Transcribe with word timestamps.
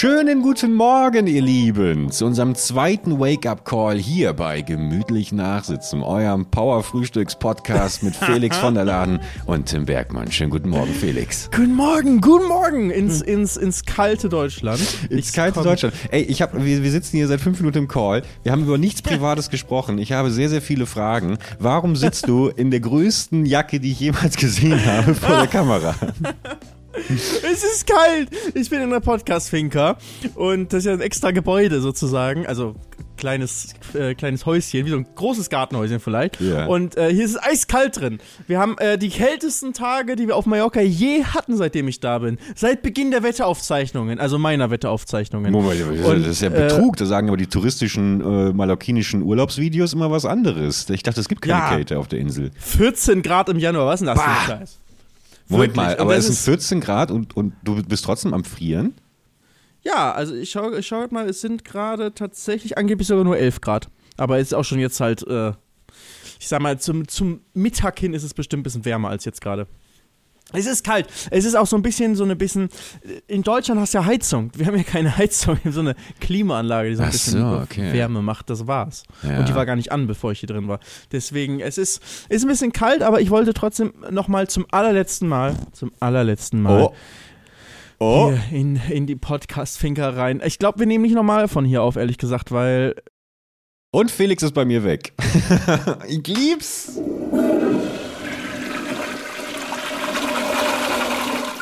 Schönen 0.00 0.42
guten 0.42 0.74
Morgen, 0.74 1.26
ihr 1.26 1.42
Lieben, 1.42 2.12
zu 2.12 2.24
unserem 2.24 2.54
zweiten 2.54 3.18
Wake-up-Call 3.18 3.98
hier 3.98 4.32
bei 4.32 4.60
Gemütlich 4.60 5.32
Nachsitzen, 5.32 6.04
eurem 6.04 6.46
Power-Frühstücks-Podcast 6.46 8.04
mit 8.04 8.14
Felix 8.14 8.56
von 8.58 8.74
der 8.76 8.84
Laden 8.84 9.18
und 9.46 9.66
Tim 9.66 9.86
Bergmann. 9.86 10.30
Schönen 10.30 10.50
guten 10.50 10.68
Morgen, 10.68 10.94
Felix. 10.94 11.50
Guten 11.50 11.74
Morgen, 11.74 12.20
guten 12.20 12.46
Morgen 12.46 12.90
ins, 12.90 13.22
ins, 13.22 13.56
ins 13.56 13.84
kalte 13.86 14.28
Deutschland. 14.28 14.80
Ins 15.10 15.32
kalte 15.32 15.64
Deutschland. 15.64 15.92
Ey, 16.12 16.22
ich 16.22 16.42
hab, 16.42 16.54
wir, 16.54 16.84
wir 16.84 16.90
sitzen 16.92 17.16
hier 17.16 17.26
seit 17.26 17.40
fünf 17.40 17.58
Minuten 17.58 17.78
im 17.78 17.88
Call. 17.88 18.22
Wir 18.44 18.52
haben 18.52 18.62
über 18.62 18.78
nichts 18.78 19.02
Privates 19.02 19.50
gesprochen. 19.50 19.98
Ich 19.98 20.12
habe 20.12 20.30
sehr, 20.30 20.48
sehr 20.48 20.62
viele 20.62 20.86
Fragen. 20.86 21.38
Warum 21.58 21.96
sitzt 21.96 22.28
du 22.28 22.46
in 22.46 22.70
der 22.70 22.78
größten 22.78 23.46
Jacke, 23.46 23.80
die 23.80 23.90
ich 23.90 23.98
jemals 23.98 24.36
gesehen 24.36 24.80
habe, 24.86 25.12
vor 25.16 25.38
der 25.38 25.46
Kamera? 25.48 25.96
Es 27.08 27.64
ist 27.64 27.86
kalt. 27.86 28.28
Ich 28.54 28.70
bin 28.70 28.80
in 28.80 28.90
der 28.90 29.00
Podcast-Finca 29.00 29.98
und 30.34 30.72
das 30.72 30.80
ist 30.80 30.86
ja 30.86 30.92
ein 30.92 31.00
extra 31.00 31.30
Gebäude 31.30 31.80
sozusagen, 31.80 32.46
also 32.46 32.74
kleines 33.16 33.74
äh, 33.94 34.14
kleines 34.14 34.46
Häuschen, 34.46 34.86
wie 34.86 34.90
so 34.90 34.96
ein 34.96 35.06
großes 35.14 35.50
Gartenhäuschen 35.50 35.98
vielleicht. 36.00 36.40
Ja. 36.40 36.66
Und 36.66 36.96
äh, 36.96 37.12
hier 37.12 37.24
ist 37.24 37.32
es 37.32 37.42
eiskalt 37.42 38.00
drin. 38.00 38.18
Wir 38.46 38.58
haben 38.60 38.76
äh, 38.78 38.96
die 38.96 39.08
kältesten 39.08 39.72
Tage, 39.72 40.14
die 40.14 40.28
wir 40.28 40.36
auf 40.36 40.46
Mallorca 40.46 40.80
je 40.80 41.24
hatten, 41.24 41.56
seitdem 41.56 41.88
ich 41.88 41.98
da 42.00 42.18
bin. 42.20 42.38
Seit 42.54 42.82
Beginn 42.82 43.10
der 43.10 43.22
Wetteraufzeichnungen, 43.24 44.20
also 44.20 44.38
meiner 44.38 44.70
Wetteraufzeichnungen. 44.70 45.50
Moment, 45.52 45.82
Und, 46.04 46.20
das 46.22 46.28
ist 46.36 46.42
ja 46.42 46.48
äh, 46.48 46.68
Betrug. 46.68 46.96
da 46.96 47.06
sagen 47.06 47.28
aber 47.28 47.36
die 47.36 47.48
touristischen 47.48 48.20
äh, 48.20 48.52
mallorquinischen 48.52 49.22
Urlaubsvideos 49.22 49.92
immer 49.94 50.10
was 50.12 50.24
anderes. 50.24 50.88
Ich 50.90 51.02
dachte, 51.02 51.20
es 51.20 51.28
gibt 51.28 51.42
keine 51.42 51.58
Ja. 51.58 51.68
Kälte 51.70 51.98
auf 51.98 52.06
der 52.08 52.20
Insel. 52.20 52.50
14 52.58 53.22
Grad 53.22 53.48
im 53.48 53.58
Januar, 53.58 53.86
was 53.86 54.00
ist 54.00 54.06
denn 54.06 54.14
das 54.14 54.22
für 54.22 54.30
ein 54.30 54.58
Scheiß? 54.60 54.78
Moment 55.48 55.76
mal, 55.76 55.96
aber 55.98 56.16
es 56.16 56.24
sind 56.24 56.34
ist- 56.34 56.44
14 56.44 56.80
Grad 56.80 57.10
und, 57.10 57.36
und 57.36 57.54
du 57.64 57.82
bist 57.82 58.04
trotzdem 58.04 58.34
am 58.34 58.44
Frieren? 58.44 58.94
Ja, 59.82 60.12
also 60.12 60.34
ich 60.34 60.50
schau, 60.50 60.72
ich 60.72 60.86
schau 60.86 61.06
mal, 61.10 61.28
es 61.28 61.40
sind 61.40 61.64
gerade 61.64 62.12
tatsächlich 62.12 62.76
angeblich 62.76 63.06
sogar 63.08 63.24
nur 63.24 63.38
11 63.38 63.60
Grad. 63.60 63.88
Aber 64.16 64.38
es 64.38 64.48
ist 64.48 64.52
auch 64.54 64.64
schon 64.64 64.80
jetzt 64.80 65.00
halt, 65.00 65.26
äh, 65.26 65.52
ich 66.40 66.48
sag 66.48 66.60
mal, 66.60 66.78
zum, 66.78 67.06
zum 67.08 67.40
Mittag 67.54 67.98
hin 67.98 68.12
ist 68.12 68.24
es 68.24 68.34
bestimmt 68.34 68.60
ein 68.60 68.64
bisschen 68.64 68.84
wärmer 68.84 69.08
als 69.08 69.24
jetzt 69.24 69.40
gerade. 69.40 69.66
Es 70.54 70.64
ist 70.66 70.82
kalt. 70.82 71.06
Es 71.30 71.44
ist 71.44 71.54
auch 71.54 71.66
so 71.66 71.76
ein 71.76 71.82
bisschen, 71.82 72.16
so 72.16 72.24
ein 72.24 72.38
bisschen. 72.38 72.70
In 73.26 73.42
Deutschland 73.42 73.78
hast 73.80 73.92
du 73.92 73.98
ja 73.98 74.04
Heizung. 74.06 74.50
Wir 74.54 74.66
haben 74.66 74.76
ja 74.76 74.82
keine 74.82 75.14
Heizung, 75.18 75.56
wir 75.56 75.64
haben 75.66 75.72
so 75.72 75.80
eine 75.80 75.94
Klimaanlage, 76.20 76.88
die 76.88 76.94
so 76.96 77.02
ein 77.02 77.08
Ach 77.08 77.12
bisschen 77.12 77.40
so, 77.40 77.58
okay. 77.58 77.92
Wärme 77.92 78.22
macht. 78.22 78.48
Das 78.48 78.66
war's. 78.66 79.02
Ja. 79.22 79.40
Und 79.40 79.48
die 79.48 79.54
war 79.54 79.66
gar 79.66 79.76
nicht 79.76 79.92
an, 79.92 80.06
bevor 80.06 80.32
ich 80.32 80.40
hier 80.40 80.46
drin 80.46 80.66
war. 80.66 80.80
Deswegen, 81.12 81.60
es 81.60 81.76
ist, 81.76 82.02
ist 82.30 82.44
ein 82.44 82.48
bisschen 82.48 82.72
kalt, 82.72 83.02
aber 83.02 83.20
ich 83.20 83.28
wollte 83.28 83.52
trotzdem 83.52 83.92
nochmal 84.10 84.48
zum 84.48 84.64
allerletzten 84.70 85.28
Mal, 85.28 85.54
zum 85.72 85.92
allerletzten 86.00 86.62
Mal 86.62 86.90
Oh. 88.00 88.32
hier 88.50 88.58
in, 88.58 88.80
in 88.90 89.06
die 89.06 89.16
Podcast-Finker 89.16 90.16
rein. 90.16 90.40
Ich 90.44 90.58
glaube, 90.58 90.78
wir 90.78 90.86
nehmen 90.86 91.02
nicht 91.02 91.14
normal 91.14 91.48
von 91.48 91.64
hier 91.64 91.82
auf, 91.82 91.96
ehrlich 91.96 92.16
gesagt, 92.16 92.52
weil 92.52 92.94
Und 93.90 94.10
Felix 94.12 94.42
ist 94.44 94.54
bei 94.54 94.64
mir 94.64 94.84
weg. 94.84 95.12
ich 96.08 96.26
lieb's. 96.26 96.98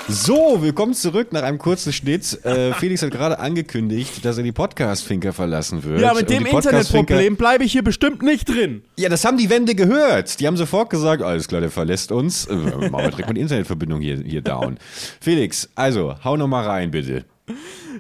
So, 0.09 0.63
willkommen 0.63 0.95
zurück 0.95 1.33
nach 1.33 1.43
einem 1.43 1.59
kurzen 1.59 1.93
Schnitt. 1.93 2.45
Äh, 2.45 2.73
Felix 2.75 3.03
hat 3.03 3.11
gerade 3.11 3.41
angekündigt, 3.41 4.25
dass 4.25 4.39
er 4.39 4.45
die 4.45 4.53
Podcast-Finker 4.53 5.33
verlassen 5.33 5.83
wird. 5.83 6.01
ja, 6.01 6.15
mit 6.15 6.31
dem 6.31 6.47
Internetproblem 6.47 7.37
bleibe 7.37 7.65
ich 7.65 7.73
hier 7.73 7.83
bestimmt 7.83 8.23
nicht 8.23 8.49
drin. 8.49 8.83
Ja, 8.97 9.09
das 9.09 9.25
haben 9.25 9.37
die 9.37 9.51
Wände 9.51 9.75
gehört. 9.75 10.39
Die 10.39 10.47
haben 10.47 10.57
sofort 10.57 10.91
gesagt, 10.91 11.23
alles 11.23 11.49
klar, 11.49 11.61
der 11.61 11.71
verlässt 11.71 12.13
uns. 12.13 12.47
Äh, 12.47 12.55
machen 12.55 12.93
wir 12.93 13.11
direkt 13.11 13.29
mit 13.29 13.39
Internetverbindung 13.39 14.01
hier, 14.01 14.19
hier 14.19 14.43
down. 14.43 14.79
Felix, 15.21 15.69
also, 15.75 16.15
hau 16.23 16.37
noch 16.37 16.47
mal 16.47 16.65
rein, 16.65 16.93
bitte. 16.93 17.25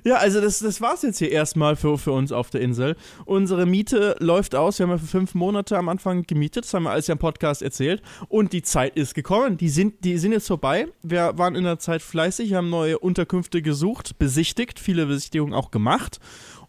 Ja, 0.05 0.17
also 0.17 0.41
das, 0.41 0.59
das 0.59 0.81
war's 0.81 1.03
jetzt 1.03 1.19
hier 1.19 1.31
erstmal 1.31 1.77
für, 1.77 1.99
für 1.99 2.13
uns 2.13 2.33
auf 2.33 2.51
der 2.51 2.61
Insel. 2.61 2.97
Unsere 3.25 3.67
Miete 3.67 4.17
läuft 4.21 4.55
aus. 4.55 4.79
Wir 4.79 4.84
haben 4.84 4.91
ja 4.91 4.99
für 4.99 5.07
fünf 5.07 5.34
Monate 5.34 5.77
am 5.77 5.89
Anfang 5.89 6.25
gemietet. 6.25 6.65
Das 6.65 6.75
haben 6.75 6.84
wir 6.84 6.91
alles 6.91 7.07
ja 7.07 7.12
im 7.12 7.19
Podcast 7.19 7.62
erzählt. 7.62 8.03
Und 8.29 8.53
die 8.53 8.62
Zeit 8.62 8.97
ist 8.97 9.15
gekommen. 9.15 9.56
Die 9.56 9.69
sind, 9.69 10.05
die 10.05 10.19
sind 10.19 10.33
jetzt 10.33 10.49
vorbei. 10.49 10.89
Wir 11.03 11.39
waren 11.39 11.55
in 11.55 11.65
der 11.65 11.79
Zeit 11.79 12.03
fleißig, 12.03 12.55
haben 12.55 12.71
neue 12.71 12.99
Unterkünfte 12.99 13.62
gesucht, 13.62 14.19
besichtigt, 14.19 14.79
viele 14.79 15.06
Besichtigungen 15.06 15.55
auch 15.55 15.71
gemacht. 15.71 16.21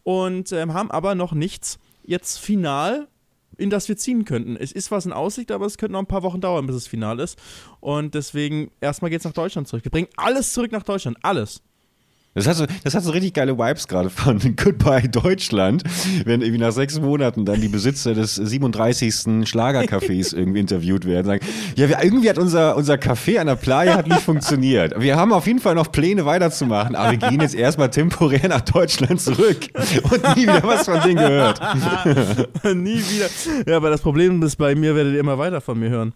Und 0.04 0.52
ähm, 0.52 0.74
haben 0.74 0.92
aber 0.92 1.16
noch 1.16 1.34
nichts 1.34 1.80
jetzt 2.04 2.40
final 2.40 3.08
in 3.58 3.70
das 3.70 3.90
wir 3.90 3.98
ziehen 3.98 4.26
könnten. 4.26 4.56
Es 4.56 4.72
ist 4.72 4.92
was 4.92 5.06
in 5.06 5.14
Aussicht, 5.14 5.52
aber 5.52 5.66
es 5.66 5.78
könnte 5.78 5.94
noch 5.94 6.00
ein 6.00 6.08
paar 6.08 6.24
Wochen 6.24 6.42
dauern, 6.42 6.68
bis 6.68 6.76
es 6.76 6.88
final 6.88 7.20
ist. 7.20 7.40
Und 7.80 8.14
deswegen, 8.14 8.72
erstmal 8.82 9.10
geht's 9.10 9.26
nach 9.26 9.34
Deutschland 9.34 9.68
zurück. 9.68 9.84
Wir 9.84 9.92
bringen 9.92 10.10
alles 10.16 10.54
zurück 10.54 10.72
nach 10.72 10.84
Deutschland. 10.84 11.18
Alles. 11.24 11.64
Das 12.38 12.46
hat, 12.46 12.56
so, 12.56 12.66
das 12.84 12.94
hat 12.94 13.04
so 13.04 13.10
richtig 13.10 13.34
geile 13.34 13.58
Vibes 13.58 13.88
gerade 13.88 14.12
von 14.12 14.40
Goodbye 14.56 15.10
Deutschland, 15.10 15.82
wenn 16.24 16.42
irgendwie 16.42 16.60
nach 16.60 16.72
sechs 16.72 17.00
Monaten 17.00 17.46
dann 17.46 17.60
die 17.62 17.68
Besitzer 17.68 18.14
des 18.14 18.36
37. 18.36 19.48
Schlagercafés 19.48 20.36
irgendwie 20.36 20.60
interviewt 20.60 21.06
werden. 21.06 21.26
Sagen, 21.26 21.46
ja, 21.76 21.90
wir, 21.90 21.98
irgendwie 22.04 22.30
hat 22.30 22.38
unser, 22.38 22.78
unser 22.78 22.94
Café 22.94 23.40
an 23.40 23.48
der 23.48 23.56
Playa 23.56 23.96
hat 23.96 24.08
nicht 24.08 24.22
funktioniert. 24.22 24.94
Wir 25.02 25.16
haben 25.16 25.34
auf 25.34 25.48
jeden 25.48 25.58
Fall 25.58 25.74
noch 25.74 25.92
Pläne 25.92 26.28
weiterzumachen, 26.28 26.96
aber 26.96 27.12
wir 27.12 27.18
gehen 27.18 27.42
jetzt 27.42 27.56
erstmal 27.56 27.90
temporär 27.90 28.48
nach 28.48 28.62
Deutschland 28.62 29.20
zurück 29.20 29.58
und 30.04 30.36
nie 30.36 30.44
wieder 30.44 30.62
was 30.62 30.86
von 30.86 31.02
denen 31.02 31.16
gehört. 31.18 31.60
Nie 32.76 33.00
wieder. 33.00 33.30
Ja, 33.66 33.78
aber 33.78 33.90
das 33.90 34.02
Problem 34.02 34.44
ist, 34.44 34.58
bei 34.58 34.76
mir 34.76 34.96
werdet 34.96 35.16
ihr 35.16 35.20
immer 35.20 35.40
weiter 35.40 35.60
von 35.60 35.80
mir 35.80 35.90
hören. 35.90 36.14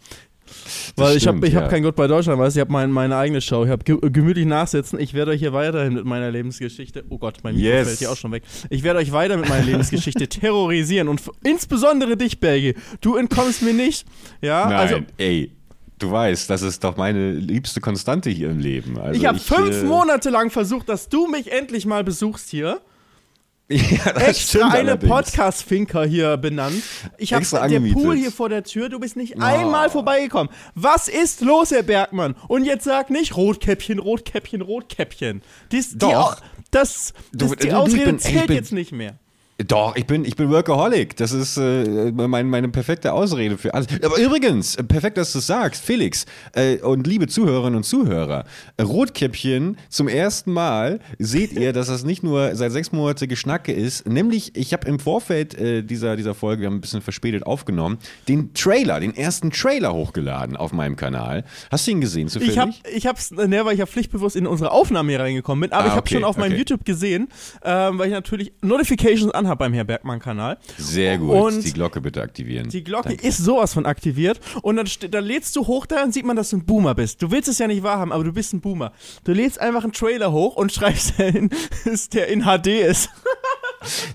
Weil 0.95 1.17
ich 1.17 1.27
habe 1.27 1.45
ich 1.47 1.55
hab 1.55 1.63
ja. 1.63 1.69
kein 1.69 1.83
Gott 1.83 1.95
bei 1.95 2.07
Deutschland, 2.07 2.39
weißt 2.39 2.55
du, 2.55 2.59
ich 2.59 2.61
habe 2.61 2.71
mein, 2.71 2.91
meine 2.91 3.15
eigene 3.15 3.41
Show. 3.41 3.63
Ich 3.63 3.69
habe 3.69 3.83
ge 3.83 3.97
gemütlich 4.11 4.45
nachsitzen. 4.45 4.99
Ich 4.99 5.13
werde 5.13 5.31
euch 5.31 5.39
hier 5.39 5.53
weiterhin 5.53 5.93
mit 5.93 6.05
meiner 6.05 6.31
Lebensgeschichte. 6.31 7.03
Oh 7.09 7.17
Gott, 7.17 7.39
mein 7.43 7.55
Mikro 7.55 7.69
Yes. 7.69 7.87
fällt 7.87 7.99
hier 7.99 8.11
auch 8.11 8.17
schon 8.17 8.31
weg. 8.31 8.43
Ich 8.69 8.83
werde 8.83 8.99
euch 8.99 9.11
weiter 9.11 9.37
mit 9.37 9.49
meiner 9.49 9.65
Lebensgeschichte 9.65 10.27
terrorisieren. 10.29 11.07
Und 11.07 11.21
insbesondere 11.43 12.17
dich, 12.17 12.39
Bergi. 12.39 12.75
Du 13.01 13.15
entkommst 13.15 13.61
mir 13.61 13.73
nicht. 13.73 14.05
Ja, 14.41 14.65
Nein, 14.67 14.73
also. 14.79 14.95
ey. 15.17 15.51
Du 15.99 16.09
weißt, 16.11 16.49
das 16.49 16.63
ist 16.63 16.83
doch 16.83 16.97
meine 16.97 17.31
liebste 17.33 17.79
Konstante 17.79 18.31
hier 18.31 18.49
im 18.49 18.57
Leben. 18.57 18.97
Also 18.97 19.19
Ich 19.19 19.27
habe 19.27 19.37
fünf 19.37 19.83
äh, 19.83 19.85
Monate 19.85 20.31
lang 20.31 20.49
versucht, 20.49 20.89
dass 20.89 21.09
du 21.09 21.27
mich 21.27 21.51
endlich 21.51 21.85
mal 21.85 22.03
besuchst 22.03 22.49
hier. 22.49 22.81
Ja, 23.71 24.13
das 24.13 24.23
extra 24.27 24.69
eine. 24.69 24.97
Podcast-Finker 24.97 26.05
hier 26.05 26.37
benannt. 26.37 26.81
Ich 27.17 27.33
habe 27.33 27.45
angemietet. 27.61 27.97
Pool 28.01 28.15
hier 28.15 28.31
vor 28.31 28.49
der 28.49 28.63
Tür, 28.63 28.89
du 28.89 28.99
bist 28.99 29.15
nicht 29.15 29.41
einmal 29.41 29.89
vorbeigekommen. 29.89 30.51
Was 30.75 31.07
ist 31.07 31.41
los, 31.41 31.71
Herr 31.71 31.83
Bergmann? 31.83 32.35
Und 32.47 32.65
jetzt 32.65 32.83
sag 32.83 33.09
nicht 33.09 33.35
Rotkäppchen, 33.37 33.99
Rotkäppchen, 33.99 34.61
Rotkäppchen. 34.61 35.41
Dies, 35.71 35.91
Die, 35.91 35.97
Doch. 35.99 36.37
Au- 36.37 36.45
das, 36.71 37.13
Du- 37.33 37.47
das, 37.47 37.57
die 37.57 37.67
du- 37.69 37.77
Ausrede 37.77 38.05
bin- 38.05 38.19
zählt 38.19 38.47
bin- 38.47 38.55
jetzt 38.55 38.71
nicht 38.71 38.91
mehr. 38.91 39.17
Doch, 39.67 39.95
ich 39.95 40.05
bin, 40.05 40.25
ich 40.25 40.35
bin 40.35 40.49
Workaholic. 40.49 41.15
Das 41.17 41.31
ist 41.31 41.57
äh, 41.57 42.11
mein, 42.11 42.47
meine 42.49 42.69
perfekte 42.69 43.13
Ausrede 43.13 43.57
für 43.57 43.73
alles. 43.73 43.87
Aber 44.03 44.17
übrigens, 44.17 44.75
äh, 44.75 44.83
perfekt, 44.83 45.17
dass 45.17 45.33
du 45.33 45.39
es 45.39 45.47
sagst, 45.47 45.83
Felix 45.83 46.25
äh, 46.53 46.77
und 46.77 47.05
liebe 47.05 47.27
Zuhörerinnen 47.27 47.75
und 47.77 47.83
Zuhörer. 47.83 48.45
äh, 48.77 48.83
Rotkäppchen, 48.83 49.77
zum 49.89 50.07
ersten 50.07 50.53
Mal 50.53 50.99
seht 51.19 51.53
ihr, 51.53 51.73
dass 51.73 51.87
das 51.87 52.03
nicht 52.03 52.23
nur 52.23 52.55
seit 52.55 52.71
sechs 52.71 52.91
Monate 52.91 53.27
Geschnacke 53.27 53.71
ist. 53.73 54.07
Nämlich, 54.07 54.55
ich 54.55 54.73
habe 54.73 54.87
im 54.87 54.99
Vorfeld 54.99 55.53
äh, 55.55 55.83
dieser, 55.83 56.15
dieser 56.15 56.33
Folge, 56.33 56.61
wir 56.61 56.67
haben 56.67 56.75
ein 56.77 56.81
bisschen 56.81 57.01
verspätet 57.01 57.45
aufgenommen, 57.45 57.97
den 58.27 58.53
Trailer, 58.53 58.99
den 58.99 59.15
ersten 59.15 59.51
Trailer 59.51 59.93
hochgeladen 59.93 60.55
auf 60.57 60.71
meinem 60.71 60.95
Kanal. 60.95 61.43
Hast 61.69 61.85
du 61.87 61.91
ihn 61.91 62.01
gesehen 62.01 62.29
zufällig? 62.29 62.53
Ich 62.53 62.59
hab, 62.59 62.69
ich 62.95 63.07
hab's, 63.07 63.31
ne, 63.31 63.65
weil 63.65 63.73
ich 63.73 63.79
ja 63.79 63.85
pflichtbewusst 63.85 64.35
in 64.35 64.47
unsere 64.47 64.71
Aufnahme 64.71 65.11
hier 65.11 65.19
reingekommen 65.19 65.61
bin, 65.69 65.71
aber 65.71 65.83
Ah, 65.83 65.87
ich 65.87 65.91
habe 65.91 66.01
okay, 66.01 66.15
schon 66.15 66.23
auf 66.23 66.37
meinem 66.37 66.51
okay. 66.53 66.59
YouTube 66.59 66.85
gesehen, 66.85 67.27
ähm, 67.63 67.99
weil 67.99 68.07
ich 68.07 68.13
natürlich 68.13 68.53
Notifications 68.61 69.31
anhabe 69.33 69.50
beim 69.55 69.73
Herr 69.73 69.83
Bergmann-Kanal. 69.83 70.57
Sehr 70.77 71.17
gut. 71.17 71.31
Und 71.31 71.63
die 71.63 71.73
Glocke 71.73 72.01
bitte 72.01 72.21
aktivieren. 72.21 72.69
Die 72.69 72.83
Glocke 72.83 73.09
Danke. 73.09 73.27
ist 73.27 73.37
sowas 73.37 73.73
von 73.73 73.85
aktiviert 73.85 74.39
und 74.61 74.75
dann, 74.75 74.87
dann 75.09 75.23
lädst 75.23 75.55
du 75.55 75.67
hoch, 75.67 75.85
da 75.85 76.11
sieht 76.11 76.25
man, 76.25 76.35
dass 76.35 76.49
du 76.49 76.57
ein 76.57 76.65
Boomer 76.65 76.95
bist. 76.95 77.21
Du 77.21 77.31
willst 77.31 77.49
es 77.49 77.59
ja 77.59 77.67
nicht 77.67 77.83
wahrhaben, 77.83 78.11
aber 78.11 78.23
du 78.23 78.33
bist 78.33 78.53
ein 78.53 78.61
Boomer. 78.61 78.93
Du 79.23 79.33
lädst 79.33 79.59
einfach 79.59 79.83
einen 79.83 79.93
Trailer 79.93 80.31
hoch 80.31 80.55
und 80.55 80.71
schreibst, 80.73 81.19
in, 81.19 81.49
ist 81.85 82.13
der 82.13 82.27
in 82.27 82.43
HD 82.43 82.67
ist. 82.67 83.09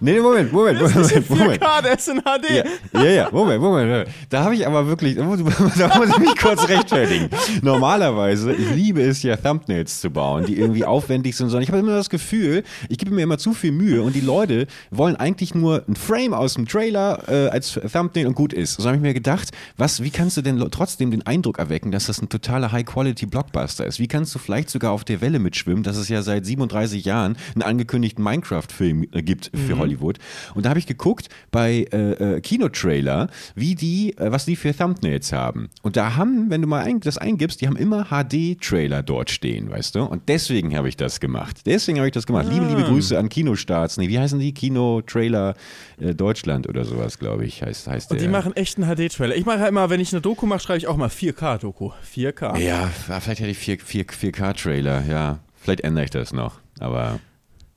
Nee, 0.00 0.12
nee, 0.12 0.20
Moment, 0.20 0.52
Moment, 0.52 0.80
Das 0.80 0.94
Moment, 0.94 1.30
Moment. 1.30 1.62
4K, 1.62 1.82
der 1.82 1.94
ist 1.94 2.08
in 2.08 2.20
HD. 2.20 2.64
Ja, 2.94 3.02
ja, 3.02 3.10
ja, 3.10 3.28
Moment, 3.30 3.60
Moment. 3.60 3.90
Moment. 3.90 4.08
Da 4.28 4.44
habe 4.44 4.54
ich 4.54 4.66
aber 4.66 4.86
wirklich, 4.86 5.16
da 5.16 5.24
muss, 5.24 5.40
ich 5.40 6.18
mich 6.18 6.36
kurz 6.36 6.68
rechtfertigen. 6.68 7.28
Normalerweise, 7.62 8.52
ich 8.52 8.70
liebe 8.70 9.02
es 9.02 9.22
ja, 9.22 9.36
Thumbnails 9.36 10.00
zu 10.00 10.10
bauen, 10.10 10.46
die 10.46 10.58
irgendwie 10.58 10.84
aufwendig 10.84 11.36
sind, 11.36 11.48
sondern 11.48 11.62
ich 11.62 11.68
habe 11.68 11.78
immer 11.78 11.96
das 11.96 12.10
Gefühl, 12.10 12.62
ich 12.88 12.98
gebe 12.98 13.12
mir 13.12 13.22
immer 13.22 13.38
zu 13.38 13.52
viel 13.54 13.72
Mühe 13.72 14.02
und 14.02 14.14
die 14.14 14.20
Leute 14.20 14.66
wollen 14.90 15.16
eigentlich 15.16 15.54
nur 15.54 15.82
ein 15.88 15.96
Frame 15.96 16.32
aus 16.34 16.54
dem 16.54 16.68
Trailer 16.68 17.22
äh, 17.28 17.48
als 17.48 17.72
Thumbnail 17.92 18.28
und 18.28 18.34
gut 18.34 18.52
ist. 18.52 18.74
So 18.74 18.84
habe 18.86 18.96
ich 18.96 19.02
mir 19.02 19.14
gedacht, 19.14 19.50
was, 19.76 20.02
wie 20.02 20.10
kannst 20.10 20.36
du 20.36 20.42
denn 20.42 20.58
trotzdem 20.70 21.10
den 21.10 21.26
Eindruck 21.26 21.58
erwecken, 21.58 21.90
dass 21.90 22.06
das 22.06 22.22
ein 22.22 22.28
totaler 22.28 22.72
High-Quality-Blockbuster 22.72 23.84
ist? 23.84 23.98
Wie 23.98 24.08
kannst 24.08 24.34
du 24.34 24.38
vielleicht 24.38 24.70
sogar 24.70 24.92
auf 24.92 25.04
der 25.04 25.20
Welle 25.20 25.38
mitschwimmen, 25.38 25.82
dass 25.82 25.96
es 25.96 26.08
ja 26.08 26.22
seit 26.22 26.46
37 26.46 27.04
Jahren 27.04 27.36
einen 27.54 27.62
angekündigten 27.62 28.22
Minecraft-Film 28.22 29.08
äh, 29.12 29.22
gibt 29.22 29.50
für 29.58 29.78
Hollywood. 29.78 30.18
Und 30.54 30.64
da 30.66 30.70
habe 30.70 30.78
ich 30.78 30.86
geguckt 30.86 31.28
bei 31.50 31.86
äh, 31.92 32.36
äh, 32.36 32.40
Kinotrailer, 32.40 33.28
wie 33.54 33.74
die, 33.74 34.16
äh, 34.18 34.30
was 34.30 34.44
die 34.44 34.56
für 34.56 34.76
Thumbnails 34.76 35.32
haben. 35.32 35.68
Und 35.82 35.96
da 35.96 36.16
haben, 36.16 36.50
wenn 36.50 36.62
du 36.62 36.68
mal 36.68 36.84
ein, 36.84 37.00
das 37.00 37.18
eingibst, 37.18 37.60
die 37.60 37.66
haben 37.66 37.76
immer 37.76 38.06
HD-Trailer 38.06 39.02
dort 39.02 39.30
stehen, 39.30 39.70
weißt 39.70 39.94
du? 39.94 40.02
Und 40.04 40.28
deswegen 40.28 40.76
habe 40.76 40.88
ich 40.88 40.96
das 40.96 41.20
gemacht. 41.20 41.62
Deswegen 41.66 41.98
habe 41.98 42.08
ich 42.08 42.14
das 42.14 42.26
gemacht. 42.26 42.46
Liebe, 42.50 42.66
liebe 42.66 42.82
Grüße 42.84 43.18
an 43.18 43.28
Kinostarts. 43.28 43.96
Nee, 43.96 44.08
wie 44.08 44.18
heißen 44.18 44.38
die? 44.38 44.52
Kinotrailer 44.52 45.54
äh, 45.98 46.14
Deutschland 46.14 46.68
oder 46.68 46.84
sowas, 46.84 47.18
glaube 47.18 47.44
ich, 47.44 47.62
heißt, 47.62 47.86
heißt 47.86 48.10
Und 48.10 48.18
die 48.20 48.24
der. 48.24 48.30
machen 48.32 48.54
echt 48.56 48.78
einen 48.78 48.94
HD-Trailer. 48.94 49.36
Ich 49.36 49.44
mache 49.44 49.58
ja 49.60 49.66
immer, 49.68 49.90
wenn 49.90 50.00
ich 50.00 50.12
eine 50.12 50.20
Doku 50.20 50.46
mache, 50.46 50.60
schreibe 50.60 50.78
ich 50.78 50.86
auch 50.86 50.96
mal 50.96 51.08
4K-Doku. 51.08 51.90
4K. 52.14 52.58
Ja, 52.58 52.88
vielleicht 52.88 53.40
hätte 53.40 53.50
ich 53.50 53.58
4, 53.58 53.78
4, 53.80 54.06
4K-Trailer, 54.06 55.04
ja. 55.08 55.38
Vielleicht 55.60 55.80
ändere 55.80 56.04
ich 56.04 56.10
das 56.10 56.32
noch, 56.32 56.60
aber 56.78 57.18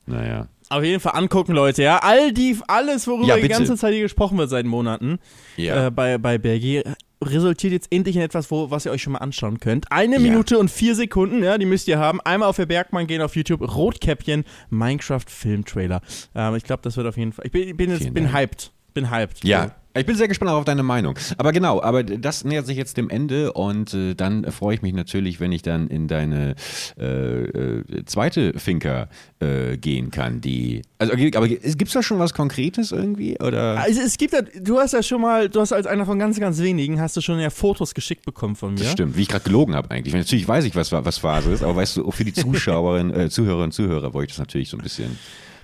naja. 0.06 0.48
Auf 0.70 0.84
jeden 0.84 1.00
Fall 1.00 1.14
angucken, 1.16 1.54
Leute, 1.54 1.82
ja. 1.84 1.98
All 1.98 2.32
die, 2.32 2.56
alles, 2.68 3.08
worüber 3.08 3.26
Ja, 3.26 3.38
die 3.38 3.48
ganze 3.48 3.76
Zeit 3.76 3.92
hier 3.94 4.04
gesprochen 4.04 4.38
wird 4.38 4.50
seit 4.52 4.66
Monaten, 4.68 5.18
Ja. 5.58 5.88
äh, 5.88 5.92
bei, 5.92 6.18
bei 6.20 6.38
Bergi, 6.38 6.84
resultiert 7.24 7.74
jetzt 7.74 7.92
endlich 7.92 8.16
in 8.16 8.22
etwas, 8.22 8.50
wo, 8.52 8.70
was 8.72 8.86
ihr 8.86 8.92
euch 8.92 9.02
schon 9.02 9.14
mal 9.14 9.20
anschauen 9.20 9.60
könnt. 9.60 9.92
Eine 9.92 10.16
Ja. 10.16 10.22
Minute 10.22 10.58
und 10.60 10.70
vier 10.70 10.96
Sekunden, 10.96 11.44
ja, 11.44 11.58
die 11.58 11.66
müsst 11.66 11.88
ihr 11.88 11.98
haben. 12.00 12.22
Einmal 12.22 12.48
auf 12.50 12.56
der 12.56 12.68
Bergmann 12.68 13.08
gehen 13.08 13.22
auf 13.22 13.36
YouTube, 13.36 13.62
Rotkäppchen, 13.76 14.46
Minecraft 14.70 15.26
Filmtrailer. 15.28 16.02
Ähm, 16.36 16.56
ich 16.56 16.64
glaube, 16.64 16.82
das 16.84 16.96
wird 16.98 17.08
auf 17.08 17.18
jeden 17.18 17.34
Fall. 17.34 17.46
Ich 17.48 17.52
bin, 17.52 17.76
bin, 17.76 17.90
jetzt, 17.92 18.14
bin 18.14 18.32
hyped. 18.32 18.72
Bin 18.94 19.10
hyped. 19.12 19.44
Ja, 19.44 19.72
ich 19.96 20.06
bin 20.06 20.16
sehr 20.16 20.28
gespannt 20.28 20.52
auf 20.52 20.66
deine 20.66 20.84
Meinung. 20.84 21.18
Aber 21.38 21.52
genau, 21.52 21.82
aber 21.82 22.04
das 22.04 22.44
nähert 22.44 22.68
sich 22.68 22.78
jetzt 22.78 22.98
dem 22.98 23.10
Ende 23.10 23.54
und 23.54 23.94
äh, 23.94 24.14
dann 24.14 24.50
freue 24.52 24.76
ich 24.76 24.82
mich 24.82 24.94
natürlich, 24.94 25.40
wenn 25.40 25.52
ich 25.52 25.64
dann 25.64 25.88
in 25.88 26.08
deine 26.08 26.56
äh, 27.00 27.06
äh, 27.06 28.06
zweite 28.06 28.58
Finca 28.60 29.10
äh, 29.40 29.78
gehen 29.78 30.12
kann, 30.12 30.42
die. 30.42 30.84
Also, 31.00 31.14
aber 31.36 31.48
gibt 31.48 31.88
es 31.88 31.94
da 31.94 32.04
schon 32.04 32.20
was 32.20 32.34
Konkretes 32.34 32.92
irgendwie? 32.92 33.40
Oder? 33.40 33.80
Also 33.80 34.02
es 34.02 34.18
gibt 34.18 34.34
ja, 34.34 34.42
du 34.42 34.78
hast 34.78 34.94
ja 34.94 35.02
schon 35.02 35.22
mal, 35.22 35.50
du 35.50 35.60
hast 35.60 35.74
als 35.74 35.88
einer 35.88 36.06
von 36.06 36.20
ganz, 36.20 36.40
ganz 36.40 36.60
wenigen, 36.60 37.02
hast 37.02 37.18
du 37.18 37.22
schon 37.22 37.40
ja 37.40 37.50
Fotos 37.50 37.96
geschickt 37.96 38.26
bekommen 38.26 38.56
von 38.56 38.76
mir. 38.76 38.82
Das 38.82 38.92
stimmt, 38.92 39.18
wie 39.18 39.24
ich 39.24 39.28
gerade 39.28 39.44
gelogen 39.44 39.76
habe 39.76 39.90
eigentlich. 39.90 40.14
Natürlich 40.14 40.48
weiß 40.48 40.66
ich, 40.66 40.76
was, 40.76 40.92
was 40.92 41.18
Phase 41.18 41.52
ist, 41.52 41.64
aber 41.64 41.78
weißt 41.78 41.98
du, 41.98 42.08
auch 42.08 42.14
für 42.14 42.26
die 42.26 42.34
Zuschauerinnen, 42.34 43.14
äh, 43.20 43.30
Zuhörerinnen 43.30 43.66
und 43.66 43.72
Zuhörer 43.72 44.14
wollte 44.14 44.30
ich 44.30 44.36
das 44.36 44.40
natürlich 44.40 44.70
so 44.70 44.78
ein 44.78 44.84
bisschen. 44.84 45.18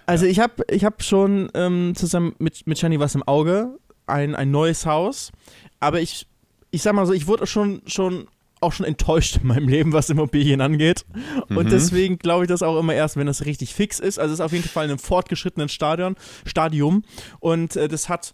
Also 0.08 0.26
ich 0.26 0.40
habe 0.40 0.64
ich 0.70 0.86
hab 0.86 1.02
schon 1.04 1.50
ähm, 1.54 1.94
zusammen 1.96 2.36
mit, 2.40 2.68
mit 2.68 2.78
Shani 2.78 3.00
was 3.00 3.16
im 3.16 3.24
Auge, 3.24 3.78
ein, 4.08 4.36
ein 4.36 4.52
neues 4.52 4.86
Haus, 4.86 5.32
aber 5.80 6.02
ich, 6.02 6.28
ich 6.72 6.82
sag 6.82 6.94
mal 6.94 7.06
so, 7.06 7.14
ich 7.14 7.28
wurde 7.28 7.48
schon, 7.48 7.82
schon 7.86 8.28
auch 8.62 8.72
schon 8.72 8.86
enttäuscht 8.86 9.38
in 9.42 9.48
meinem 9.48 9.68
Leben, 9.68 9.94
was 9.94 10.10
Immobilien 10.10 10.62
angeht. 10.62 11.06
Und 11.50 11.66
Mhm. 11.66 11.70
deswegen 11.70 12.18
glaube 12.18 12.46
ich 12.46 12.48
das 12.48 12.64
auch 12.64 12.80
immer 12.80 12.94
erst, 12.94 13.16
wenn 13.18 13.28
das 13.28 13.46
richtig 13.46 13.74
fix 13.76 14.00
ist. 14.00 14.18
Also 14.18 14.34
es 14.34 14.40
ist 14.40 14.46
auf 14.46 14.54
jeden 14.54 14.68
Fall 14.68 14.86
in 14.86 14.92
einem 14.92 15.00
fortgeschrittenen 15.00 15.70
Stadion, 15.70 16.16
Stadium 16.46 17.04
und 17.40 17.76
äh, 17.76 17.88
das 17.88 18.10
hat 18.10 18.34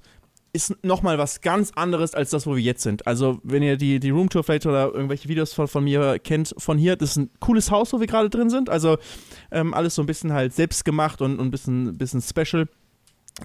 ist 0.53 0.83
nochmal 0.83 1.17
was 1.17 1.39
ganz 1.39 1.71
anderes 1.75 2.13
als 2.13 2.29
das, 2.31 2.45
wo 2.45 2.55
wir 2.57 2.61
jetzt 2.61 2.83
sind. 2.83 3.07
Also, 3.07 3.39
wenn 3.41 3.63
ihr 3.63 3.77
die, 3.77 4.01
die 4.01 4.09
Roomtour 4.09 4.43
vielleicht 4.43 4.65
oder 4.65 4.93
irgendwelche 4.93 5.29
Videos 5.29 5.53
von, 5.53 5.69
von 5.69 5.81
mir 5.85 6.19
kennt, 6.19 6.53
von 6.57 6.77
hier, 6.77 6.97
das 6.97 7.11
ist 7.11 7.15
ein 7.19 7.29
cooles 7.39 7.71
Haus, 7.71 7.93
wo 7.93 8.01
wir 8.01 8.07
gerade 8.07 8.29
drin 8.29 8.49
sind. 8.49 8.69
Also, 8.69 8.97
ähm, 9.49 9.73
alles 9.73 9.95
so 9.95 10.03
ein 10.03 10.07
bisschen 10.07 10.33
halt 10.33 10.53
selbst 10.53 10.83
gemacht 10.83 11.21
und, 11.21 11.39
und 11.39 11.47
ein 11.47 11.51
bisschen, 11.51 11.97
bisschen 11.97 12.21
special. 12.21 12.67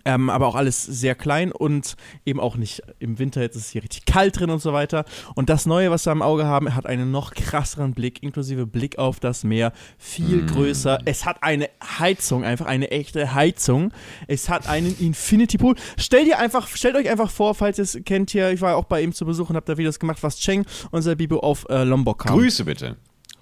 Ähm, 0.05 0.31
aber 0.31 0.47
auch 0.47 0.55
alles 0.55 0.83
sehr 0.85 1.15
klein 1.15 1.53
und 1.53 1.97
eben 2.25 2.41
auch 2.41 2.57
nicht 2.57 2.83
im 2.99 3.19
Winter, 3.19 3.41
jetzt 3.41 3.57
ist 3.57 3.67
es 3.67 3.71
hier 3.71 3.83
richtig 3.83 4.05
kalt 4.05 4.39
drin 4.39 4.51
und 4.51 4.61
so 4.61 4.73
weiter. 4.73 5.05
Und 5.35 5.49
das 5.49 5.65
Neue, 5.65 5.91
was 5.91 6.05
wir 6.07 6.13
im 6.13 6.23
Auge 6.23 6.45
haben, 6.45 6.75
hat 6.75 6.87
einen 6.87 7.11
noch 7.11 7.33
krasseren 7.35 7.93
Blick, 7.93 8.23
inklusive 8.23 8.67
Blick 8.67 8.99
auf 8.99 9.21
das 9.21 9.45
Meer, 9.45 9.73
viel 9.97 10.45
größer. 10.45 10.99
Es 11.05 11.25
hat 11.25 11.43
eine 11.43 11.71
Heizung, 11.99 12.45
einfach 12.45 12.67
eine 12.67 12.91
echte 12.91 13.35
Heizung. 13.35 13.93
Es 14.27 14.49
hat 14.49 14.69
einen 14.69 14.99
Infinity 14.99 15.57
Pool. 15.57 15.77
Stellt 15.97 16.27
ihr 16.27 16.39
einfach, 16.39 16.69
stellt 16.69 16.97
euch 16.97 17.09
einfach 17.09 17.31
vor, 17.31 17.55
falls 17.55 17.79
ihr 17.79 17.85
es 17.85 17.99
kennt 18.05 18.31
hier, 18.31 18.51
ich 18.51 18.61
war 18.61 18.77
auch 18.77 18.85
bei 18.85 19.03
ihm 19.03 19.13
zu 19.13 19.25
Besuch 19.25 19.51
und 19.51 19.57
habe 19.57 19.67
da 19.67 19.79
Videos 19.79 19.99
gemacht, 19.99 20.19
was 20.23 20.39
Cheng, 20.39 20.67
unser 20.91 21.17
Bibo 21.17 21.39
auf 21.39 21.67
äh, 21.71 21.85
Lombok 21.85 22.25
kam. 22.25 22.37
Grüße 22.37 22.65
bitte. 22.65 22.97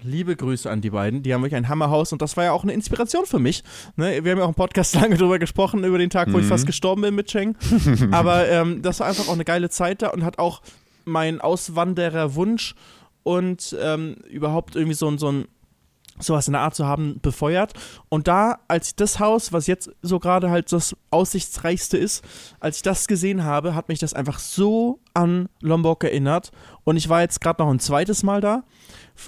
Liebe 0.05 0.35
Grüße 0.35 0.69
an 0.69 0.81
die 0.81 0.91
beiden. 0.91 1.23
Die 1.23 1.33
haben 1.33 1.41
wirklich 1.41 1.57
ein 1.57 1.67
Hammerhaus 1.67 2.11
und 2.13 2.21
das 2.21 2.37
war 2.37 2.45
ja 2.45 2.51
auch 2.51 2.63
eine 2.63 2.73
Inspiration 2.73 3.25
für 3.25 3.39
mich. 3.39 3.63
Ne? 3.95 4.23
Wir 4.23 4.31
haben 4.31 4.39
ja 4.39 4.45
auch 4.45 4.49
im 4.49 4.55
Podcast 4.55 4.95
lange 5.01 5.17
drüber 5.17 5.39
gesprochen, 5.39 5.83
über 5.83 5.97
den 5.97 6.09
Tag, 6.09 6.31
wo 6.31 6.39
ich 6.39 6.45
fast 6.45 6.65
gestorben 6.65 7.01
bin 7.01 7.15
mit 7.15 7.27
Cheng. 7.27 7.55
Aber 8.11 8.47
ähm, 8.47 8.81
das 8.81 8.99
war 8.99 9.07
einfach 9.07 9.27
auch 9.27 9.33
eine 9.33 9.45
geile 9.45 9.69
Zeit 9.69 10.01
da 10.01 10.09
und 10.09 10.23
hat 10.23 10.39
auch 10.39 10.61
meinen 11.05 11.41
Auswandererwunsch 11.41 12.75
und 13.23 13.75
ähm, 13.81 14.17
überhaupt 14.29 14.75
irgendwie 14.75 14.95
so, 14.95 15.15
so 15.17 15.31
ein 15.31 15.45
sowas 16.19 16.47
in 16.47 16.53
der 16.53 16.61
Art 16.61 16.75
zu 16.75 16.85
haben, 16.85 17.19
befeuert. 17.21 17.73
Und 18.09 18.27
da, 18.27 18.59
als 18.67 18.89
ich 18.89 18.95
das 18.95 19.19
Haus, 19.19 19.51
was 19.51 19.67
jetzt 19.67 19.91
so 20.01 20.19
gerade 20.19 20.49
halt 20.49 20.71
das 20.71 20.95
aussichtsreichste 21.11 21.97
ist, 21.97 22.23
als 22.59 22.77
ich 22.77 22.83
das 22.83 23.07
gesehen 23.07 23.43
habe, 23.43 23.75
hat 23.75 23.89
mich 23.89 23.99
das 23.99 24.13
einfach 24.13 24.39
so 24.39 24.99
an 25.13 25.49
Lombok 25.61 26.03
erinnert. 26.03 26.51
Und 26.83 26.97
ich 26.97 27.09
war 27.09 27.21
jetzt 27.21 27.41
gerade 27.41 27.61
noch 27.61 27.69
ein 27.69 27.79
zweites 27.79 28.23
Mal 28.23 28.41
da, 28.41 28.63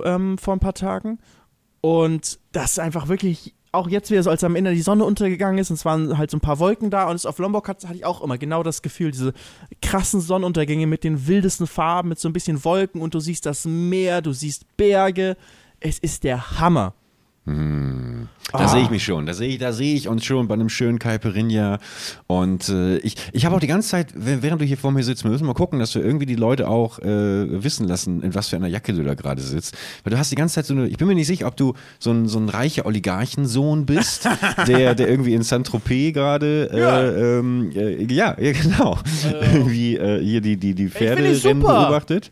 ähm, 0.03 0.37
vor 0.37 0.53
ein 0.53 0.59
paar 0.59 0.73
Tagen. 0.73 1.19
Und 1.81 2.39
das 2.51 2.71
ist 2.71 2.79
einfach 2.79 3.07
wirklich, 3.07 3.53
auch 3.71 3.87
jetzt 3.87 4.09
wieder 4.09 4.23
so, 4.23 4.29
als 4.29 4.43
am 4.43 4.55
Ende 4.55 4.73
die 4.73 4.81
Sonne 4.81 5.03
untergegangen 5.03 5.59
ist 5.59 5.69
und 5.69 5.75
es 5.75 5.85
waren 5.85 6.17
halt 6.17 6.31
so 6.31 6.37
ein 6.37 6.41
paar 6.41 6.59
Wolken 6.59 6.89
da 6.89 7.09
und 7.09 7.15
es 7.15 7.25
auf 7.25 7.37
Lombok 7.37 7.67
hat, 7.67 7.83
hatte 7.83 7.95
ich 7.95 8.05
auch 8.05 8.21
immer 8.21 8.37
genau 8.37 8.63
das 8.63 8.81
Gefühl, 8.81 9.11
diese 9.11 9.33
krassen 9.81 10.19
Sonnenuntergänge 10.19 10.87
mit 10.87 11.03
den 11.03 11.27
wildesten 11.27 11.67
Farben, 11.67 12.09
mit 12.09 12.19
so 12.19 12.27
ein 12.27 12.33
bisschen 12.33 12.63
Wolken 12.63 13.01
und 13.01 13.13
du 13.13 13.19
siehst 13.19 13.45
das 13.45 13.65
Meer, 13.65 14.21
du 14.21 14.33
siehst 14.33 14.77
Berge. 14.77 15.37
Es 15.79 15.99
ist 15.99 16.23
der 16.23 16.59
Hammer. 16.59 16.93
Da 17.45 17.53
Ah. 18.51 18.67
sehe 18.67 18.81
ich 18.83 18.89
mich 18.89 19.05
schon. 19.05 19.25
Da 19.25 19.33
sehe 19.33 19.47
ich, 19.47 19.57
da 19.57 19.71
sehe 19.71 19.95
ich 19.95 20.09
uns 20.09 20.25
schon 20.25 20.49
bei 20.49 20.53
einem 20.55 20.67
schönen 20.67 20.99
Caipirinha. 20.99 21.79
Und 22.27 22.67
äh, 22.67 22.97
ich, 22.97 23.15
ich 23.31 23.45
habe 23.45 23.55
auch 23.55 23.59
die 23.61 23.67
ganze 23.67 23.87
Zeit, 23.87 24.13
wäh- 24.15 24.41
während 24.41 24.61
du 24.61 24.65
hier 24.65 24.77
vor 24.77 24.91
mir 24.91 25.01
sitzt, 25.03 25.23
wir 25.23 25.31
müssen 25.31 25.45
mal 25.47 25.53
gucken, 25.53 25.79
dass 25.79 25.95
wir 25.95 26.03
irgendwie 26.03 26.25
die 26.25 26.35
Leute 26.35 26.67
auch 26.67 26.99
äh, 26.99 27.63
wissen 27.63 27.87
lassen, 27.87 28.21
in 28.21 28.35
was 28.35 28.49
für 28.49 28.57
einer 28.57 28.67
Jacke 28.67 28.91
du 28.91 29.01
da 29.03 29.13
gerade 29.13 29.41
sitzt. 29.41 29.77
Weil 30.03 30.11
du 30.11 30.17
hast 30.17 30.29
die 30.29 30.35
ganze 30.35 30.55
Zeit 30.55 30.65
so 30.65 30.73
eine, 30.73 30.87
ich 30.89 30.97
bin 30.97 31.07
mir 31.07 31.15
nicht 31.15 31.27
sicher, 31.27 31.47
ob 31.47 31.55
du 31.55 31.73
so 31.99 32.11
ein, 32.11 32.27
so 32.27 32.37
ein 32.37 32.49
reicher 32.49 32.85
Oligarchensohn 32.85 33.85
bist, 33.85 34.27
der, 34.67 34.93
der 34.93 35.07
irgendwie 35.07 35.33
in 35.33 35.43
Saint-Tropez 35.43 36.13
gerade, 36.13 36.69
äh, 36.73 36.79
Ja. 36.81 37.11
ähm, 37.39 37.71
äh, 37.75 38.03
ja, 38.13 38.35
ja, 38.39 38.51
genau, 38.51 38.97
irgendwie 39.53 39.95
äh, 39.95 40.21
hier 40.21 40.41
die, 40.41 40.57
die, 40.57 40.73
die 40.73 40.89
Pferderennen 40.89 41.33
ich 41.33 41.43
beobachtet. 41.43 42.29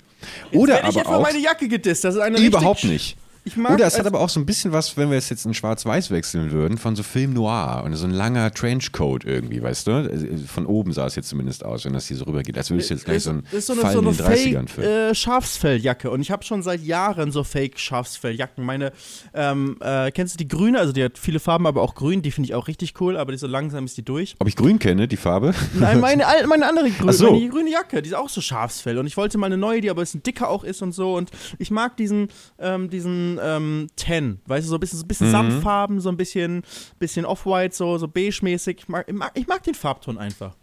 Jetzt 0.51 0.59
Oder 0.61 0.73
werde 0.75 0.79
ich 0.79 0.83
aber 0.87 0.93
hier 0.93 1.03
für 1.05 1.09
auch, 1.17 1.21
meine 1.23 1.39
Jacke 1.39 1.67
gedisst. 1.69 2.03
Das 2.03 2.15
ist 2.15 2.21
eine 2.21 2.37
überhaupt 2.39 2.83
nicht. 2.83 3.15
Ich 3.47 3.57
mag 3.57 3.73
Oder 3.73 3.85
es 3.85 3.93
hat 3.93 3.99
also- 4.05 4.09
aber 4.15 4.19
auch 4.21 4.29
so 4.29 4.39
ein 4.39 4.45
bisschen 4.47 4.71
was, 4.71 4.97
wenn 4.97 5.11
wir 5.11 5.19
es 5.19 5.29
jetzt 5.29 5.45
in 5.45 5.53
Schwarz-Weiß 5.53 6.09
wechseln 6.09 6.51
würden, 6.51 6.79
von 6.79 6.95
so 6.95 7.03
Film 7.03 7.33
Noir 7.33 7.83
und 7.85 7.95
so 7.95 8.07
ein 8.07 8.11
langer 8.11 8.51
Trenchcoat 8.51 9.23
irgendwie, 9.23 9.61
weißt 9.61 9.85
du? 9.85 10.41
Von 10.47 10.65
oben 10.65 10.93
sah 10.93 11.05
es 11.05 11.15
jetzt 11.15 11.29
zumindest 11.29 11.63
aus, 11.63 11.85
wenn 11.85 11.93
das 11.93 12.07
hier 12.07 12.17
so 12.17 12.25
rübergeht. 12.25 12.57
Als 12.57 12.71
würdest 12.71 12.89
du 12.89 12.95
jetzt 12.95 13.05
gleich 13.05 13.21
so 13.21 13.33
das 13.33 13.53
ist 13.53 13.67
so 13.67 13.73
eine, 13.73 13.81
Fall 13.83 13.93
so 13.93 13.99
in 13.99 14.07
eine 14.07 14.17
den 14.17 14.25
30ern 14.25 14.67
Fake 14.67 14.85
äh, 14.85 15.13
Schafsfelljacke 15.13 16.09
und 16.09 16.21
ich 16.21 16.31
habe 16.31 16.43
schon 16.43 16.63
seit 16.63 16.81
Jahren 16.81 17.31
so 17.31 17.43
Fake 17.43 17.79
Schafsfelljacken. 17.79 18.65
Meine, 18.65 18.91
ähm, 19.35 19.77
äh, 19.79 20.09
kennst 20.11 20.33
du 20.33 20.37
die 20.37 20.47
grüne? 20.47 20.79
Also 20.79 20.91
die 20.91 21.03
hat 21.03 21.19
viele 21.19 21.39
Farben, 21.39 21.67
aber 21.67 21.83
auch 21.83 21.93
grün. 21.93 22.23
Die 22.23 22.31
finde 22.31 22.49
ich 22.49 22.55
auch 22.55 22.67
richtig 22.67 22.99
cool, 22.99 23.15
aber 23.15 23.31
die 23.31 23.37
so 23.37 23.45
langsam 23.45 23.85
ist 23.85 23.95
die 23.95 24.03
durch. 24.03 24.35
Ob 24.39 24.47
ich 24.47 24.55
grün 24.55 24.79
kenne, 24.79 25.07
die 25.07 25.17
Farbe? 25.17 25.53
Nein, 25.73 25.99
meine, 25.99 26.25
meine 26.47 26.67
andere 26.67 26.89
grüne, 26.89 27.13
so. 27.13 27.31
meine 27.31 27.49
grüne 27.49 27.69
Jacke, 27.69 28.01
die 28.01 28.09
ist 28.09 28.15
auch 28.15 28.29
so 28.29 28.41
Schafsfell 28.41 28.97
und 28.97 29.05
ich 29.05 29.17
wollte 29.17 29.37
mal 29.37 29.45
eine 29.45 29.57
neue, 29.57 29.81
die 29.81 29.91
aber 29.91 30.01
ein 30.01 30.05
bisschen 30.05 30.23
dicker 30.23 30.49
auch 30.49 30.63
ist 30.63 30.81
und 30.81 30.93
so 30.93 31.15
und 31.15 31.29
ich 31.59 31.69
mag 31.69 31.95
diesen, 31.97 32.29
ähm, 32.57 32.89
diesen 32.89 33.34
ähm, 33.41 33.87
Tan, 33.95 34.39
weißt 34.47 34.65
du, 34.65 34.69
so 34.69 34.75
ein 34.77 34.79
bisschen, 34.79 34.97
so 34.99 35.03
ein 35.03 35.05
Mhm. 35.05 35.07
bisschen 35.07 35.31
Samtfarben, 35.31 35.99
so 35.99 36.09
ein 36.09 36.17
bisschen, 36.17 36.63
bisschen 36.99 37.25
Off-White, 37.25 37.75
so, 37.75 37.97
so 37.97 38.07
beige-mäßig. 38.07 38.77
Ich 38.79 38.87
mag, 38.87 39.05
ich, 39.35 39.47
mag, 39.47 39.63
den 39.63 39.75
Farbton 39.75 40.17
einfach. 40.17 40.55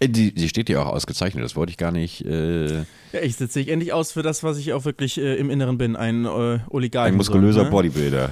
Äh, 0.00 0.08
Die, 0.08 0.34
die 0.34 0.48
steht 0.48 0.68
ja 0.68 0.82
auch 0.82 0.86
ausgezeichnet, 0.86 1.44
das 1.44 1.54
wollte 1.56 1.70
ich 1.70 1.76
gar 1.76 1.92
nicht. 1.92 2.24
Äh, 2.24 2.78
Ja, 3.12 3.20
ich 3.22 3.36
setze 3.36 3.60
ich 3.60 3.68
endlich 3.68 3.92
aus 3.92 4.12
für 4.12 4.22
das, 4.22 4.42
was 4.42 4.58
ich 4.58 4.72
auch 4.72 4.84
wirklich 4.84 5.18
äh, 5.18 5.34
im 5.36 5.50
Inneren 5.50 5.78
bin, 5.78 5.96
ein 5.96 6.24
äh, 6.24 6.58
Oligarch. 6.70 7.08
ein 7.08 7.14
muskulöser 7.16 7.64
ne? 7.64 7.70
Bodybuilder 7.70 8.30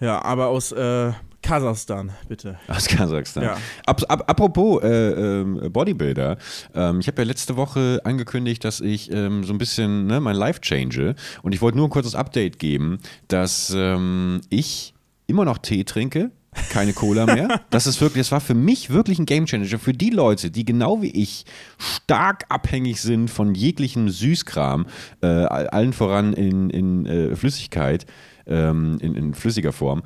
Ja, 0.00 0.22
aber 0.22 0.46
aus 0.48 0.72
äh, 0.72 1.12
Kasachstan, 1.42 2.12
bitte. 2.28 2.58
aus 2.68 2.86
Kasachstan. 2.86 3.42
Ja. 3.42 3.58
Ab, 3.84 4.02
ab, 4.08 4.24
apropos 4.28 4.82
äh, 4.82 4.88
ähm, 4.88 5.72
Bodybuilder, 5.72 6.38
ähm, 6.74 7.00
ich 7.00 7.08
habe 7.08 7.22
ja 7.22 7.26
letzte 7.26 7.56
Woche 7.56 8.00
angekündigt, 8.04 8.64
dass 8.64 8.80
ich 8.80 9.10
ähm, 9.12 9.44
so 9.44 9.52
ein 9.52 9.58
bisschen 9.58 10.06
ne, 10.06 10.20
mein 10.20 10.36
Life 10.36 10.60
change 10.60 11.14
und 11.42 11.54
ich 11.54 11.60
wollte 11.60 11.76
nur 11.76 11.88
ein 11.88 11.90
kurzes 11.90 12.14
Update 12.14 12.58
geben, 12.58 13.00
dass 13.28 13.72
ähm, 13.76 14.40
ich 14.48 14.94
immer 15.26 15.44
noch 15.44 15.58
Tee 15.58 15.84
trinke. 15.84 16.30
Keine 16.70 16.92
Cola 16.92 17.24
mehr. 17.24 17.60
Das 17.70 17.86
ist 17.86 18.00
wirklich, 18.02 18.20
das 18.26 18.32
war 18.32 18.40
für 18.40 18.54
mich 18.54 18.90
wirklich 18.90 19.18
ein 19.18 19.24
Gamechanger. 19.24 19.78
Für 19.78 19.94
die 19.94 20.10
Leute, 20.10 20.50
die 20.50 20.66
genau 20.66 21.00
wie 21.00 21.10
ich 21.10 21.46
stark 21.78 22.44
abhängig 22.50 23.00
sind 23.00 23.30
von 23.30 23.54
jeglichem 23.54 24.10
Süßkram, 24.10 24.86
äh, 25.22 25.26
allen 25.26 25.94
voran 25.94 26.34
in, 26.34 26.68
in 26.68 27.06
äh, 27.06 27.34
Flüssigkeit, 27.34 28.04
ähm, 28.46 28.98
in, 29.00 29.14
in 29.14 29.34
flüssiger 29.34 29.72
Form 29.72 30.02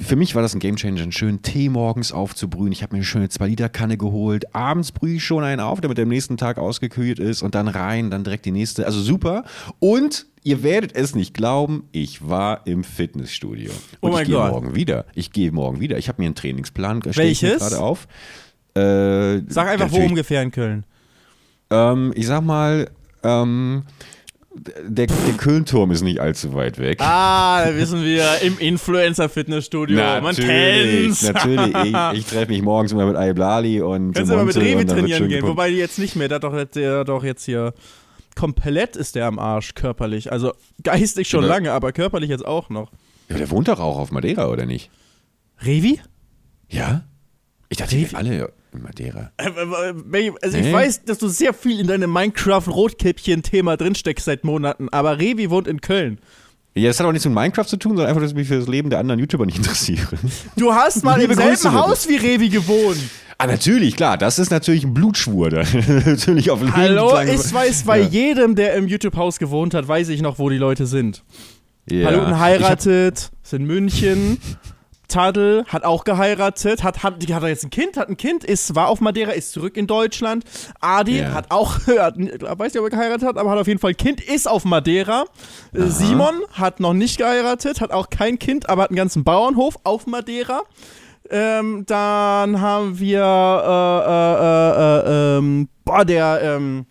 für 0.00 0.14
mich 0.14 0.34
war 0.36 0.42
das 0.42 0.54
ein 0.54 0.60
Gamechanger, 0.60 1.02
einen 1.02 1.10
schönen 1.12 1.42
Tee 1.42 1.68
morgens 1.68 2.12
aufzubrühen. 2.12 2.70
Ich 2.72 2.82
habe 2.82 2.94
mir 2.94 2.98
eine 2.98 3.04
schöne 3.04 3.26
2-Liter-Kanne 3.26 3.96
geholt. 3.96 4.54
Abends 4.54 4.92
brühe 4.92 5.16
ich 5.16 5.24
schon 5.24 5.42
einen 5.42 5.60
auf, 5.60 5.80
damit 5.80 5.98
der 5.98 6.04
am 6.04 6.08
nächsten 6.08 6.36
Tag 6.36 6.58
ausgekühlt 6.58 7.18
ist 7.18 7.42
und 7.42 7.56
dann 7.56 7.66
rein, 7.66 8.10
dann 8.10 8.22
direkt 8.22 8.44
die 8.44 8.52
nächste. 8.52 8.86
Also 8.86 9.00
super. 9.00 9.44
Und 9.80 10.26
ihr 10.44 10.62
werdet 10.62 10.94
es 10.94 11.16
nicht 11.16 11.34
glauben, 11.34 11.88
ich 11.90 12.28
war 12.28 12.64
im 12.66 12.84
Fitnessstudio. 12.84 13.72
Oh 14.00 14.06
Und 14.06 14.12
mein 14.12 14.22
ich 14.22 14.28
gehe 14.28 14.38
morgen 14.38 14.74
wieder. 14.76 15.04
Ich 15.14 15.32
gehe 15.32 15.50
morgen 15.50 15.80
wieder. 15.80 15.98
Ich 15.98 16.08
habe 16.08 16.22
mir 16.22 16.26
einen 16.26 16.36
Trainingsplan 16.36 17.04
Welches? 17.04 17.58
gerade 17.58 17.80
auf. 17.80 18.06
Äh, 18.74 19.42
Sag 19.48 19.66
einfach, 19.68 19.90
wo 19.90 19.98
ungefähr 19.98 20.42
in 20.42 20.52
Köln. 20.52 20.84
ähm, 21.70 22.12
ich 22.14 22.26
sag 22.26 22.42
mal, 22.42 22.88
ähm, 23.24 23.82
der, 24.54 25.06
der 25.06 25.36
Kölnturm 25.38 25.90
ist 25.90 26.02
nicht 26.02 26.20
allzu 26.20 26.54
weit 26.54 26.78
weg. 26.78 27.00
Ah, 27.00 27.64
da 27.64 27.74
wissen 27.76 28.02
wir, 28.04 28.24
im 28.42 28.58
Influencer-Fitnessstudio. 28.58 29.96
Man 29.96 30.34
kennt's. 30.36 31.22
natürlich. 31.22 31.74
Ich, 31.74 31.94
ich 32.18 32.26
treffe 32.26 32.48
mich 32.48 32.62
morgens 32.62 32.92
immer 32.92 33.06
mit 33.06 33.16
Ayoblali 33.16 33.80
und 33.80 34.12
Kannst 34.12 34.30
du 34.30 34.36
mal 34.36 34.44
mit 34.44 34.56
Revi 34.56 34.78
wird 34.78 34.90
trainieren 34.90 35.28
gehen, 35.28 35.46
wobei 35.46 35.70
die 35.70 35.76
jetzt 35.76 35.98
nicht 35.98 36.16
mehr, 36.16 36.28
der 36.28 36.38
doch, 36.38 36.54
jetzt- 36.54 36.76
der 36.76 37.04
doch 37.04 37.24
jetzt 37.24 37.44
hier 37.44 37.72
komplett 38.34 38.96
ist 38.96 39.14
der 39.14 39.26
am 39.26 39.38
Arsch 39.38 39.74
körperlich. 39.74 40.32
Also 40.32 40.52
geistig 40.82 41.28
schon 41.28 41.42
Ja. 41.44 41.48
lange, 41.50 41.72
aber 41.72 41.92
körperlich 41.92 42.30
jetzt 42.30 42.44
auch 42.46 42.70
noch. 42.70 42.90
Ja, 43.28 43.36
der 43.38 43.50
wohnt 43.50 43.68
doch 43.68 43.80
auch 43.80 43.98
auf 43.98 44.10
Madeira, 44.10 44.48
oder 44.48 44.66
nicht? 44.66 44.90
Revi? 45.62 46.00
Ja? 46.68 47.04
Ich 47.68 47.78
dachte, 47.78 47.96
die 47.96 48.08
alle 48.14 48.52
Madeira. 48.80 49.30
Äh, 49.36 49.50
Also 50.42 50.56
ich 50.58 50.64
Nee. 50.66 50.72
weiß, 50.72 51.04
dass 51.04 51.18
du 51.18 51.28
sehr 51.28 51.52
viel 51.52 51.80
in 51.80 51.86
deinem 51.88 52.10
Minecraft-Rotkäppchen-Thema 52.12 53.76
drinsteckst 53.76 54.24
seit 54.24 54.44
Monaten, 54.44 54.88
aber 54.90 55.18
Revi 55.18 55.50
wohnt 55.50 55.66
in 55.68 55.80
Köln. 55.80 56.18
Ja, 56.74 56.88
das 56.88 56.98
hat 57.00 57.06
auch 57.06 57.12
nichts 57.12 57.26
mit 57.26 57.34
Minecraft 57.34 57.66
zu 57.66 57.76
tun, 57.76 57.92
sondern 57.96 58.06
einfach, 58.08 58.22
dass 58.22 58.30
ich 58.30 58.36
mich 58.36 58.48
für 58.48 58.56
das 58.58 58.66
Leben 58.66 58.88
der 58.88 58.98
anderen 58.98 59.20
YouTuber 59.20 59.44
nicht 59.44 59.58
interessiere. 59.58 60.06
Du 60.56 60.72
hast 60.72 61.04
mal 61.04 61.20
im 61.20 61.34
selben. 61.34 61.72
Haus 61.74 62.08
wie 62.08 62.16
Revi 62.16 62.48
gewohnt. 62.48 62.98
ah, 63.36 63.46
natürlich, 63.46 63.94
klar, 63.94 64.16
das 64.16 64.38
ist 64.38 64.50
natürlich 64.50 64.84
ein 64.84 64.94
Blutschwur. 64.94 65.50
Da. 65.50 65.64
natürlich 66.06 66.50
auf 66.50 66.60
Hallo, 66.74 67.20
ich 67.20 67.52
weiß, 67.52 67.82
bei 67.82 67.98
Ja. 68.00 68.06
jedem, 68.08 68.54
der 68.54 68.74
im 68.76 68.88
YouTube-Haus 68.88 69.38
gewohnt 69.38 69.74
hat, 69.74 69.86
weiß 69.86 70.08
ich 70.08 70.22
noch, 70.22 70.38
wo 70.38 70.48
die 70.48 70.56
Leute 70.56 70.86
sind. 70.86 71.22
Ja. 71.90 72.06
Paluten 72.08 72.38
heiratet, 72.38 73.30
ist 73.42 73.52
in 73.52 73.64
München. 73.66 74.38
Tadel 75.12 75.64
hat 75.68 75.84
auch 75.84 76.04
geheiratet, 76.04 76.82
hat, 76.82 77.02
hat, 77.02 77.22
die 77.22 77.34
hat 77.34 77.42
er 77.42 77.50
jetzt 77.50 77.64
ein 77.64 77.70
Kind, 77.70 77.96
hat 77.96 78.08
ein 78.08 78.16
Kind, 78.16 78.44
ist, 78.44 78.74
war 78.74 78.88
auf 78.88 79.00
Madeira, 79.00 79.32
ist 79.32 79.52
zurück 79.52 79.76
in 79.76 79.86
Deutschland. 79.86 80.44
Adi 80.80 81.18
Ja. 81.20 81.32
hat 81.32 81.50
auch, 81.50 81.76
hat, 81.86 82.16
weiß 82.16 82.72
nicht, 82.72 82.78
ob 82.78 82.86
er 82.86 82.90
geheiratet 82.90 83.28
hat, 83.28 83.36
aber 83.38 83.50
hat 83.50 83.58
auf 83.58 83.66
jeden 83.66 83.78
Fall 83.78 83.90
ein 83.90 83.96
Kind, 83.96 84.20
ist 84.20 84.48
auf 84.48 84.64
Madeira. 84.64 85.24
Äh, 85.74 85.82
Simon 85.82 86.34
hat 86.52 86.80
noch 86.80 86.94
nicht 86.94 87.18
geheiratet, 87.18 87.80
hat 87.80 87.92
auch 87.92 88.10
kein 88.10 88.38
Kind, 88.38 88.68
aber 88.68 88.82
hat 88.82 88.90
einen 88.90 88.96
ganzen 88.96 89.22
Bauernhof 89.24 89.76
auf 89.84 90.06
Madeira. 90.06 90.62
Ähm, 91.30 91.84
dann 91.86 92.60
haben 92.60 92.98
wir, 92.98 93.22
äh, 93.22 95.12
äh, 95.12 95.36
äh, 95.36 95.38
ähm, 95.38 95.68
boah, 95.84 96.04
der, 96.04 96.40
ähm, 96.42 96.86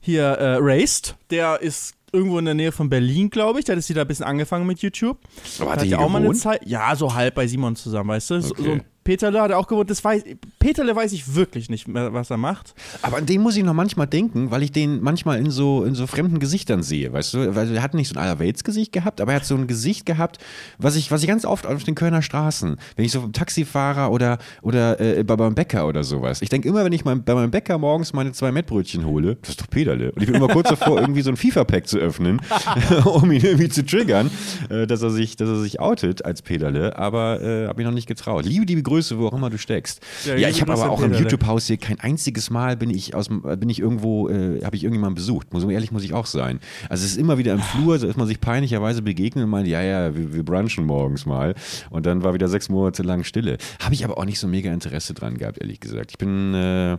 hier, 0.00 0.24
äh, 0.24 0.58
Raced, 0.60 1.16
der 1.30 1.60
ist 1.60 1.95
irgendwo 2.16 2.38
in 2.38 2.44
der 2.46 2.54
Nähe 2.54 2.72
von 2.72 2.88
Berlin, 2.88 3.30
glaube 3.30 3.58
ich. 3.58 3.64
Der 3.66 3.74
hat 3.74 3.78
jetzt 3.80 3.88
wieder 3.90 4.00
ein 4.02 4.08
bisschen 4.08 4.24
angefangen 4.24 4.66
mit 4.66 4.80
YouTube. 4.80 5.18
Aber 5.60 5.70
hat 5.72 5.78
Da 5.78 5.82
er 5.82 5.86
hier 5.86 6.00
auch 6.00 6.08
mal 6.08 6.18
eine 6.18 6.26
gewohnt? 6.28 6.40
Zeit. 6.40 6.66
Ja, 6.66 6.94
so 6.96 7.14
halb 7.14 7.34
bei 7.34 7.46
Simon 7.46 7.76
zusammen, 7.76 8.08
weißt 8.10 8.30
du? 8.30 8.40
So, 8.42 8.50
Okay. 8.52 8.62
so 8.64 8.70
ein 8.72 8.82
Peterle 9.06 9.40
hat 9.40 9.52
er 9.52 9.58
auch 9.58 9.68
gewohnt. 9.68 9.88
Das 9.88 10.02
weiß, 10.02 10.24
Peterle 10.58 10.96
weiß 10.96 11.12
ich 11.12 11.36
wirklich 11.36 11.70
nicht 11.70 11.86
mehr, 11.86 12.12
was 12.12 12.28
er 12.28 12.38
macht. 12.38 12.74
Aber 13.02 13.18
an 13.18 13.24
den 13.24 13.40
muss 13.40 13.56
ich 13.56 13.62
noch 13.62 13.72
manchmal 13.72 14.08
denken, 14.08 14.50
weil 14.50 14.64
ich 14.64 14.72
den 14.72 15.00
manchmal 15.00 15.38
in 15.38 15.52
so, 15.52 15.84
in 15.84 15.94
so 15.94 16.08
fremden 16.08 16.40
Gesichtern 16.40 16.82
sehe, 16.82 17.12
weißt 17.12 17.34
du? 17.34 17.54
Weil 17.54 17.72
er 17.72 17.82
hat 17.82 17.94
nicht 17.94 18.08
so 18.08 18.16
ein 18.16 18.22
Allerweltsgesicht 18.22 18.90
gehabt, 18.90 19.20
aber 19.20 19.30
er 19.32 19.36
hat 19.36 19.46
so 19.46 19.54
ein 19.54 19.68
Gesicht 19.68 20.06
gehabt, 20.06 20.38
was 20.78 20.96
ich, 20.96 21.12
was 21.12 21.22
ich 21.22 21.28
ganz 21.28 21.44
oft 21.44 21.66
auf 21.66 21.84
den 21.84 21.94
Kölner 21.94 22.20
Straßen, 22.20 22.78
wenn 22.96 23.04
ich 23.04 23.12
so 23.12 23.20
vom 23.20 23.32
Taxifahrer 23.32 24.10
oder, 24.10 24.38
oder 24.60 25.00
äh, 25.00 25.22
bei 25.22 25.36
beim 25.36 25.54
Bäcker 25.54 25.86
oder 25.86 26.02
sowas. 26.02 26.42
Ich 26.42 26.48
denke 26.48 26.68
immer, 26.68 26.84
wenn 26.84 26.92
ich 26.92 27.04
mein, 27.04 27.22
bei 27.22 27.34
meinem 27.34 27.52
Bäcker 27.52 27.78
morgens 27.78 28.12
meine 28.12 28.32
zwei 28.32 28.50
Mettbrötchen 28.50 29.06
hole, 29.06 29.36
das 29.36 29.50
ist 29.50 29.60
doch 29.60 29.70
Peterle. 29.70 30.10
Und 30.10 30.20
ich 30.20 30.26
bin 30.26 30.34
immer 30.34 30.48
kurz 30.48 30.68
davor, 30.68 31.00
irgendwie 31.00 31.22
so 31.22 31.30
ein 31.30 31.36
FIFA-Pack 31.36 31.86
zu 31.86 31.98
öffnen, 31.98 32.40
um 33.04 33.30
ihn 33.30 33.44
irgendwie 33.44 33.68
zu 33.68 33.86
triggern, 33.86 34.32
äh, 34.68 34.88
dass, 34.88 35.02
er 35.02 35.10
sich, 35.10 35.36
dass 35.36 35.48
er 35.48 35.60
sich 35.60 35.78
outet 35.78 36.24
als 36.24 36.42
Peterle, 36.42 36.96
aber 36.96 37.40
äh, 37.40 37.68
habe 37.68 37.82
ich 37.82 37.86
noch 37.86 37.94
nicht 37.94 38.08
getraut. 38.08 38.44
Liebe, 38.44 38.64
liebe 38.64 38.82
Grüße, 38.82 38.95
wo 39.16 39.28
auch 39.28 39.34
immer 39.34 39.50
du 39.50 39.58
steckst. 39.58 40.00
Ja, 40.24 40.36
Ja, 40.36 40.48
ich 40.48 40.60
habe 40.60 40.72
Grüße, 40.72 40.84
aber 40.84 40.92
auch 40.92 41.02
im. 41.02 41.12
YouTube-Haus 41.14 41.66
hier 41.66 41.76
kein 41.76 42.00
einziges 42.00 42.50
Mal 42.50 42.76
bin 42.76 42.90
ich 42.90 43.14
aus 43.14 43.28
bin 43.28 43.68
ich 43.68 43.80
irgendwo, 43.80 44.28
äh, 44.28 44.62
habe 44.64 44.76
ich 44.76 44.84
irgendjemanden 44.84 45.14
besucht. 45.14 45.52
Muss, 45.52 45.64
ehrlich 45.64 45.92
muss 45.92 46.04
ich 46.04 46.14
auch 46.14 46.26
sein. 46.26 46.60
Also 46.88 47.04
es 47.04 47.12
ist 47.12 47.16
immer 47.16 47.38
wieder 47.38 47.52
im 47.52 47.60
Flur, 47.60 47.98
so 47.98 48.06
ist 48.06 48.16
man 48.16 48.26
sich 48.26 48.40
peinlicherweise 48.40 49.02
begegnet 49.02 49.44
und 49.44 49.50
meint, 49.50 49.66
ja, 49.68 49.82
ja, 49.82 50.16
wir, 50.16 50.34
wir 50.34 50.44
brunchen 50.44 50.84
morgens 50.84 51.26
mal. 51.26 51.54
Und 51.90 52.06
dann 52.06 52.22
war 52.22 52.34
wieder 52.34 52.48
sechs 52.48 52.68
Monate 52.68 53.02
lang 53.02 53.24
Stille. 53.24 53.58
Habe 53.80 53.94
ich 53.94 54.04
aber 54.04 54.18
auch 54.18 54.24
nicht 54.24 54.38
so 54.38 54.48
mega 54.48 54.72
Interesse 54.72 55.14
dran 55.14 55.38
gehabt, 55.38 55.58
ehrlich 55.60 55.80
gesagt. 55.80 56.12
Ich 56.12 56.18
bin, 56.18 56.54
äh, 56.54 56.98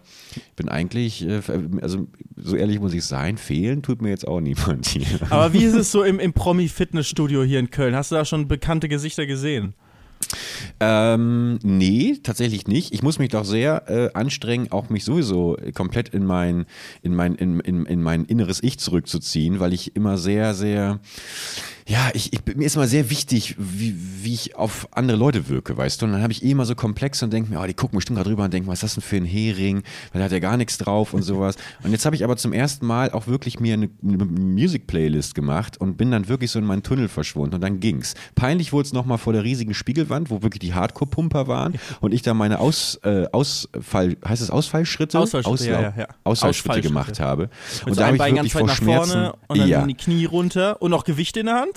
bin 0.55 0.69
eigentlich, 0.69 1.27
äh, 1.27 1.41
also 1.81 2.07
so 2.35 2.55
ehrlich 2.55 2.79
muss 2.79 2.93
ich 2.93 3.03
sein, 3.03 3.37
fehlen 3.37 3.81
tut 3.81 4.01
mir 4.01 4.09
jetzt 4.09 4.27
auch 4.27 4.39
niemand 4.39 4.85
hier. 4.87 5.07
Aber 5.29 5.53
wie 5.53 5.63
ist 5.63 5.73
es 5.75 5.91
so 5.91 6.03
im, 6.03 6.19
im 6.19 6.33
Promi-Fitnessstudio 6.33 7.43
hier 7.43 7.59
in 7.59 7.71
Köln? 7.71 7.95
Hast 7.95 8.11
du 8.11 8.15
da 8.15 8.25
schon 8.25 8.47
bekannte 8.47 8.87
Gesichter 8.89 9.25
gesehen? 9.25 9.73
Ähm, 10.79 11.59
nee, 11.63 12.17
tatsächlich 12.21 12.67
nicht. 12.67 12.93
Ich 12.93 13.03
muss 13.03 13.19
mich 13.19 13.29
doch 13.29 13.45
sehr 13.45 13.89
äh, 13.89 14.09
anstrengen, 14.13 14.71
auch 14.71 14.89
mich 14.89 15.05
sowieso 15.05 15.57
komplett 15.73 16.09
in 16.09 16.25
mein, 16.25 16.65
in 17.01 17.15
mein, 17.15 17.35
in, 17.35 17.59
in, 17.59 17.85
in 17.85 18.01
mein 18.01 18.25
inneres 18.25 18.61
Ich 18.63 18.79
zurückzuziehen, 18.79 19.59
weil 19.59 19.73
ich 19.73 19.95
immer 19.95 20.17
sehr, 20.17 20.53
sehr, 20.53 20.99
ja, 21.89 22.09
ich, 22.13 22.33
ich, 22.33 22.55
mir 22.55 22.65
ist 22.65 22.75
immer 22.75 22.87
sehr 22.87 23.09
wichtig, 23.09 23.55
wie, 23.57 23.95
wie 24.21 24.33
ich 24.33 24.57
auf 24.57 24.89
andere 24.91 25.17
Leute 25.17 25.47
wirke, 25.47 25.77
weißt 25.77 26.01
du? 26.01 26.05
Und 26.05 26.11
dann 26.11 26.21
habe 26.21 26.33
ich 26.33 26.43
eh 26.43 26.51
immer 26.51 26.65
so 26.65 26.75
Komplexe 26.75 27.23
und 27.23 27.31
denke 27.31 27.49
mir, 27.49 27.61
oh, 27.61 27.65
die 27.65 27.73
gucken 27.73 27.95
bestimmt 27.95 28.17
gerade 28.17 28.29
drüber 28.29 28.43
und 28.43 28.53
denken, 28.53 28.67
was 28.67 28.79
ist 28.79 28.83
das 28.83 28.93
denn 28.95 29.03
für 29.03 29.15
ein 29.15 29.25
Hering? 29.25 29.83
Weil 30.11 30.19
der 30.19 30.25
hat 30.25 30.31
ja 30.33 30.39
gar 30.39 30.57
nichts 30.57 30.77
drauf 30.77 31.13
und 31.13 31.21
sowas. 31.21 31.55
Und 31.83 31.91
jetzt 31.91 32.05
habe 32.05 32.15
ich 32.15 32.23
aber 32.23 32.35
zum 32.35 32.51
ersten 32.53 32.85
Mal 32.85 33.11
auch 33.11 33.27
wirklich 33.27 33.59
mir 33.59 33.73
eine, 33.73 33.89
eine 34.03 34.25
Music-Playlist 34.25 35.35
gemacht 35.35 35.79
und 35.79 35.95
bin 35.95 36.11
dann 36.11 36.27
wirklich 36.27 36.51
so 36.51 36.59
in 36.59 36.65
meinen 36.65 36.83
Tunnel 36.83 37.07
verschwunden 37.07 37.55
und 37.55 37.61
dann 37.61 37.79
ging's. 37.79 38.15
Peinlich 38.35 38.73
wurde 38.73 38.87
es 38.87 38.93
nochmal 38.93 39.17
vor 39.17 39.31
der 39.31 39.43
riesigen 39.43 39.73
Spiegelwand, 39.73 40.29
wo 40.29 40.41
wirklich 40.41 40.59
die 40.59 40.73
Hardcore-Pumper 40.73 41.47
waren 41.47 41.75
und 42.01 42.13
ich 42.13 42.23
da 42.23 42.33
meine 42.33 42.59
Aus, 42.59 42.99
äh, 43.03 43.25
Ausfall, 43.31 44.17
heißt 44.27 44.41
es 44.41 44.49
Ausfallschritte? 44.49 45.19
Ausfallschritte, 45.19 45.69
ja, 45.69 45.81
ja, 45.81 45.93
ja. 45.97 46.07
Ausfallschritte 46.23 46.81
gemacht 46.81 47.19
habe. 47.19 47.43
Mit 47.43 47.87
und 47.87 47.93
so 47.93 48.01
da 48.01 48.07
habe 48.07 48.17
ich 48.17 48.23
wirklich 48.23 48.53
vor 48.53 48.69
Schmerzen. 48.69 49.11
vorne 49.11 49.33
und 49.47 49.59
dann 49.59 49.69
ja. 49.69 49.85
die 49.85 49.93
Knie 49.93 50.25
runter 50.25 50.81
und 50.81 50.91
noch 50.91 51.03
Gewicht 51.03 51.37
in 51.37 51.45
der 51.45 51.55
Hand? 51.55 51.76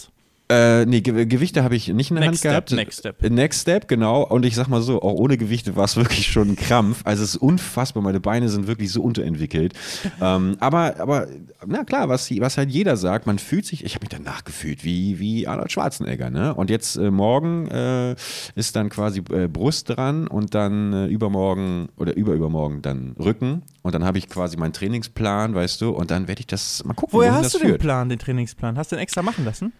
Äh, 0.50 0.84
nee, 0.84 1.00
Ge 1.00 1.26
Gewichte 1.26 1.62
habe 1.62 1.76
ich 1.76 1.86
nicht 1.88 2.10
in 2.10 2.16
der 2.16 2.26
Next 2.26 2.44
Hand 2.44 2.52
gehabt. 2.52 2.68
Step, 2.70 2.78
Next 2.78 2.98
Step. 2.98 3.30
Next 3.30 3.60
Step, 3.60 3.86
genau. 3.86 4.26
Und 4.26 4.44
ich 4.44 4.56
sag 4.56 4.66
mal 4.66 4.82
so, 4.82 5.00
auch 5.00 5.12
ohne 5.12 5.38
Gewichte 5.38 5.76
war 5.76 5.84
es 5.84 5.96
wirklich 5.96 6.26
schon 6.26 6.50
ein 6.50 6.56
Krampf. 6.56 7.02
Also 7.04 7.22
es 7.22 7.36
ist 7.36 7.36
unfassbar, 7.36 8.02
meine 8.02 8.18
Beine 8.18 8.48
sind 8.48 8.66
wirklich 8.66 8.90
so 8.90 9.00
unterentwickelt. 9.00 9.74
ähm, 10.20 10.56
aber, 10.58 10.98
aber, 10.98 11.28
na 11.64 11.84
klar, 11.84 12.08
was, 12.08 12.28
was 12.40 12.58
halt 12.58 12.70
jeder 12.70 12.96
sagt, 12.96 13.28
man 13.28 13.38
fühlt 13.38 13.64
sich, 13.64 13.84
ich 13.84 13.94
habe 13.94 14.02
mich 14.02 14.08
danach 14.08 14.42
gefühlt 14.42 14.82
wie, 14.84 15.20
wie 15.20 15.46
Arnold 15.46 15.70
Schwarzenegger, 15.70 16.30
ne? 16.30 16.52
Und 16.52 16.68
jetzt 16.68 16.96
äh, 16.96 17.12
morgen 17.12 17.68
äh, 17.68 18.16
ist 18.56 18.74
dann 18.74 18.88
quasi 18.88 19.22
äh, 19.32 19.46
Brust 19.46 19.90
dran 19.90 20.26
und 20.26 20.56
dann 20.56 20.92
äh, 20.92 21.06
übermorgen 21.06 21.90
oder 21.96 22.16
überübermorgen 22.16 22.82
dann 22.82 23.14
Rücken. 23.20 23.62
Und 23.82 23.94
dann 23.94 24.04
habe 24.04 24.18
ich 24.18 24.28
quasi 24.28 24.56
meinen 24.56 24.72
Trainingsplan, 24.72 25.54
weißt 25.54 25.80
du, 25.80 25.90
und 25.90 26.10
dann 26.10 26.26
werde 26.26 26.40
ich 26.40 26.48
das 26.48 26.84
mal 26.84 26.94
gucken, 26.94 27.18
Woher 27.18 27.34
hast 27.34 27.44
das 27.44 27.52
du 27.52 27.58
den 27.58 27.68
führt. 27.68 27.80
Plan, 27.80 28.08
den 28.08 28.18
Trainingsplan? 28.18 28.76
Hast 28.76 28.90
du 28.90 28.96
den 28.96 29.02
extra 29.02 29.22
machen 29.22 29.44
lassen? 29.44 29.72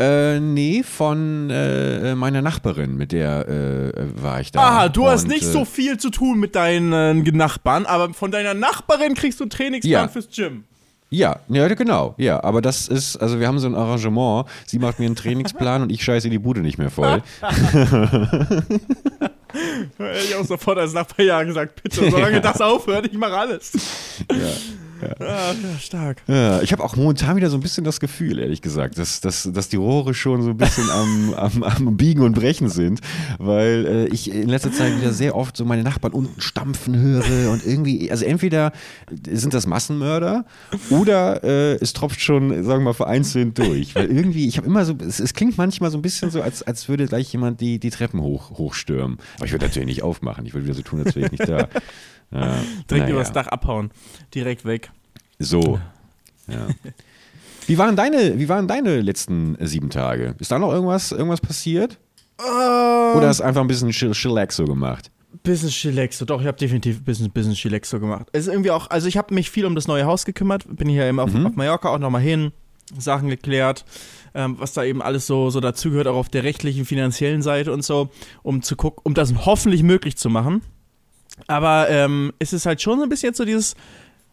Äh, 0.00 0.38
nee, 0.38 0.84
von 0.84 1.50
äh, 1.50 2.14
meiner 2.14 2.40
Nachbarin, 2.40 2.96
mit 2.96 3.10
der 3.12 3.48
äh, 3.48 4.22
war 4.22 4.40
ich 4.40 4.52
da. 4.52 4.60
Aha, 4.60 4.88
du 4.88 5.08
hast 5.08 5.24
Und, 5.24 5.30
nicht 5.30 5.42
äh, 5.42 5.50
so 5.50 5.64
viel 5.64 5.98
zu 5.98 6.10
tun 6.10 6.38
mit 6.38 6.54
deinen 6.54 7.22
Nachbarn, 7.36 7.84
aber 7.84 8.14
von 8.14 8.30
deiner 8.30 8.54
Nachbarin 8.54 9.14
kriegst 9.14 9.40
du 9.40 9.44
einen 9.44 9.50
Trainingsplan 9.50 9.92
Ja. 9.92 10.08
fürs 10.08 10.28
Gym. 10.30 10.64
Ja, 11.10 11.40
ja, 11.48 11.66
genau, 11.68 12.14
ja. 12.18 12.44
Aber 12.44 12.60
das 12.60 12.86
ist, 12.86 13.16
also 13.16 13.40
wir 13.40 13.48
haben 13.48 13.58
so 13.58 13.66
ein 13.66 13.74
Arrangement. 13.74 14.46
Sie 14.66 14.78
macht 14.78 14.98
mir 14.98 15.06
einen 15.06 15.16
Trainingsplan 15.16 15.80
und 15.82 15.90
ich 15.90 16.04
scheiße 16.04 16.28
die 16.28 16.38
Bude 16.38 16.60
nicht 16.60 16.78
mehr 16.78 16.90
voll. 16.90 17.22
Ich 20.22 20.36
auch 20.36 20.44
sofort 20.44 20.78
als 20.78 20.92
nach 20.92 21.08
ein 21.08 21.16
paar 21.16 21.24
Jahren 21.24 21.46
gesagt, 21.46 21.82
bitte, 21.82 22.10
solange 22.10 22.40
das 22.42 22.60
aufhört, 22.60 23.06
ich 23.06 23.16
mache 23.16 23.32
alles. 23.36 23.72
Ja, 24.30 24.36
Ah, 25.20 25.52
ja, 25.52 25.78
stark. 25.78 26.22
Ja, 26.26 26.60
ich 26.62 26.72
habe 26.72 26.82
auch 26.84 26.96
momentan 26.96 27.36
wieder 27.36 27.50
so 27.50 27.56
ein 27.56 27.60
bisschen 27.60 27.84
das 27.84 28.00
Gefühl, 28.00 28.38
ehrlich 28.38 28.62
gesagt, 28.62 28.98
dass, 28.98 29.20
dass, 29.20 29.48
dass 29.52 29.68
die 29.68 29.76
Rohre 29.76 30.14
schon 30.14 30.42
so 30.42 30.50
ein 30.50 30.56
bisschen 30.56 30.88
am, 30.90 31.34
am, 31.36 31.62
am 31.62 31.96
Biegen 31.96 32.22
und 32.22 32.34
Brechen 32.34 32.68
sind, 32.68 33.00
weil 33.38 33.86
äh, 33.86 34.06
ich 34.06 34.32
in 34.32 34.48
letzter 34.48 34.72
Zeit 34.72 34.96
wieder 35.00 35.12
sehr 35.12 35.34
oft 35.36 35.56
so 35.56 35.64
meine 35.64 35.82
Nachbarn 35.82 36.12
unten 36.12 36.40
stampfen 36.40 36.96
höre 36.96 37.50
und 37.50 37.64
irgendwie, 37.66 38.10
also 38.10 38.24
entweder 38.24 38.72
sind 39.30 39.54
das 39.54 39.66
Massenmörder 39.66 40.44
oder 40.90 41.42
äh, 41.44 41.74
es 41.74 41.92
tropft 41.92 42.20
schon, 42.20 42.50
sagen 42.64 42.80
wir 42.80 42.90
mal, 42.90 42.92
vereinzelt 42.94 43.58
durch, 43.58 43.94
weil 43.94 44.10
irgendwie, 44.10 44.48
ich 44.48 44.56
habe 44.56 44.66
immer 44.66 44.84
so, 44.84 44.94
es, 45.06 45.20
es 45.20 45.34
klingt 45.34 45.58
manchmal 45.58 45.90
so 45.90 45.98
ein 45.98 46.02
bisschen 46.02 46.30
so, 46.30 46.42
als, 46.42 46.62
als 46.62 46.88
würde 46.88 47.06
gleich 47.06 47.32
jemand 47.32 47.60
die, 47.60 47.78
die 47.78 47.90
Treppen 47.90 48.20
hoch, 48.20 48.50
hochstürmen. 48.58 49.18
Aber 49.36 49.46
ich 49.46 49.52
würde 49.52 49.66
natürlich 49.66 49.86
nicht 49.86 50.02
aufmachen, 50.02 50.46
ich 50.46 50.54
würde 50.54 50.66
wieder 50.66 50.74
so 50.74 50.82
tun, 50.82 51.02
als 51.04 51.14
wäre 51.14 51.26
ich 51.26 51.32
nicht 51.32 51.48
da. 51.48 51.68
Ja, 52.30 52.56
Direkt 52.90 53.04
naja. 53.06 53.08
übers 53.14 53.32
Dach 53.32 53.46
abhauen. 53.48 53.90
Direkt 54.34 54.64
weg. 54.64 54.90
So. 55.38 55.78
Ja. 56.48 56.66
Wie 57.66 57.76
waren 57.78 57.96
deine, 57.96 58.38
wie 58.38 58.48
waren 58.48 58.66
deine 58.66 59.00
letzten 59.00 59.54
äh, 59.56 59.66
sieben 59.66 59.90
Tage? 59.90 60.34
Ist 60.38 60.50
da 60.50 60.58
noch 60.58 60.72
irgendwas, 60.72 61.12
irgendwas 61.12 61.40
passiert? 61.40 61.98
Oder 62.38 63.28
hast 63.28 63.40
du 63.40 63.44
einfach 63.44 63.60
ein 63.60 63.66
bisschen 63.66 63.90
Chill 63.90 64.12
Chillaxo 64.12 64.64
gemacht? 64.64 65.10
Business 65.42 65.74
Chillaxo, 65.74 66.24
doch, 66.24 66.40
ich 66.40 66.46
habe 66.46 66.56
definitiv 66.56 67.04
Business, 67.04 67.28
Business 67.30 67.58
Chillaxo 67.58 68.00
gemacht. 68.00 68.28
Es 68.32 68.46
ist 68.46 68.52
irgendwie 68.52 68.70
auch, 68.70 68.88
also 68.90 69.06
ich 69.08 69.16
habe 69.16 69.34
mich 69.34 69.50
viel 69.50 69.66
um 69.66 69.74
das 69.74 69.86
neue 69.86 70.06
Haus 70.06 70.24
gekümmert, 70.24 70.64
bin 70.68 70.88
hier 70.88 71.04
eben 71.04 71.20
auf, 71.20 71.32
Mhm. 71.32 71.46
auf 71.46 71.56
Mallorca 71.56 71.88
auch 71.90 71.98
nochmal 71.98 72.22
hin, 72.22 72.52
Sachen 72.98 73.28
geklärt, 73.28 73.84
ähm, 74.34 74.56
was 74.58 74.72
da 74.72 74.84
eben 74.84 75.02
alles 75.02 75.26
so, 75.26 75.50
so 75.50 75.60
dazugehört, 75.60 76.06
auch 76.06 76.16
auf 76.16 76.28
der 76.30 76.44
rechtlichen, 76.44 76.86
finanziellen 76.86 77.42
Seite 77.42 77.72
und 77.72 77.84
so, 77.84 78.08
um 78.42 78.62
zu 78.62 78.76
gucken, 78.76 79.00
um 79.04 79.12
das 79.14 79.34
hoffentlich 79.44 79.82
möglich 79.82 80.16
zu 80.16 80.30
machen. 80.30 80.62
Aber 81.46 81.88
ähm, 81.88 82.32
es 82.38 82.52
ist 82.52 82.66
halt 82.66 82.82
schon 82.82 82.98
so 82.98 83.04
ein 83.04 83.08
bisschen 83.08 83.28
jetzt 83.30 83.38
so 83.38 83.44
dieses, 83.44 83.74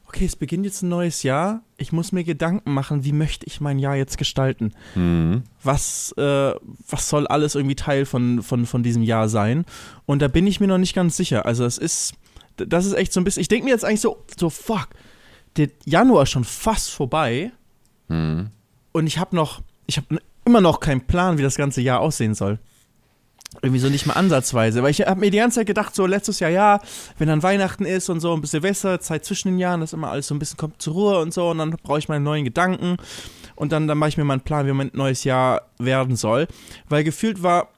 okay, 0.07 0.25
es 0.25 0.35
beginnt 0.35 0.65
jetzt 0.65 0.81
ein 0.81 0.89
neues 0.89 1.23
Jahr, 1.23 1.61
ich 1.77 1.91
muss 1.91 2.11
mir 2.11 2.23
Gedanken 2.23 2.73
machen, 2.73 3.03
wie 3.03 3.11
möchte 3.11 3.45
ich 3.45 3.61
mein 3.61 3.79
Jahr 3.79 3.95
jetzt 3.95 4.17
gestalten? 4.17 4.73
Mhm. 4.95 5.43
was, 5.63 6.13
äh, 6.17 6.53
was 6.89 7.09
soll 7.09 7.27
alles 7.27 7.55
irgendwie 7.55 7.75
Teil 7.75 8.05
von, 8.05 8.41
von, 8.43 8.65
von 8.65 8.83
diesem 8.83 9.03
Jahr 9.03 9.29
sein. 9.29 9.65
Und 10.05 10.21
da 10.21 10.27
bin 10.27 10.47
ich 10.47 10.59
mir 10.59 10.67
noch 10.67 10.77
nicht 10.77 10.95
ganz 10.95 11.17
sicher. 11.17 11.45
Also 11.45 11.65
es 11.65 11.77
ist, 11.77 12.13
das 12.57 12.85
ist 12.85 12.93
echt 12.93 13.11
so 13.13 13.19
ein 13.19 13.23
bisschen, 13.23 13.41
ich 13.41 13.47
denke 13.47 13.65
mir 13.65 13.71
jetzt 13.71 13.83
eigentlich 13.85 14.01
so, 14.01 14.23
so 14.37 14.49
fuck, 14.49 14.89
der 15.57 15.69
Januar 15.85 16.23
ist 16.23 16.31
schon 16.31 16.43
fast 16.43 16.89
vorbei 16.91 17.51
Mhm. 18.07 18.49
und 18.91 19.07
ich 19.07 19.17
habe 19.17 19.35
noch, 19.35 19.61
ich 19.87 19.97
habe 19.97 20.19
immer 20.45 20.61
noch 20.61 20.79
keinen 20.79 21.01
Plan, 21.07 21.39
wie 21.39 21.41
das 21.41 21.55
ganze 21.55 21.81
Jahr 21.81 22.01
aussehen 22.01 22.35
soll. 22.35 22.59
Irgendwie 23.61 23.79
so 23.79 23.89
nicht 23.89 24.05
mal 24.05 24.13
ansatzweise. 24.13 24.83
Weil 24.83 24.91
ich 24.91 25.01
habe 25.01 25.19
mir 25.19 25.31
die 25.31 25.37
ganze 25.37 25.59
Zeit 25.59 25.67
gedacht, 25.67 25.95
so 25.95 26.05
letztes 26.05 26.39
Jahr, 26.39 26.51
ja, 26.51 26.79
wenn 27.17 27.27
dann 27.27 27.43
Weihnachten 27.43 27.85
ist 27.85 28.09
und 28.09 28.19
so 28.19 28.33
ein 28.33 28.41
bisschen 28.41 28.61
Silvester, 28.61 28.99
Zeit 28.99 29.25
zwischen 29.25 29.49
den 29.49 29.59
Jahren, 29.59 29.81
dass 29.81 29.93
immer 29.93 30.11
alles 30.11 30.27
so 30.27 30.35
ein 30.35 30.39
bisschen 30.39 30.57
kommt 30.57 30.81
zur 30.81 30.93
Ruhe 30.93 31.19
und 31.19 31.33
so 31.33 31.49
und 31.49 31.57
dann 31.57 31.71
brauche 31.71 31.99
ich 31.99 32.09
meine 32.09 32.23
neuen 32.23 32.45
Gedanken 32.45 32.97
und 33.55 33.71
dann, 33.71 33.87
dann 33.87 33.97
mache 33.97 34.09
ich 34.09 34.17
mir 34.17 34.23
mal 34.23 34.33
einen 34.33 34.41
Plan, 34.41 34.67
wie 34.67 34.71
mein 34.71 34.91
neues 34.93 35.23
Jahr 35.23 35.63
werden 35.77 36.15
soll. 36.15 36.47
Weil 36.89 37.03
gefühlt 37.03 37.43
war, 37.43 37.69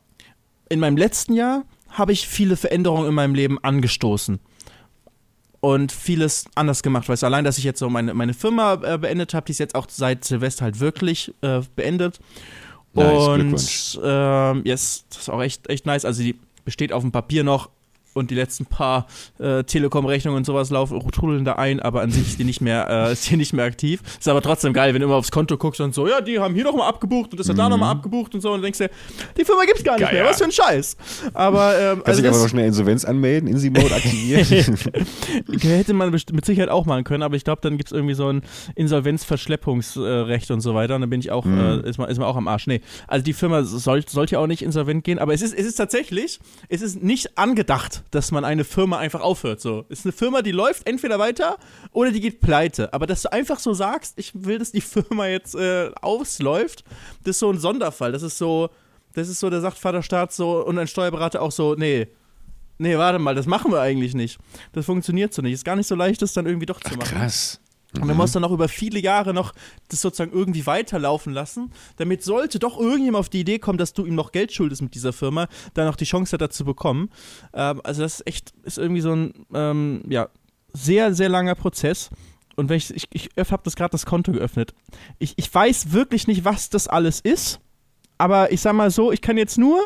in 0.70 0.80
meinem 0.80 0.98
letzten 0.98 1.34
Jahr 1.34 1.64
habe 1.90 2.12
ich 2.12 2.28
viele 2.28 2.58
Veränderungen 2.58 3.08
in 3.08 3.14
meinem 3.14 3.36
Leben 3.36 3.58
angestoßen. 3.64 4.40
Und 5.60 5.92
vieles 5.92 6.46
anders 6.54 6.84
gemacht. 6.84 7.10
Weißt 7.10 7.24
du, 7.24 7.26
allein, 7.26 7.44
dass 7.44 7.58
ich 7.58 7.64
jetzt 7.64 7.80
so 7.80 7.90
meine, 7.90 8.14
meine 8.14 8.36
Firma 8.36 8.76
äh, 8.84 8.98
beendet 8.98 9.34
habe, 9.34 9.46
die 9.48 9.54
ist 9.54 9.58
jetzt 9.58 9.74
auch 9.74 9.88
seit 9.90 10.24
Silvester 10.24 10.66
halt 10.66 10.80
wirklich 10.80 11.34
äh, 11.42 11.62
beendet. 11.76 12.20
Nice, 12.98 13.96
und 13.98 14.02
ähm, 14.04 14.62
yes, 14.66 15.06
das 15.10 15.20
ist 15.20 15.30
auch 15.30 15.42
echt, 15.42 15.70
echt 15.70 15.86
nice. 15.86 16.06
Also 16.06 16.24
die 16.24 16.40
besteht 16.66 16.92
auf 16.92 17.04
dem 17.04 17.12
Papier 17.12 17.44
noch 17.44 17.70
und 18.18 18.32
die 18.32 18.36
letzten 18.36 18.66
paar 18.66 19.08
äh, 19.40 19.64
Telekom-Rechnungen 19.64 20.38
und 20.38 20.46
sowas 20.46 20.70
laufen, 20.70 21.00
trudeln 21.12 21.46
da 21.46 21.54
ein, 21.54 21.80
aber 21.80 22.02
an 22.02 22.12
sich 22.12 22.28
ist 22.28 22.40
die 22.40 22.44
nicht 22.44 22.62
mehr, 22.62 22.88
äh, 22.90 23.12
ist 23.14 23.30
die 23.30 23.38
nicht 23.38 23.54
mehr 23.54 23.66
aktiv. 23.66 24.02
Ist 24.20 24.28
aber 24.28 24.42
trotzdem 24.42 24.74
geil, 24.74 24.94
wenn 24.94 25.02
du 25.02 25.06
immer 25.08 25.16
aufs 25.16 25.32
Konto 25.32 25.58
guckst 25.58 25.82
und 25.82 25.94
so, 25.94 26.08
ja, 26.08 26.22
die 26.22 26.40
haben 26.40 26.54
hier 26.56 26.64
nochmal 26.64 26.90
abgebucht 26.90 27.32
und 27.32 27.40
das 27.40 27.48
hat 27.50 27.58
da 27.58 27.70
nochmal 27.70 27.92
abgebucht 27.92 28.34
und 28.36 28.42
so 28.42 28.52
und 28.52 28.62
denkst 28.62 28.80
dir, 28.80 28.90
die 29.38 29.46
Firma 29.46 29.64
gibt's 29.66 29.84
gar 29.84 29.94
nicht 29.94 30.04
Geil, 30.04 30.14
mehr, 30.14 30.24
ja. 30.24 30.30
was 30.30 30.38
für 30.38 30.46
ein 30.46 30.52
Scheiß. 30.52 30.98
Aber 31.34 31.78
ähm, 31.78 31.96
Kannst 32.04 32.08
also 32.08 32.22
dich 32.22 32.30
aber 32.30 32.40
noch 32.40 32.50
schnell 32.50 32.68
Insolvenz 32.68 33.06
anmelden, 33.06 33.48
Insi-Mode 33.50 33.96
aktivieren. 33.96 34.46
hätte 35.62 35.94
man 35.94 36.12
mit 36.12 36.46
Sicherheit 36.46 36.70
auch 36.70 36.86
machen 36.86 37.04
können, 37.04 37.24
aber 37.24 37.36
ich 37.36 37.44
glaube, 37.44 37.62
dann 37.62 37.78
gibt 37.78 37.90
es 37.90 37.94
irgendwie 37.94 38.14
so 38.16 38.28
ein 38.32 38.42
Insolvenzverschleppungsrecht 38.76 40.52
und 40.52 40.62
so 40.62 40.76
weiter. 40.76 40.96
Und 40.96 41.02
dann 41.02 41.10
bin 41.10 41.20
ich 41.20 41.32
auch, 41.32 41.46
Mhm. 41.46 41.84
äh, 41.86 41.90
ist, 41.90 41.98
man, 41.98 42.10
ist 42.10 42.18
man 42.18 42.28
auch 42.28 42.36
am 42.36 42.48
Arsch. 42.48 42.68
Nee, 42.68 42.82
also 43.08 43.24
die 43.24 43.34
Firma 43.34 43.64
soll, 43.64 44.08
sollte 44.08 44.40
auch 44.40 44.48
nicht 44.48 44.62
insolvent 44.62 45.04
gehen, 45.04 45.20
aber 45.20 45.34
es 45.34 45.42
ist, 45.42 45.54
es 45.54 45.66
ist 45.66 45.76
tatsächlich, 45.76 46.40
es 46.70 46.82
ist 46.82 47.02
nicht 47.04 47.38
angedacht, 47.38 48.04
dass 48.12 48.32
man 48.32 48.46
eine 48.46 48.64
Firma 48.64 48.98
einfach 48.98 49.22
aufhört. 49.22 49.62
So. 49.62 49.86
Es 49.90 50.00
ist 50.00 50.06
eine 50.06 50.12
Firma, 50.14 50.42
die 50.42 50.52
läuft 50.52 50.88
entweder 50.88 51.20
weiter 51.20 51.58
oder 51.92 52.12
die 52.12 52.22
geht 52.22 52.40
pleite. 52.42 52.94
Aber 52.94 53.08
dass 53.08 53.22
du 53.24 53.32
einfach 53.32 53.60
so 53.60 53.74
sagst, 53.74 54.14
ich 54.18 54.32
will, 54.34 54.60
dass 54.60 54.72
die 54.72 54.82
Firma 54.82 55.28
jetzt 55.28 55.56
äh, 55.56 55.92
ausläuft, 56.02 56.84
das 57.24 57.36
ist 57.36 57.40
so 57.40 57.52
ein 57.52 57.60
Sonderfall. 57.60 58.12
Das 58.12 58.24
ist 58.24 58.38
so, 58.38 58.70
das 59.14 59.30
ist 59.30 59.40
so, 59.40 59.50
da 59.50 59.60
sagt 59.62 59.78
Vaterstaat 59.78 60.32
so 60.34 60.66
und 60.66 60.78
ein 60.80 60.88
Steuerberater 60.88 61.42
auch 61.42 61.52
so, 61.52 61.76
nee. 61.76 62.08
Nee, 62.80 62.96
warte 62.98 63.18
mal, 63.18 63.34
das 63.34 63.48
machen 63.48 63.72
wir 63.72 63.82
eigentlich 63.82 64.14
nicht. 64.14 64.38
Das 64.74 64.86
funktioniert 64.86 65.34
so 65.34 65.42
nicht. 65.42 65.54
Ist 65.54 65.66
gar 65.66 65.76
nicht 65.76 65.88
so 65.88 65.96
leicht, 65.96 66.22
das 66.22 66.34
dann 66.34 66.46
irgendwie 66.46 66.68
doch 66.68 66.80
zu 66.80 66.92
Ach, 66.94 66.98
machen. 66.98 67.18
krass. 67.18 67.60
Und 67.96 68.08
dann 68.08 68.18
musst 68.18 68.36
du 68.36 68.40
noch 68.40 68.52
über 68.52 68.68
viele 68.68 69.00
Jahre 69.00 69.34
noch 69.34 69.54
das 69.88 70.02
sozusagen 70.02 70.32
irgendwie 70.32 70.66
weiterlaufen 70.66 71.34
lassen, 71.34 71.72
damit 71.96 72.24
sollte 72.24 72.60
doch 72.60 72.78
irgendjemand 72.78 73.22
auf 73.22 73.30
die 73.30 73.40
Idee 73.40 73.60
kommen, 73.60 73.78
dass 73.78 73.94
du 73.94 74.06
ihm 74.06 74.16
noch 74.16 74.32
Geld 74.32 74.52
schuldest 74.52 74.82
mit 74.82 74.94
dieser 74.94 75.14
Firma, 75.14 75.48
dann 75.74 75.88
noch 75.88 75.96
die 75.96 76.06
Chance 76.06 76.34
hat, 76.34 76.42
dazu 76.42 76.66
bekommen. 76.66 77.10
Ähm, 77.54 77.82
also 77.84 78.02
das 78.02 78.16
ist 78.16 78.28
echt, 78.28 78.54
ist 78.64 78.78
irgendwie 78.78 79.02
so 79.02 79.14
ein, 79.14 79.34
ähm, 79.54 80.04
ja, 80.10 80.30
sehr, 80.74 81.14
sehr 81.14 81.30
langer 81.30 81.56
Prozess. 81.56 82.10
Und 82.56 82.70
wenn 82.70 82.78
ich, 82.78 82.94
ich, 82.94 83.08
ich 83.12 83.30
habe 83.38 83.62
das 83.64 83.76
gerade 83.76 83.92
das 83.92 84.06
Konto 84.06 84.32
geöffnet. 84.32 84.74
Ich, 85.20 85.34
ich 85.38 85.54
weiß 85.54 85.94
wirklich 85.94 86.28
nicht, 86.28 86.44
was 86.44 86.70
das 86.70 86.88
alles 86.88 87.20
ist, 87.20 87.60
aber 88.18 88.52
ich 88.52 88.62
sag 88.62 88.74
mal 88.74 88.92
so, 88.92 89.12
ich 89.12 89.22
kann 89.22 89.38
jetzt 89.38 89.58
nur 89.58 89.86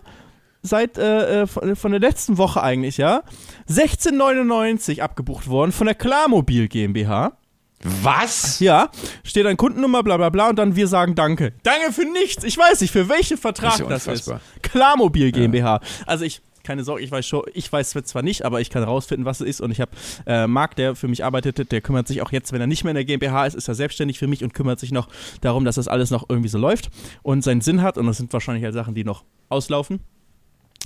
seit 0.64 0.98
äh, 0.98 1.42
äh, 1.42 1.48
von, 1.48 1.76
von 1.76 1.92
der 1.92 2.00
letzten 2.00 2.38
Woche 2.38 2.64
eigentlich, 2.64 2.98
ja, 2.98 3.24
16,99 3.70 5.02
abgebucht 5.02 5.48
worden 5.48 5.72
von 5.72 5.86
der 5.86 5.96
Klarmobil 5.96 6.68
GmbH. 6.68 7.38
Was? 7.84 8.60
Ja, 8.60 8.90
steht 9.24 9.46
dann 9.46 9.58
Kundennummer, 9.58 10.04
bla 10.04 10.18
bla 10.18 10.30
bla 10.30 10.50
und 10.50 10.58
dann 10.58 10.76
wir 10.76 10.88
sagen 10.88 11.16
Danke. 11.16 11.54
Danke 11.64 11.92
für 11.92 12.06
nichts. 12.06 12.44
Ich 12.44 12.58
weiß 12.58 12.82
nicht, 12.82 12.92
für 12.92 13.10
welchen 13.10 13.38
Vertrag 13.38 13.78
Das 13.88 14.08
ist 14.08 14.08
ja 14.08 14.14
das 14.14 14.28
ist. 14.28 14.62
Klarmobil 14.62 15.32
GmbH. 15.32 15.80
Also 16.06 16.26
ich, 16.26 16.42
keine 16.64 16.84
Sorge, 16.84 17.04
ich 17.04 17.12
weiß 17.12 17.26
schon, 17.26 17.44
ich 17.54 17.72
weiß 17.72 17.92
zwar 17.92 18.22
nicht, 18.22 18.46
aber 18.46 18.62
ich 18.62 18.70
kann 18.70 18.84
rausfinden, 18.84 19.26
was 19.26 19.42
es 19.42 19.48
ist. 19.48 19.62
Und 19.62 19.72
ich 19.72 19.82
habe 19.82 19.92
äh, 20.26 20.48
Marc, 20.48 20.76
der 20.76 20.96
für 20.96 21.08
mich 21.08 21.24
arbeitet, 21.24 21.72
der 21.72 21.82
kümmert 21.82 22.08
sich 22.08 22.22
auch 22.22 22.32
jetzt, 22.32 22.52
wenn 22.52 22.62
er 22.62 22.68
nicht 22.68 22.84
mehr 22.84 22.92
in 22.92 22.96
der 22.96 23.06
GmbH 23.06 23.46
ist, 23.46 23.56
ist 23.56 23.68
er 23.68 23.76
selbstständig 23.76 24.20
für 24.20 24.28
mich 24.28 24.44
und 24.44 24.54
kümmert 24.54 24.80
sich 24.80 24.92
noch 24.92 25.08
darum, 25.42 25.66
dass 25.66 25.76
das 25.76 25.88
alles 25.88 26.12
noch 26.12 26.30
irgendwie 26.30 26.50
so 26.50 26.58
läuft 26.58 26.90
und 27.24 27.44
seinen 27.44 27.62
Sinn 27.62 27.82
hat. 27.82 27.98
Und 27.98 28.08
das 28.08 28.18
sind 28.18 28.32
wahrscheinlich 28.34 28.64
halt 28.64 28.74
Sachen, 28.74 28.96
die 28.96 29.04
noch 29.04 29.24
auslaufen. 29.50 30.02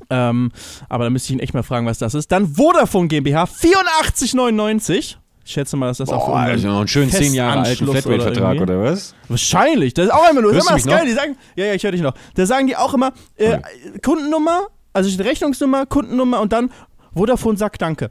Ähm, 0.09 0.51
aber 0.89 1.05
da 1.05 1.09
müsste 1.09 1.27
ich 1.27 1.37
ihn 1.37 1.39
echt 1.39 1.53
mal 1.53 1.63
fragen, 1.63 1.85
was 1.85 1.99
das 1.99 2.13
ist. 2.13 2.31
Dann 2.31 2.55
Vodafone 2.55 3.07
GmbH, 3.07 3.45
84,99. 3.45 5.17
Ich 5.45 5.51
schätze 5.51 5.77
mal, 5.77 5.85
dass 5.87 5.99
das 5.99 6.09
auch 6.09 6.25
Boah, 6.25 6.37
unseren 6.39 6.49
also 6.51 6.67
noch 6.69 6.79
einen 6.79 6.87
schönen 6.87 7.11
10 7.11 7.35
Jahre 7.35 7.59
alten 7.61 7.85
Flatrate-Vertrag, 7.85 8.55
oder 8.61 8.79
oder 8.79 8.91
was? 8.91 9.13
Wahrscheinlich. 9.29 9.93
Das 9.93 10.07
ist 10.07 10.11
auch 10.11 10.29
immer 10.31 10.41
du 10.41 10.47
mal, 10.51 10.55
das 10.55 10.85
geil. 10.85 10.97
noch? 10.97 11.05
Die 11.05 11.11
sagen, 11.11 11.37
ja, 11.55 11.65
ja, 11.65 11.73
ich 11.75 11.83
höre 11.83 11.91
dich 11.91 12.01
noch. 12.01 12.15
Da 12.33 12.47
sagen 12.47 12.65
die 12.65 12.75
auch 12.75 12.95
immer 12.95 13.13
äh, 13.35 13.59
Kundennummer, 14.03 14.67
also 14.91 15.21
Rechnungsnummer, 15.21 15.85
Kundennummer 15.85 16.41
und 16.41 16.51
dann 16.51 16.71
Vodafone 17.13 17.57
sagt 17.57 17.79
Danke. 17.79 18.09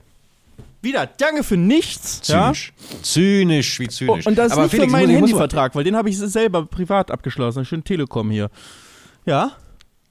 Wieder, 0.81 1.07
danke 1.07 1.43
für 1.43 1.57
nichts. 1.57 2.29
Ja? 2.29 2.53
Zynisch. 2.53 2.73
Zynisch, 3.03 3.81
wie 3.81 3.87
Oh, 3.87 3.91
zynisch. 3.91 4.27
und 4.29 4.39
das 4.39 4.47
ist 4.47 4.53
Aber 4.53 4.63
nicht 4.63 4.71
Felix, 4.71 4.93
für 4.93 4.99
meinen 4.99 5.11
Handyvertrag, 5.11 5.75
weil 5.75 5.83
den 5.83 5.97
habe 5.97 6.11
ich 6.11 6.19
selber 6.19 6.67
privat 6.67 7.11
abgeschlossen. 7.11 7.65
Schön 7.65 7.83
Telekom 7.83 8.31
hier. 8.31 8.49
Ja? 9.27 9.53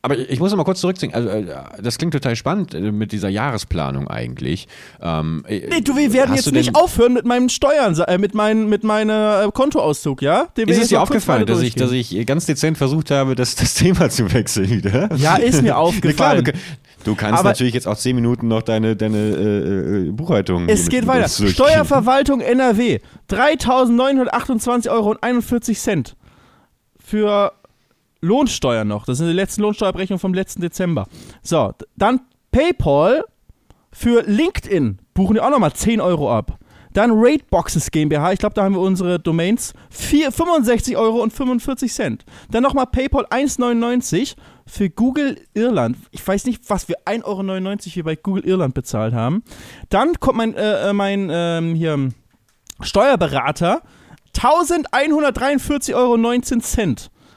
Aber 0.06 0.18
ich 0.18 0.38
muss 0.42 0.52
noch 0.52 0.58
mal 0.58 0.66
kurz 0.66 0.82
zurückziehen. 0.82 1.14
Also, 1.14 1.30
äh, 1.30 1.46
das 1.82 1.98
klingt 1.98 2.14
total 2.14 2.36
spannend 2.36 2.74
äh, 2.74 2.92
mit 2.92 3.14
dieser 3.14 3.30
Jahresplanung 3.30 4.10
eigentlich. 4.10 4.68
Ähm, 5.02 5.46
Nee, 5.48 5.80
du, 5.82 5.96
wir 5.96 6.12
werden 6.12 6.36
jetzt 6.36 6.52
nicht 6.52 6.76
aufhören 6.76 7.14
mit 7.14 7.24
meinem 7.26 7.48
Steuern, 7.48 7.98
äh, 8.02 8.18
mit, 8.18 8.34
mein, 8.34 8.68
mit 8.68 8.84
meinem 8.84 9.48
äh, 9.48 9.52
Kontoauszug, 9.54 10.22
ja? 10.22 10.48
Den 10.58 10.68
Ist 10.68 10.82
es 10.82 10.88
dir 10.90 11.02
aufgefallen, 11.02 11.46
dass 11.46 11.62
ich, 11.62 11.76
dass 11.76 11.94
ich 11.94 12.26
ganz 12.28 12.46
dezent 12.46 12.78
versucht 12.78 13.12
habe, 13.12 13.34
das, 13.36 13.56
das 13.56 13.74
Thema 13.76 14.10
zu 14.10 14.32
wechseln 14.34 14.70
wieder? 14.70 15.08
Ja, 15.16 15.38
ist 15.38 15.62
mir 15.62 15.70
Na 15.70 15.74
klar, 15.76 15.78
aufgefallen. 15.78 16.52
du, 17.06 17.16
kannst 17.16 17.40
Aber- 17.40 17.50
natürlich 17.52 17.74
jetzt 17.74 17.88
auch 17.88 17.96
10 17.98 18.14
Minuten 18.14 18.50
noch 18.50 18.62
deine, 18.64 18.98
deine 18.98 19.18
äh, 19.18 20.08
äh, 20.08 20.12
Buchhaltung. 20.12 20.68
Es 20.68 20.90
geht 20.90 21.08
weiter. 21.08 21.30
Steuerverwaltung 21.30 22.42
NRW. 22.42 23.00
3.928,01 23.30 24.90
Euro 24.90 25.16
für 27.02 27.54
Lohnsteuer 28.24 28.86
noch. 28.86 29.06
Das 29.06 29.18
sind 29.18 29.28
die 29.28 29.34
letzten 29.34 29.62
Lohnsteuerabrechnungen 29.62 30.20
vom 30.20 30.34
letzten 30.34 30.62
Dezember. 30.62 31.08
So, 31.42 31.74
dann 31.98 32.22
PayPal 32.52 33.24
für 33.92 34.24
LinkedIn. 34.24 35.00
Buchen 35.14 35.36
die 35.36 35.42
auch 35.42 35.50
nochmal 35.50 35.74
10 35.74 36.02
Euro 36.02 36.36
ab. 36.36 36.58
Dann 36.94 37.12
Rateboxes 37.12 37.92
GmbH, 37.92 38.34
ich 38.34 38.40
glaube, 38.40 38.54
da 38.56 38.64
haben 38.64 38.76
wir 38.76 38.82
unsere 38.82 39.20
Domains. 39.20 39.74
4, 39.90 40.32
65 40.32 40.96
Euro 40.96 41.22
und 41.22 41.34
45 41.34 41.92
Cent. 41.92 42.24
Dann 42.52 42.64
nochmal 42.64 42.86
PayPal 42.86 43.26
1,99 43.26 44.36
für 44.66 44.90
Google 44.90 45.40
Irland. 45.54 45.98
Ich 46.12 46.26
weiß 46.26 46.46
nicht, 46.46 46.70
was 46.70 46.88
wir 46.88 46.98
1,99 47.06 47.26
Euro 47.26 47.78
hier 47.80 48.04
bei 48.04 48.16
Google 48.16 48.46
Irland 48.46 48.74
bezahlt 48.76 49.14
haben. 49.14 49.44
Dann 49.90 50.20
kommt 50.20 50.38
mein, 50.38 50.56
äh, 50.56 50.90
äh, 50.90 50.94
mein 50.94 51.30
ähm, 51.32 51.76
hier, 51.76 52.10
Steuerberater. 52.80 53.82
1143,19 54.36 55.94
Euro. 55.96 56.18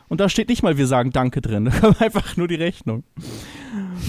Und 0.09 0.21
da 0.21 0.29
steht 0.29 0.49
nicht 0.49 0.63
mal, 0.63 0.77
wir 0.79 0.87
sagen 0.87 1.11
Danke 1.11 1.41
drin. 1.41 1.65
Da 1.71 1.81
kommt 1.81 2.03
einfach 2.03 2.37
nur 2.37 2.49
die 2.49 2.55
Rechnung. 2.55 3.05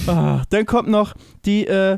Ah, 0.06 0.44
dann 0.50 0.66
kommt 0.66 0.90
noch 0.90 1.16
die 1.46 1.66
äh, 1.66 1.98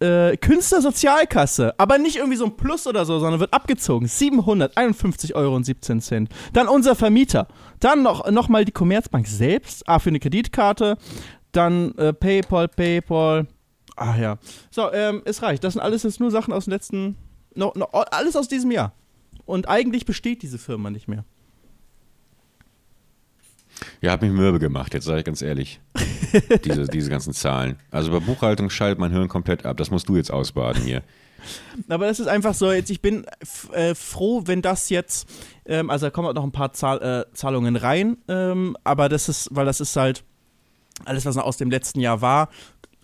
äh, 0.00 0.36
Künstlersozialkasse. 0.36 1.74
Aber 1.78 1.98
nicht 1.98 2.16
irgendwie 2.16 2.36
so 2.36 2.44
ein 2.44 2.56
Plus 2.56 2.86
oder 2.86 3.04
so, 3.04 3.18
sondern 3.18 3.40
wird 3.40 3.52
abgezogen. 3.52 4.06
751,17 4.06 5.34
Euro. 5.34 6.28
Dann 6.52 6.68
unser 6.68 6.94
Vermieter. 6.94 7.48
Dann 7.80 8.02
noch, 8.02 8.30
noch 8.30 8.48
mal 8.48 8.64
die 8.64 8.72
Commerzbank 8.72 9.26
selbst. 9.26 9.88
Ah, 9.88 9.98
für 9.98 10.10
eine 10.10 10.20
Kreditkarte. 10.20 10.98
Dann 11.52 11.96
äh, 11.96 12.12
PayPal, 12.12 12.68
PayPal. 12.68 13.46
Ah 13.96 14.16
ja. 14.16 14.38
So, 14.70 14.92
ähm, 14.92 15.22
es 15.24 15.42
reicht. 15.42 15.64
Das 15.64 15.72
sind 15.72 15.82
alles 15.82 16.02
jetzt 16.02 16.20
nur 16.20 16.30
Sachen 16.30 16.52
aus 16.52 16.64
dem 16.64 16.72
letzten. 16.72 17.16
No, 17.54 17.72
no, 17.74 17.86
alles 17.86 18.36
aus 18.36 18.48
diesem 18.48 18.70
Jahr. 18.70 18.92
Und 19.46 19.68
eigentlich 19.68 20.04
besteht 20.04 20.42
diese 20.42 20.58
Firma 20.58 20.90
nicht 20.90 21.08
mehr. 21.08 21.24
Ja, 24.00 24.12
hat 24.12 24.22
mich 24.22 24.30
mürbe 24.30 24.58
gemacht, 24.58 24.94
jetzt 24.94 25.04
sage 25.04 25.20
ich 25.20 25.24
ganz 25.24 25.42
ehrlich. 25.42 25.80
diese, 26.64 26.86
diese 26.86 27.10
ganzen 27.10 27.32
Zahlen. 27.32 27.76
Also 27.90 28.10
bei 28.10 28.20
Buchhaltung 28.20 28.70
schaltet 28.70 28.98
mein 28.98 29.12
Hirn 29.12 29.28
komplett 29.28 29.66
ab. 29.66 29.76
Das 29.76 29.90
musst 29.90 30.08
du 30.08 30.16
jetzt 30.16 30.30
ausbaden 30.30 30.82
hier. 30.82 31.02
Aber 31.88 32.06
das 32.06 32.18
ist 32.18 32.26
einfach 32.26 32.54
so, 32.54 32.72
jetzt 32.72 32.90
ich 32.90 33.00
bin 33.00 33.24
äh, 33.72 33.94
froh, 33.94 34.42
wenn 34.46 34.62
das 34.62 34.88
jetzt, 34.88 35.28
ähm, 35.66 35.90
also 35.90 36.06
da 36.06 36.10
kommen 36.10 36.28
auch 36.28 36.34
noch 36.34 36.42
ein 36.42 36.52
paar 36.52 36.72
Zahl, 36.72 37.02
äh, 37.02 37.34
Zahlungen 37.34 37.76
rein, 37.76 38.16
ähm, 38.28 38.76
aber 38.84 39.08
das 39.08 39.28
ist, 39.28 39.48
weil 39.52 39.66
das 39.66 39.80
ist 39.80 39.94
halt 39.94 40.24
alles, 41.04 41.26
was 41.26 41.36
noch 41.36 41.44
aus 41.44 41.56
dem 41.56 41.70
letzten 41.70 42.00
Jahr 42.00 42.20
war, 42.20 42.48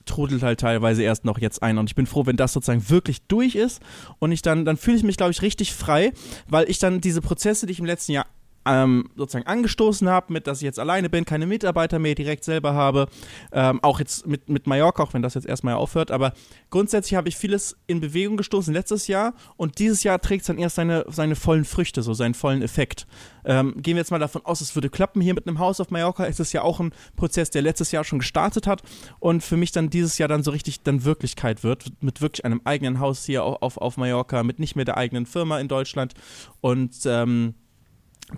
trudelt 0.05 0.43
halt 0.43 0.61
teilweise 0.61 1.03
erst 1.03 1.25
noch 1.25 1.39
jetzt 1.39 1.63
ein. 1.63 1.79
Und 1.79 1.91
ich 1.91 1.95
bin 1.95 2.07
froh, 2.07 2.27
wenn 2.27 2.37
das 2.37 2.53
sozusagen 2.53 2.89
wirklich 2.89 3.23
durch 3.27 3.55
ist 3.55 3.81
und 4.19 4.33
ich 4.33 4.43
dann, 4.43 4.65
dann 4.65 4.77
fühle 4.77 4.97
ich 4.97 5.05
mich, 5.05 5.17
glaube 5.17 5.33
ich, 5.33 5.43
richtig 5.43 5.73
frei, 5.73 6.13
weil 6.49 6.69
ich 6.69 6.79
dann 6.79 7.01
diese 7.01 7.21
Prozesse, 7.21 7.67
die 7.67 7.73
ich 7.73 7.79
im 7.79 7.85
letzten 7.85 8.13
Jahr 8.13 8.27
ähm, 8.66 9.09
sozusagen 9.16 9.46
angestoßen 9.46 10.09
habe, 10.09 10.33
mit 10.33 10.46
dass 10.46 10.59
ich 10.59 10.64
jetzt 10.64 10.79
alleine 10.79 11.11
bin, 11.11 11.25
keine 11.25 11.46
Mitarbeiter 11.46 11.98
mehr 11.98 12.14
direkt 12.14 12.44
selber 12.44 12.75
habe, 12.75 13.07
ähm, 13.53 13.81
auch 13.83 13.98
jetzt 13.98 14.27
mit, 14.27 14.48
mit 14.48 14.66
Mallorca, 14.66 15.03
auch 15.03 15.14
wenn 15.14 15.22
das 15.22 15.35
jetzt 15.35 15.46
erstmal 15.46 15.75
aufhört, 15.75 16.11
aber 16.11 16.33
grundsätzlich 16.70 17.16
habe 17.16 17.29
ich 17.29 17.37
vieles 17.37 17.77
in 17.87 18.01
Bewegung 18.01 18.37
gestoßen 18.37 18.72
letztes 18.72 19.07
Jahr 19.07 19.35
und 19.57 19.79
dieses 19.79 20.03
Jahr 20.03 20.20
trägt 20.20 20.42
es 20.42 20.46
dann 20.46 20.59
erst 20.59 20.77
seine, 20.77 21.05
seine 21.09 21.37
vollen 21.37 21.64
Früchte, 21.64 22.03
so 22.03 22.14
seinen 22.14 22.35
vollen 22.35 22.62
Effekt. 22.62 23.07
Ähm, 23.44 23.75
gehen 23.77 23.96
wir 23.96 24.01
jetzt 24.01 24.11
mal 24.11 24.18
davon 24.18 24.44
aus, 24.44 24.61
es 24.61 24.75
würde 24.77 24.90
klappen 24.90 25.20
hier 25.20 25.35
mit 25.35 25.46
einem 25.46 25.59
Haus 25.59 25.81
auf 25.81 25.90
Mallorca, 25.90 26.25
ist 26.25 26.40
es 26.40 26.53
ja 26.53 26.62
auch 26.62 26.79
ein 26.79 26.92
Prozess, 27.16 27.51
der 27.51 27.62
letztes 27.62 27.90
Jahr 27.90 28.05
schon 28.05 28.20
gestartet 28.20 28.66
hat 28.66 28.83
und 29.18 29.42
für 29.42 29.57
mich 29.57 29.72
dann 29.72 29.90
dieses 29.90 30.18
Jahr 30.18 30.29
dann 30.29 30.42
so 30.42 30.51
richtig 30.51 30.83
dann 30.83 31.05
Wirklichkeit 31.05 31.64
wird, 31.64 31.92
mit 32.01 32.20
wirklich 32.20 32.44
einem 32.44 32.61
eigenen 32.64 33.01
Haus 33.01 33.25
hier 33.25 33.44
auf, 33.44 33.62
auf, 33.62 33.79
auf 33.79 33.96
Mallorca, 33.96 34.42
mit 34.42 34.59
nicht 34.59 34.77
mehr 34.77 34.85
der 34.85 34.96
eigenen 34.96 35.27
Firma 35.27 35.59
in 35.59 35.68
Deutschland. 35.68 36.14
Und 36.61 36.94
ähm, 37.07 37.55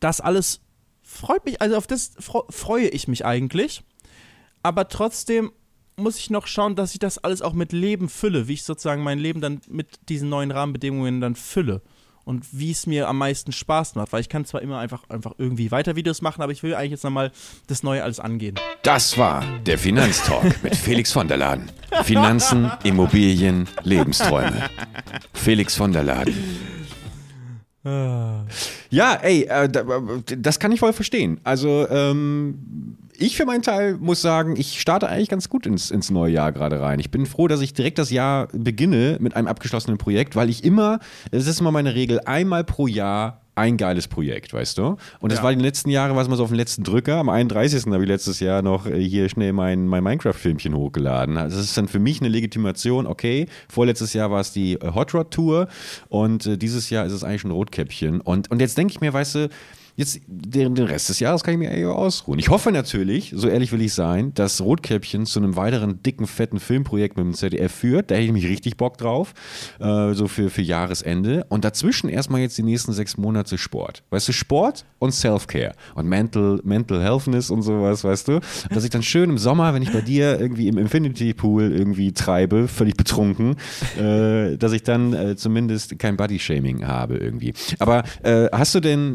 das 0.01 0.21
alles 0.21 0.61
freut 1.03 1.45
mich, 1.45 1.61
also 1.61 1.77
auf 1.77 1.87
das 1.87 2.13
freue 2.19 2.89
ich 2.89 3.09
mich 3.09 3.25
eigentlich. 3.25 3.83
Aber 4.63 4.89
trotzdem 4.89 5.53
muss 5.97 6.19
ich 6.19 6.31
noch 6.31 6.47
schauen, 6.47 6.75
dass 6.75 6.93
ich 6.93 6.99
das 6.99 7.19
alles 7.19 7.43
auch 7.43 7.53
mit 7.53 7.73
Leben 7.73 8.09
fülle, 8.09 8.49
wie 8.49 8.55
ich 8.55 8.65
sozusagen 8.65 9.03
mein 9.03 9.19
Leben 9.19 9.41
dann 9.41 9.61
mit 9.69 10.09
diesen 10.09 10.29
neuen 10.29 10.51
Rahmenbedingungen 10.51 11.21
dann 11.21 11.37
fülle 11.37 11.83
und 12.25 12.47
wie 12.53 12.71
es 12.71 12.87
mir 12.87 13.09
am 13.09 13.19
meisten 13.19 13.53
Spaß 13.53 13.95
macht, 13.95 14.13
weil 14.13 14.21
ich 14.21 14.29
kann 14.29 14.45
zwar 14.45 14.63
immer 14.63 14.79
einfach, 14.79 15.09
einfach 15.09 15.33
irgendwie 15.39 15.71
weiter 15.71 15.95
Videos 15.95 16.23
machen, 16.23 16.43
aber 16.43 16.53
ich 16.53 16.63
will 16.63 16.75
eigentlich 16.75 16.93
jetzt 16.93 17.05
nochmal 17.05 17.31
das 17.67 17.83
Neue 17.83 18.03
alles 18.03 18.19
angehen. 18.19 18.59
Das 18.83 19.17
war 19.19 19.45
der 19.67 19.79
Finanztalk 19.79 20.63
mit 20.63 20.75
Felix 20.75 21.13
von 21.13 21.29
der 21.29 21.37
Laden. 21.37 21.71
Finanzen, 22.05 22.71
Immobilien, 22.83 23.69
Lebensträume. 23.83 24.71
Felix 25.33 25.77
von 25.77 25.93
der 25.93 26.03
Laden. 26.03 26.35
Ja, 27.85 29.15
ey, 29.23 29.43
äh, 29.43 29.69
das 30.39 30.59
kann 30.59 30.73
ich 30.73 30.81
voll 30.81 30.93
verstehen. 30.93 31.41
Also, 31.45 31.87
ähm, 31.91 32.97
ich 33.17 33.37
für 33.37 33.45
meinen 33.45 33.63
Teil 33.63 33.97
muss 33.99 34.23
sagen, 34.23 34.57
ich 34.57 34.81
starte 34.81 35.09
eigentlich 35.09 35.29
ganz 35.29 35.49
gut 35.49 35.67
ins, 35.67 35.91
ins 35.91 36.11
neue 36.11 36.33
Jahr 36.33 36.53
gerade 36.53 36.81
rein. 36.81 36.99
Ich 36.99 37.11
bin 37.11 37.27
froh, 37.27 37.47
dass 37.47 37.61
ich 37.61 37.75
direkt 37.75 37.99
das 37.99 38.11
Jahr 38.11 38.49
beginne 38.53 39.19
mit 39.21 39.37
einem 39.37 39.47
abgeschlossenen 39.47 39.99
Projekt, 39.99 40.35
weil 40.35 40.51
ich 40.51 40.65
immer, 40.65 40.99
es 41.31 41.47
ist 41.47 41.61
immer 41.61 41.71
meine 41.71 41.95
Regel, 41.95 42.21
einmal 42.21 42.65
pro 42.65 42.87
Jahr 42.87 43.44
ein 43.55 43.77
geiles 43.77 44.09
Projekt, 44.09 44.53
weißt 44.53 44.79
du? 44.79 44.97
Und 45.21 45.31
das 45.33 45.39
ja. 45.39 45.45
war 45.45 45.53
in 45.53 45.59
den 45.59 45.65
letzten 45.65 45.91
Jahren, 45.91 46.17
was 46.17 46.29
man 46.29 46.37
so 46.37 46.45
auf 46.45 46.51
den 46.51 46.57
letzten 46.57 46.83
Drücker. 46.83 47.17
Am 47.17 47.29
31. 47.29 47.87
habe 47.87 48.03
ich 48.03 48.09
letztes 48.09 48.41
Jahr 48.41 48.63
noch 48.63 48.87
äh, 48.87 49.01
hier 49.01 49.29
schnell 49.29 49.53
mein, 49.53 49.87
mein 49.87 50.03
Minecraft-Filmchen 50.03 50.75
hochgeladen. 50.75 51.37
Also 51.37 51.57
das 51.57 51.67
ist 51.67 51.77
dann 51.77 51.89
für 51.89 52.01
mich 52.01 52.21
eine 52.21 52.29
Legitimation, 52.29 53.07
okay, 53.07 53.47
vorletztes 53.69 54.13
Jahr 54.13 54.31
war 54.31 54.41
es 54.41 54.53
die 54.53 54.75
äh, 54.75 54.93
Hot 54.95 55.15
Rod 55.15 55.31
Tour 55.31 55.69
und 56.09 56.47
äh, 56.47 56.59
dieses 56.59 56.91
Jahr 56.91 57.07
ist 57.07 57.13
es 57.13 57.23
eigentlich 57.23 57.45
ein 57.45 57.51
Rotkäppchen. 57.51 58.21
Und, 58.21 58.51
und 58.51 58.61
jetzt 58.61 58.77
denke 58.77 58.93
ich 58.93 59.01
mir, 59.01 59.13
weißt 59.13 59.35
du, 59.37 59.49
Jetzt 59.97 60.21
den, 60.27 60.75
den 60.75 60.87
Rest 60.87 61.09
des 61.09 61.21
Jahres 61.21 61.45
kann 61.45 61.55
ich 61.55 61.59
mir 61.59 61.71
eher 61.71 61.95
ausruhen. 61.95 62.41
Ich 62.41 62.49
hoffe 62.49 62.73
natürlich, 62.73 63.33
so 63.37 63.49
ehrlich 63.49 63.71
will 63.71 63.81
ich 63.81 63.95
sein, 63.95 64.35
dass 64.35 64.61
Rotkäppchen 64.61 65.25
zu 65.25 65.39
einem 65.39 65.55
weiteren 65.55 66.03
dicken, 66.03 66.27
fetten 66.27 66.59
Filmprojekt 66.59 67.17
mit 67.17 67.25
dem 67.25 67.35
ZDF 67.35 67.73
führt. 67.73 68.11
Da 68.11 68.17
hätte 68.17 68.25
ich 68.25 68.33
mich 68.33 68.49
richtig 68.49 68.77
Bock 68.77 68.99
drauf, 68.99 69.35
äh, 69.79 70.13
so 70.15 70.27
für, 70.27 70.51
für 70.51 70.63
Jahresende. 70.63 71.47
Und 71.49 71.65
dazwischen 71.65 72.09
erstmal 72.09 72.41
jetzt 72.41 72.59
die 72.59 72.65
nächsten 72.65 72.93
sechs 72.93 73.17
Monate 73.17 73.57
Sport. 73.57 74.03
Weißt 74.11 74.27
du, 74.27 74.33
Sport 74.33 74.85
und 74.99 75.13
Self-Care 75.13 75.75
und 75.95 76.09
Mental, 76.09 76.61
Mental 76.65 77.01
Healthness 77.01 77.51
und 77.51 77.63
sowas, 77.63 78.03
weißt 78.03 78.27
du. 78.27 78.41
Dass 78.71 78.83
ich 78.83 78.91
dann 78.91 79.05
schön 79.05 79.31
im 79.31 79.39
Sommer, 79.39 79.75
wenn 79.75 79.83
ich 79.83 79.93
bei 79.93 80.01
dir 80.01 80.41
irgendwie 80.41 80.67
im 80.67 80.77
Infinity 80.79 81.35
Pool 81.35 81.73
irgendwie 81.73 82.13
treibe, 82.13 82.67
völlig 82.67 82.97
betrunken, 82.97 83.55
äh, 83.97 84.57
dass 84.57 84.73
ich 84.73 84.83
dann 84.83 85.13
äh, 85.13 85.37
zumindest 85.37 86.01
kein 86.01 86.17
Body-Shaming 86.17 86.85
habe 86.85 87.17
irgendwie. 87.17 87.55
Aber 87.79 88.03
äh, 88.25 88.49
hast 88.51 88.75
du 88.75 88.81
denn 88.81 89.15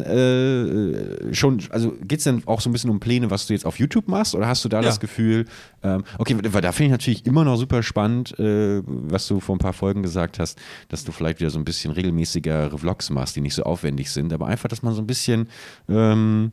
äh, 0.69 1.33
schon, 1.33 1.61
also 1.69 1.93
geht 2.01 2.19
es 2.19 2.23
denn 2.23 2.43
auch 2.45 2.61
so 2.61 2.69
ein 2.69 2.73
bisschen 2.73 2.89
um 2.89 2.99
Pläne, 2.99 3.29
was 3.29 3.47
du 3.47 3.53
jetzt 3.53 3.65
auf 3.65 3.79
YouTube 3.79 4.07
machst? 4.07 4.35
Oder 4.35 4.47
hast 4.47 4.63
du 4.63 4.69
da 4.69 4.77
ja. 4.77 4.83
das 4.83 4.99
Gefühl, 4.99 5.45
ähm, 5.83 6.03
okay, 6.17 6.37
weil 6.41 6.61
da 6.61 6.71
finde 6.71 6.85
ich 6.87 6.91
natürlich 6.91 7.25
immer 7.25 7.43
noch 7.43 7.57
super 7.57 7.83
spannend, 7.83 8.37
äh, 8.39 8.81
was 8.85 9.27
du 9.27 9.39
vor 9.39 9.55
ein 9.55 9.59
paar 9.59 9.73
Folgen 9.73 10.03
gesagt 10.03 10.39
hast, 10.39 10.57
dass 10.89 11.03
du 11.03 11.11
vielleicht 11.11 11.39
wieder 11.39 11.49
so 11.49 11.59
ein 11.59 11.65
bisschen 11.65 11.91
regelmäßigere 11.91 12.77
Vlogs 12.77 13.09
machst, 13.09 13.35
die 13.35 13.41
nicht 13.41 13.55
so 13.55 13.63
aufwendig 13.63 14.11
sind, 14.11 14.31
aber 14.33 14.47
einfach, 14.47 14.69
dass 14.69 14.83
man 14.83 14.93
so 14.93 15.01
ein 15.01 15.07
bisschen, 15.07 15.49
ähm, 15.89 16.51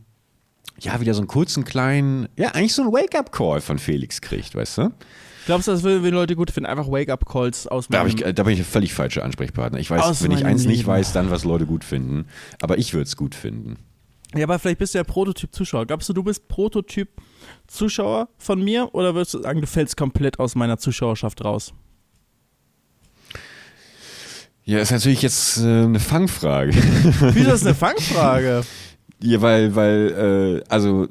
ja, 0.81 1.01
wieder 1.01 1.15
so 1.15 1.21
einen 1.21 1.29
kurzen, 1.29 1.65
kleinen, 1.65 2.29
ja, 2.37 2.49
eigentlich 2.49 2.75
so 2.75 2.83
einen 2.83 2.93
Wake-up-Call 2.93 3.61
von 3.61 3.79
Felix 3.79 4.21
kriegt, 4.21 4.55
weißt 4.55 4.79
du? 4.79 4.93
Glaubst 5.47 5.69
du, 5.69 5.73
das 5.73 5.85
würden 5.85 6.13
Leute 6.13 6.35
gut 6.35 6.51
finden? 6.51 6.69
Einfach 6.69 6.89
Wake-up-Calls 6.89 7.69
aus. 7.69 7.87
Da, 7.89 8.05
ich, 8.05 8.17
da 8.17 8.43
bin 8.43 8.55
ich 8.55 8.63
völlig 8.65 8.93
falscher 8.93 9.25
Ansprechpartner. 9.25 9.79
Ich 9.79 9.89
weiß, 9.89 10.23
wenn 10.25 10.33
ich 10.33 10.45
eins 10.45 10.63
Leben. 10.63 10.73
nicht 10.73 10.87
weiß, 10.87 11.13
dann 11.13 11.31
was 11.31 11.45
Leute 11.45 11.67
gut 11.67 11.85
finden. 11.85 12.27
Aber 12.61 12.79
ich 12.79 12.93
würde 12.95 13.05
es 13.05 13.17
gut 13.17 13.37
finden. 13.37 13.77
Ja, 14.35 14.45
aber 14.45 14.59
vielleicht 14.59 14.79
bist 14.79 14.95
du 14.95 14.99
ja 14.99 15.05
Prototyp-Zuschauer. 15.05 15.87
Glaubst 15.87 16.09
du, 16.09 16.13
du 16.13 16.23
bist 16.23 16.49
Prototyp-Zuschauer 16.49 18.29
von 18.39 18.63
mir 18.63 18.95
oder 18.95 19.15
würdest 19.15 19.35
du 19.35 19.43
sagen, 19.43 19.61
du 19.61 19.67
fällst 19.67 19.97
komplett 19.97 20.39
aus 20.41 20.55
meiner 20.55 20.79
Zuschauerschaft 20.79 21.45
raus? 21.45 21.73
Ja, 24.65 24.81
ist 24.81 24.91
natürlich 24.91 25.23
jetzt 25.23 25.59
äh, 25.59 25.85
eine 25.85 26.01
Fangfrage. 26.01 26.73
Wieso 27.35 27.53
ist 27.53 27.65
eine 27.65 27.75
Fangfrage? 27.77 28.65
ja, 29.23 29.41
weil, 29.41 29.75
weil, 29.77 30.63
äh, 30.67 30.69
also 30.69 31.07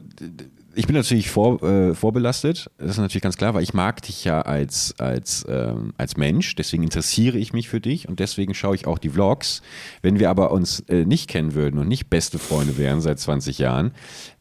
ich 0.75 0.87
bin 0.87 0.95
natürlich 0.95 1.29
vor, 1.29 1.63
äh, 1.63 1.95
vorbelastet, 1.95 2.69
das 2.77 2.91
ist 2.91 2.97
natürlich 2.97 3.23
ganz 3.23 3.37
klar, 3.37 3.53
weil 3.53 3.63
ich 3.63 3.73
mag 3.73 4.01
dich 4.01 4.23
ja 4.25 4.41
als, 4.41 4.93
als, 4.99 5.45
ähm, 5.49 5.93
als 5.97 6.17
Mensch, 6.17 6.55
deswegen 6.55 6.83
interessiere 6.83 7.37
ich 7.37 7.53
mich 7.53 7.69
für 7.69 7.79
dich 7.79 8.07
und 8.07 8.19
deswegen 8.19 8.53
schaue 8.53 8.75
ich 8.75 8.85
auch 8.85 8.97
die 8.97 9.09
Vlogs. 9.09 9.61
Wenn 10.01 10.19
wir 10.19 10.29
aber 10.29 10.51
uns 10.51 10.81
äh, 10.81 11.05
nicht 11.05 11.29
kennen 11.29 11.53
würden 11.53 11.79
und 11.79 11.87
nicht 11.87 12.09
beste 12.09 12.39
Freunde 12.39 12.77
wären 12.77 13.01
seit 13.01 13.19
20 13.19 13.57
Jahren, 13.57 13.91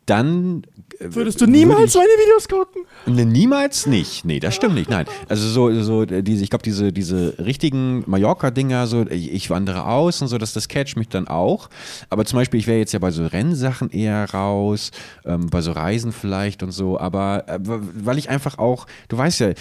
dann 0.07 0.65
äh, 0.99 1.15
Würdest 1.15 1.41
du 1.41 1.47
niemals 1.47 1.95
meine 1.95 2.09
Videos 2.09 2.49
gucken? 2.49 2.83
Ne, 3.07 3.27
niemals 3.27 3.87
nicht. 3.87 4.25
Nee, 4.25 4.41
das 4.41 4.55
stimmt 4.55 4.75
nicht. 4.75 4.91
Nein. 4.91 5.07
Also 5.29 5.49
so, 5.49 5.83
so 5.83 6.05
diese, 6.05 6.43
ich 6.43 6.51
glaube, 6.51 6.63
diese, 6.63 6.93
diese 6.93 7.35
richtigen 7.39 8.05
Mallorca-Dinger, 8.07 8.87
so 8.87 9.07
ich, 9.09 9.33
ich, 9.33 9.51
wandere 9.51 9.87
aus 9.87 10.23
und 10.23 10.29
so, 10.29 10.39
das, 10.39 10.53
das 10.53 10.69
catcht 10.69 10.97
mich 10.97 11.09
dann 11.09 11.29
auch. 11.29 11.69
Aber 12.11 12.25
zum 12.25 12.39
Beispiel, 12.39 12.61
ich 12.61 12.67
wäre 12.67 12.79
jetzt 12.79 12.93
ja 12.93 12.99
bei 12.99 13.11
so 13.11 13.27
Rennsachen 13.27 13.91
eher 13.91 14.31
raus, 14.31 14.91
ähm, 15.25 15.49
bei 15.51 15.61
so 15.61 15.73
Reisen 15.73 16.13
vielleicht 16.13 16.63
und 16.63 16.73
so, 16.73 16.99
aber 16.99 17.49
äh, 17.49 17.59
weil 17.61 18.19
ich 18.19 18.31
einfach 18.31 18.59
auch, 18.59 18.87
du 19.09 19.19
weißt 19.19 19.41
ja, 19.41 19.53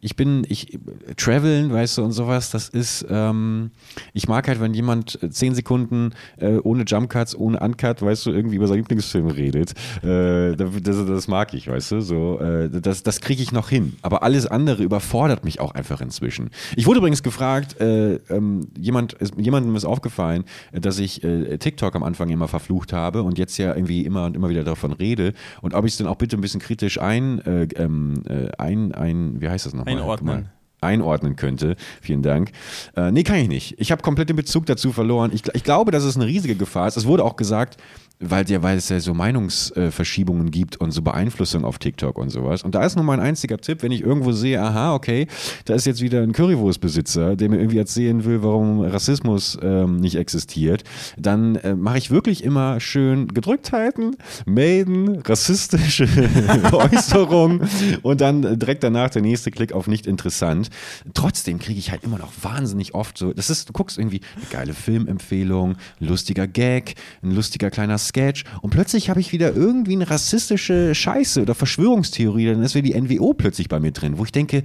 ich 0.00 0.16
bin, 0.16 0.46
ich 0.48 0.78
traveln, 1.16 1.72
weißt 1.72 1.98
du, 1.98 2.04
und 2.04 2.12
sowas, 2.12 2.50
das 2.50 2.68
ist, 2.68 3.06
ähm, 3.10 3.70
ich 4.12 4.28
mag 4.28 4.48
halt, 4.48 4.60
wenn 4.60 4.74
jemand 4.74 5.18
zehn 5.30 5.54
Sekunden 5.54 6.14
äh, 6.38 6.56
ohne 6.58 6.84
Jumpcuts, 6.84 7.36
ohne 7.36 7.60
Uncut, 7.60 8.02
weißt 8.02 8.26
du, 8.26 8.30
irgendwie 8.30 8.56
über 8.56 8.66
seinen 8.66 8.78
Lieblingsfilm 8.78 9.28
redet. 9.28 9.69
Äh, 10.02 10.56
das, 10.56 11.06
das 11.06 11.28
mag 11.28 11.54
ich, 11.54 11.68
weißt 11.68 11.92
du, 11.92 12.00
so, 12.00 12.40
äh, 12.40 12.70
das, 12.70 13.02
das 13.02 13.20
kriege 13.20 13.42
ich 13.42 13.52
noch 13.52 13.68
hin. 13.68 13.96
Aber 14.02 14.22
alles 14.22 14.46
andere 14.46 14.82
überfordert 14.82 15.44
mich 15.44 15.60
auch 15.60 15.72
einfach 15.72 16.00
inzwischen. 16.00 16.50
Ich 16.76 16.86
wurde 16.86 16.98
übrigens 16.98 17.22
gefragt, 17.22 17.80
äh, 17.80 18.14
ähm, 18.30 18.68
jemand, 18.78 19.14
ist, 19.14 19.34
jemandem 19.36 19.74
ist 19.76 19.84
aufgefallen, 19.84 20.44
dass 20.72 20.98
ich 20.98 21.24
äh, 21.24 21.58
TikTok 21.58 21.94
am 21.94 22.02
Anfang 22.02 22.30
immer 22.30 22.48
verflucht 22.48 22.92
habe 22.92 23.22
und 23.22 23.38
jetzt 23.38 23.56
ja 23.58 23.74
irgendwie 23.74 24.04
immer 24.04 24.24
und 24.24 24.36
immer 24.36 24.48
wieder 24.48 24.64
davon 24.64 24.92
rede 24.92 25.32
und 25.62 25.74
ob 25.74 25.84
ich 25.84 25.92
es 25.92 25.98
dann 25.98 26.06
auch 26.06 26.16
bitte 26.16 26.36
ein 26.36 26.40
bisschen 26.40 26.60
kritisch 26.60 27.00
ein, 27.00 27.40
äh, 27.40 27.68
ähm, 27.76 28.22
äh, 28.28 28.48
ein, 28.58 28.92
ein, 28.92 29.40
wie 29.40 29.48
heißt 29.48 29.66
das 29.66 29.74
nochmal? 29.74 29.94
Einordnen 29.94 30.50
einordnen 30.80 31.36
könnte. 31.36 31.76
Vielen 32.00 32.22
Dank. 32.22 32.52
Äh, 32.96 33.10
nee, 33.10 33.22
kann 33.22 33.36
ich 33.36 33.48
nicht. 33.48 33.74
Ich 33.78 33.92
habe 33.92 34.02
komplett 34.02 34.28
den 34.28 34.36
Bezug 34.36 34.66
dazu 34.66 34.92
verloren. 34.92 35.30
Ich, 35.32 35.42
ich, 35.54 35.64
glaube, 35.64 35.90
dass 35.90 36.04
es 36.04 36.16
eine 36.16 36.26
riesige 36.26 36.56
Gefahr 36.56 36.88
ist. 36.88 36.96
Es 36.96 37.06
wurde 37.06 37.24
auch 37.24 37.36
gesagt, 37.36 37.76
weil, 38.20 38.48
ja, 38.50 38.62
weil 38.62 38.76
es 38.76 38.90
ja 38.90 39.00
so 39.00 39.14
Meinungsverschiebungen 39.14 40.50
gibt 40.50 40.76
und 40.76 40.90
so 40.90 41.00
Beeinflussung 41.00 41.64
auf 41.64 41.78
TikTok 41.78 42.18
und 42.18 42.28
sowas. 42.28 42.62
Und 42.62 42.74
da 42.74 42.84
ist 42.84 42.96
nur 42.96 43.04
mein 43.04 43.18
einziger 43.18 43.56
Tipp, 43.58 43.82
wenn 43.82 43.92
ich 43.92 44.02
irgendwo 44.02 44.32
sehe, 44.32 44.60
aha, 44.60 44.94
okay, 44.94 45.26
da 45.64 45.74
ist 45.74 45.86
jetzt 45.86 46.02
wieder 46.02 46.22
ein 46.22 46.32
Currywurstbesitzer, 46.32 47.34
der 47.36 47.48
mir 47.48 47.58
irgendwie 47.58 47.78
erzählen 47.78 48.24
will, 48.24 48.42
warum 48.42 48.82
Rassismus 48.82 49.58
ähm, 49.62 49.96
nicht 49.96 50.16
existiert, 50.16 50.84
dann 51.16 51.56
äh, 51.56 51.74
mache 51.74 51.96
ich 51.96 52.10
wirklich 52.10 52.44
immer 52.44 52.78
schön 52.78 53.28
Gedrücktheiten, 53.28 54.16
melden, 54.44 55.20
rassistische 55.22 56.06
Äußerungen 56.72 57.62
und 58.02 58.20
dann 58.20 58.58
direkt 58.58 58.84
danach 58.84 59.08
der 59.08 59.22
nächste 59.22 59.50
Klick 59.50 59.72
auf 59.72 59.86
nicht 59.86 60.06
interessant. 60.06 60.68
trotzdem 61.14 61.58
kriege 61.58 61.78
ich 61.78 61.90
halt 61.90 62.04
immer 62.04 62.18
noch 62.18 62.32
wahnsinnig 62.42 62.94
oft 62.94 63.16
so, 63.16 63.32
das 63.32 63.48
ist, 63.48 63.70
du 63.70 63.72
guckst 63.72 63.96
irgendwie 63.96 64.20
eine 64.36 64.44
geile 64.50 64.74
Filmempfehlung, 64.74 65.76
lustiger 66.00 66.46
Gag, 66.46 66.96
ein 67.22 67.30
lustiger 67.30 67.70
kleiner 67.70 67.96
Sketch 68.10 68.44
und 68.62 68.70
plötzlich 68.70 69.10
habe 69.10 69.20
ich 69.20 69.32
wieder 69.32 69.54
irgendwie 69.54 69.94
eine 69.94 70.10
rassistische 70.10 70.94
Scheiße 70.94 71.42
oder 71.42 71.54
Verschwörungstheorie, 71.54 72.46
dann 72.46 72.62
ist 72.62 72.74
wieder 72.74 72.92
die 72.92 73.00
NWO 73.00 73.34
plötzlich 73.34 73.68
bei 73.68 73.80
mir 73.80 73.92
drin, 73.92 74.18
wo 74.18 74.24
ich 74.24 74.32
denke, 74.32 74.62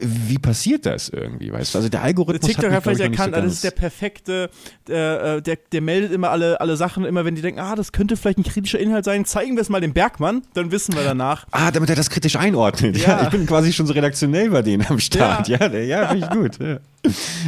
wie 0.00 0.38
passiert 0.38 0.86
das 0.86 1.08
irgendwie, 1.08 1.52
weißt 1.52 1.74
du? 1.74 1.78
Also 1.78 1.88
der 1.88 2.02
Algorithmus 2.02 2.50
TikTok 2.50 2.72
hat, 2.72 2.86
mich, 2.86 2.96
vielleicht 2.96 3.12
erkannt, 3.12 3.34
so 3.34 3.40
ah, 3.40 3.44
das 3.44 3.52
ist 3.52 3.64
der 3.64 3.70
perfekte, 3.70 4.50
äh, 4.88 5.42
der, 5.42 5.58
der 5.72 5.80
meldet 5.82 6.12
immer 6.12 6.30
alle, 6.30 6.60
alle 6.60 6.76
Sachen, 6.76 7.04
immer 7.04 7.24
wenn 7.24 7.34
die 7.34 7.42
denken, 7.42 7.60
ah, 7.60 7.74
das 7.74 7.92
könnte 7.92 8.16
vielleicht 8.16 8.38
ein 8.38 8.44
kritischer 8.44 8.78
Inhalt 8.78 9.04
sein, 9.04 9.24
zeigen 9.24 9.56
wir 9.56 9.60
es 9.60 9.68
mal 9.68 9.80
dem 9.80 9.92
Bergmann, 9.92 10.42
dann 10.54 10.70
wissen 10.70 10.94
wir 10.94 11.04
danach. 11.04 11.46
Ah, 11.50 11.70
damit 11.70 11.90
er 11.90 11.96
das 11.96 12.10
kritisch 12.10 12.36
einordnet. 12.36 12.96
Ja. 12.96 13.04
Ja. 13.04 13.22
ich 13.24 13.28
bin 13.28 13.46
quasi 13.46 13.72
schon 13.72 13.86
so 13.86 13.92
redaktionell 13.92 14.50
bei 14.50 14.62
denen 14.62 14.86
am 14.86 14.98
Start. 14.98 15.48
Ja, 15.48 15.66
ja, 15.66 15.78
ja 15.80 16.08
finde 16.08 16.26
ich 16.26 16.32
gut. 16.32 16.58
Ja. 16.58 16.78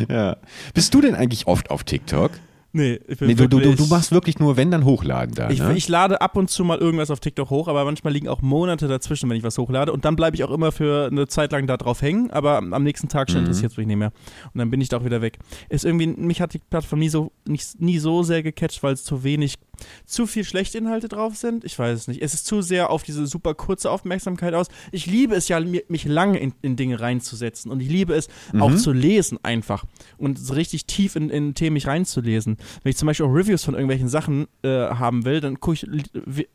ja. 0.09 0.37
Bist 0.75 0.93
du 0.93 1.01
denn 1.01 1.15
eigentlich 1.15 1.47
oft 1.47 1.71
auf 1.71 1.85
TikTok? 1.85 2.33
Nee, 2.73 3.01
ich 3.09 3.19
bin 3.19 3.29
Nee, 3.29 3.35
du, 3.35 3.49
du, 3.49 3.75
du, 3.75 3.87
machst 3.87 4.13
wirklich 4.13 4.39
nur, 4.39 4.57
wenn 4.57 4.71
dann 4.71 4.85
hochladen 4.85 5.35
da. 5.35 5.49
Ich, 5.51 5.61
ne? 5.61 5.75
ich 5.77 5.89
lade 5.89 6.21
ab 6.21 6.37
und 6.37 6.51
zu 6.51 6.65
mal 6.65 6.79
irgendwas 6.79 7.11
auf 7.11 7.21
TikTok 7.21 7.49
hoch, 7.51 7.69
aber 7.69 7.85
manchmal 7.85 8.13
liegen 8.13 8.29
auch 8.29 8.43
Monate 8.43 8.87
dazwischen, 8.87 9.31
wenn 9.31 9.37
ich 9.37 9.43
was 9.43 9.57
hochlade. 9.57 9.93
Und 9.93 10.05
dann 10.05 10.15
bleibe 10.17 10.37
ich 10.37 10.45
auch 10.45 10.51
immer 10.51 10.73
für 10.73 11.09
eine 11.11 11.27
Zeit 11.27 11.53
lang 11.53 11.67
da 11.67 11.77
drauf 11.77 12.03
hängen, 12.03 12.31
aber 12.31 12.59
am 12.59 12.73
am 12.73 12.83
nächsten 12.83 13.09
Tag 13.09 13.29
Mhm. 13.29 13.33
schon 13.33 13.41
interessiert 13.41 13.73
es 13.73 13.79
mich 13.79 13.87
nicht 13.87 13.97
mehr. 13.97 14.13
Und 14.53 14.59
dann 14.59 14.71
bin 14.71 14.81
ich 14.81 14.89
da 14.89 14.99
auch 14.99 15.05
wieder 15.05 15.23
weg. 15.23 15.39
Ist 15.69 15.85
irgendwie, 15.85 16.07
mich 16.07 16.41
hat 16.41 16.53
die 16.55 16.59
Plattform 16.59 16.99
nie 16.99 17.09
so, 17.09 17.33
nicht, 17.47 17.81
nie 17.81 17.99
so 17.99 18.23
sehr 18.23 18.43
gecatcht, 18.43 18.83
weil 18.83 18.93
es 18.93 19.05
zu 19.05 19.25
wenig, 19.25 19.55
zu 20.05 20.27
viel 20.27 20.45
schlechte 20.45 20.79
Inhalte 20.79 21.09
drauf 21.09 21.37
sind. 21.37 21.65
Ich 21.65 21.79
weiß 21.79 21.99
es 21.99 22.09
nicht. 22.09 22.23
Es 22.23 22.35
ist 22.35 22.47
zu 22.47 22.63
sehr 22.63 22.91
auf 22.91 23.03
diese 23.03 23.27
super 23.27 23.55
kurze 23.55 23.91
Aufmerksamkeit 23.91 24.55
aus. 24.55 24.67
Ich 24.93 25.07
liebe 25.07 25.35
es 25.35 25.49
ja, 25.49 25.61
mich 25.61 26.05
lange 26.05 26.39
in, 26.39 26.53
in 26.63 26.77
Dinge 26.77 27.01
reinzusetzen. 27.01 27.71
Und 27.71 27.81
ich 27.81 27.89
liebe 27.89 28.15
es 28.15 28.29
auch 28.59 28.71
Mhm. 28.71 28.79
zu 28.79 28.93
lesen 28.93 29.39
einfach. 29.43 29.85
Und 30.19 30.39
so 30.39 30.55
richtig 30.55 30.87
tief 30.87 31.17
in, 31.17 31.31
in 31.31 31.55
Themen 31.55 31.75
mich 31.75 31.87
reinzulesen. 31.87 32.57
Wenn 32.83 32.91
ich 32.91 32.97
zum 32.97 33.07
Beispiel 33.07 33.27
auch 33.27 33.33
Reviews 33.35 33.65
von 33.65 33.75
irgendwelchen 33.75 34.09
Sachen 34.09 34.47
äh, 34.63 34.69
haben 34.69 35.25
will, 35.25 35.41
dann 35.41 35.61
gucke 35.61 35.75
ich, 35.75 36.11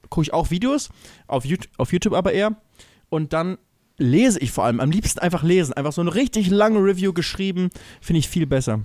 guck 0.10 0.24
ich 0.24 0.34
auch 0.34 0.50
Videos, 0.52 0.90
auf 1.28 1.46
YouTube, 1.46 1.72
auf 1.78 1.92
YouTube 1.94 2.14
aber 2.14 2.34
eher. 2.34 2.56
Und 3.10 3.34
dann 3.34 3.58
lese 3.98 4.40
ich 4.40 4.52
vor 4.52 4.64
allem. 4.66 4.80
Am 4.80 4.90
liebsten 4.90 5.20
einfach 5.20 5.44
lesen. 5.44 5.74
Einfach 5.74 5.94
so 5.94 6.02
eine 6.02 6.16
richtig 6.16 6.50
lange 6.50 6.80
Review 6.80 7.14
geschrieben, 7.14 7.70
finde 8.00 8.20
ich 8.20 8.30
viel 8.30 8.48
besser. 8.48 8.82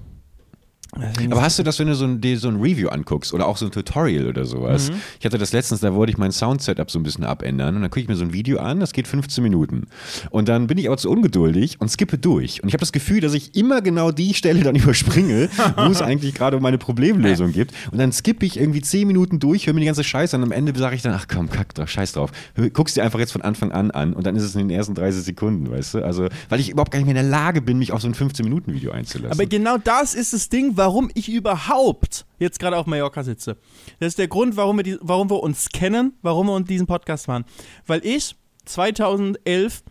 Aber 1.31 1.43
hast 1.43 1.59
du 1.59 1.63
das, 1.63 1.79
wenn 1.79 1.87
du 1.89 1.95
so 1.95 2.05
ein, 2.05 2.21
dir 2.21 2.39
so 2.39 2.49
ein 2.49 2.57
Review 2.57 2.89
anguckst 2.89 3.33
oder 3.35 3.47
auch 3.47 3.57
so 3.57 3.67
ein 3.67 3.71
Tutorial 3.71 4.27
oder 4.29 4.45
sowas? 4.45 4.91
Mhm. 4.91 4.97
Ich 5.21 5.27
hatte 5.27 5.39
das 5.39 5.53
letztens, 5.53 5.81
da 5.81 5.95
wollte 5.95 6.11
ich 6.13 6.19
mein 6.19 6.33
Sound-Setup 6.33 6.91
so 6.91 6.99
ein 6.99 7.03
bisschen 7.03 7.25
abändern 7.25 7.77
und 7.77 7.83
dann 7.83 7.91
gucke 7.91 8.01
ich 8.01 8.09
mir 8.09 8.17
so 8.17 8.25
ein 8.25 8.33
Video 8.33 8.59
an, 8.59 8.81
das 8.81 8.93
geht 8.93 9.07
15 9.09 9.43
Minuten. 9.43 9.87
Und 10.31 10.49
dann 10.49 10.67
bin 10.67 10.79
ich 10.79 10.87
aber 10.87 10.97
zu 10.97 11.11
ungeduldig 11.11 11.81
und 11.81 11.89
skippe 11.91 12.19
durch. 12.19 12.63
Und 12.63 12.69
ich 12.69 12.75
habe 12.75 12.81
das 12.81 12.93
Gefühl, 12.93 13.21
dass 13.21 13.35
ich 13.35 13.55
immer 13.57 13.81
genau 13.83 14.11
die 14.11 14.35
Stelle 14.35 14.63
dann 14.63 14.75
überspringe, 14.77 15.49
wo 15.77 15.83
es 15.91 16.03
eigentlich 16.03 16.35
gerade 16.35 16.57
um 16.57 16.63
meine 16.63 16.79
Problemlösung 16.79 17.53
gibt. 17.53 17.73
Und 17.91 17.99
dann 17.99 18.13
skippe 18.13 18.47
ich 18.47 18.59
irgendwie 18.59 18.81
10 18.81 19.07
Minuten 19.07 19.39
durch, 19.39 19.67
höre 19.67 19.75
mir 19.75 19.81
die 19.81 19.87
ganze 19.87 20.05
Scheiße 20.05 20.37
und 20.37 20.43
am 20.43 20.53
Ende 20.53 20.77
sage 20.79 20.97
ich 20.97 21.03
dann, 21.03 21.13
ach 21.15 21.27
komm, 21.33 21.51
kack 21.51 21.75
drauf, 21.75 21.89
scheiß 21.89 22.13
drauf. 22.13 22.31
Hör- 22.55 22.71
Guck's 22.71 22.95
dir 22.95 23.05
einfach 23.05 23.19
jetzt 23.19 23.33
von 23.33 23.43
Anfang 23.43 23.73
an 23.73 23.91
an 23.91 24.13
und 24.13 24.27
dann 24.27 24.37
ist 24.37 24.43
es 24.43 24.55
in 24.55 24.69
den 24.69 24.71
ersten 24.77 24.95
30 24.95 25.23
Sekunden, 25.23 25.71
weißt 25.71 25.95
du? 25.95 26.05
Also, 26.05 26.29
weil 26.49 26.61
ich 26.61 26.71
überhaupt 26.71 26.91
gar 26.91 26.99
nicht 26.99 27.07
mehr 27.07 27.17
in 27.17 27.23
der 27.23 27.31
Lage 27.31 27.63
bin, 27.63 27.79
mich 27.79 27.93
auf 27.93 28.01
so 28.03 28.09
ein 28.09 28.15
15-Minuten-Video 28.15 28.91
einzulassen. 28.91 29.33
Aber 29.33 29.47
genau 29.47 29.77
das 29.79 30.15
ist 30.15 30.33
das 30.33 30.49
Ding, 30.49 30.77
warum 30.87 31.11
ich 31.14 31.29
überhaupt 31.29 32.27
jetzt 32.38 32.61
gerade 32.61 32.77
auf 32.77 32.87
Mallorca 32.87 33.25
sitze. 33.25 33.57
Das 33.99 34.07
ist 34.09 34.20
der 34.20 34.29
Grund, 34.29 34.57
warum 34.57 34.77
wir, 34.77 34.85
die, 34.85 34.96
warum 35.01 35.29
wir 35.29 35.42
uns 35.42 35.68
kennen, 35.70 36.12
warum 36.22 36.46
wir 36.46 36.53
uns 36.53 36.68
diesen 36.68 36.87
Podcast 36.87 37.27
machen. 37.27 37.44
Weil 37.88 38.07
ich 38.07 38.37
2011 38.66 39.83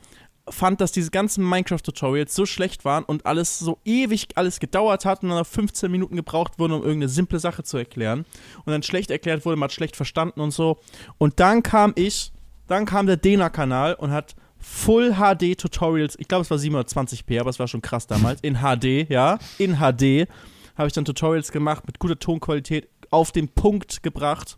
fand, 0.47 0.79
dass 0.79 0.93
diese 0.93 1.11
ganzen 1.11 1.43
Minecraft-Tutorials 1.43 2.33
so 2.33 2.45
schlecht 2.45 2.85
waren 2.85 3.03
und 3.03 3.25
alles 3.25 3.59
so 3.59 3.77
ewig 3.83 4.27
alles 4.35 4.61
gedauert 4.61 5.03
hat 5.03 5.21
und 5.21 5.29
dann 5.29 5.39
auf 5.39 5.49
15 5.49 5.91
Minuten 5.91 6.15
gebraucht 6.15 6.59
wurde, 6.59 6.75
um 6.75 6.81
irgendeine 6.81 7.09
simple 7.09 7.39
Sache 7.39 7.63
zu 7.63 7.75
erklären. 7.75 8.19
Und 8.63 8.71
dann 8.71 8.81
schlecht 8.81 9.11
erklärt 9.11 9.43
wurde, 9.43 9.57
man 9.57 9.67
hat 9.67 9.73
schlecht 9.73 9.97
verstanden 9.97 10.39
und 10.39 10.51
so. 10.51 10.79
Und 11.17 11.41
dann 11.41 11.61
kam 11.61 11.91
ich, 11.97 12.31
dann 12.67 12.85
kam 12.85 13.05
der 13.05 13.17
Dena-Kanal 13.17 13.95
und 13.95 14.11
hat 14.11 14.33
Full 14.59 15.15
HD 15.15 15.57
Tutorials, 15.57 16.15
ich 16.17 16.29
glaube 16.29 16.43
es 16.43 16.49
war 16.49 16.57
720p, 16.57 17.41
aber 17.41 17.49
es 17.49 17.59
war 17.59 17.67
schon 17.67 17.81
krass 17.81 18.07
damals, 18.07 18.39
in 18.41 18.59
HD, 18.59 19.09
ja, 19.09 19.39
in 19.57 19.79
HD 19.79 20.29
habe 20.77 20.87
ich 20.87 20.93
dann 20.93 21.05
Tutorials 21.05 21.51
gemacht 21.51 21.85
mit 21.87 21.99
guter 21.99 22.17
Tonqualität, 22.19 22.87
auf 23.11 23.31
den 23.31 23.47
Punkt 23.49 24.03
gebracht. 24.03 24.57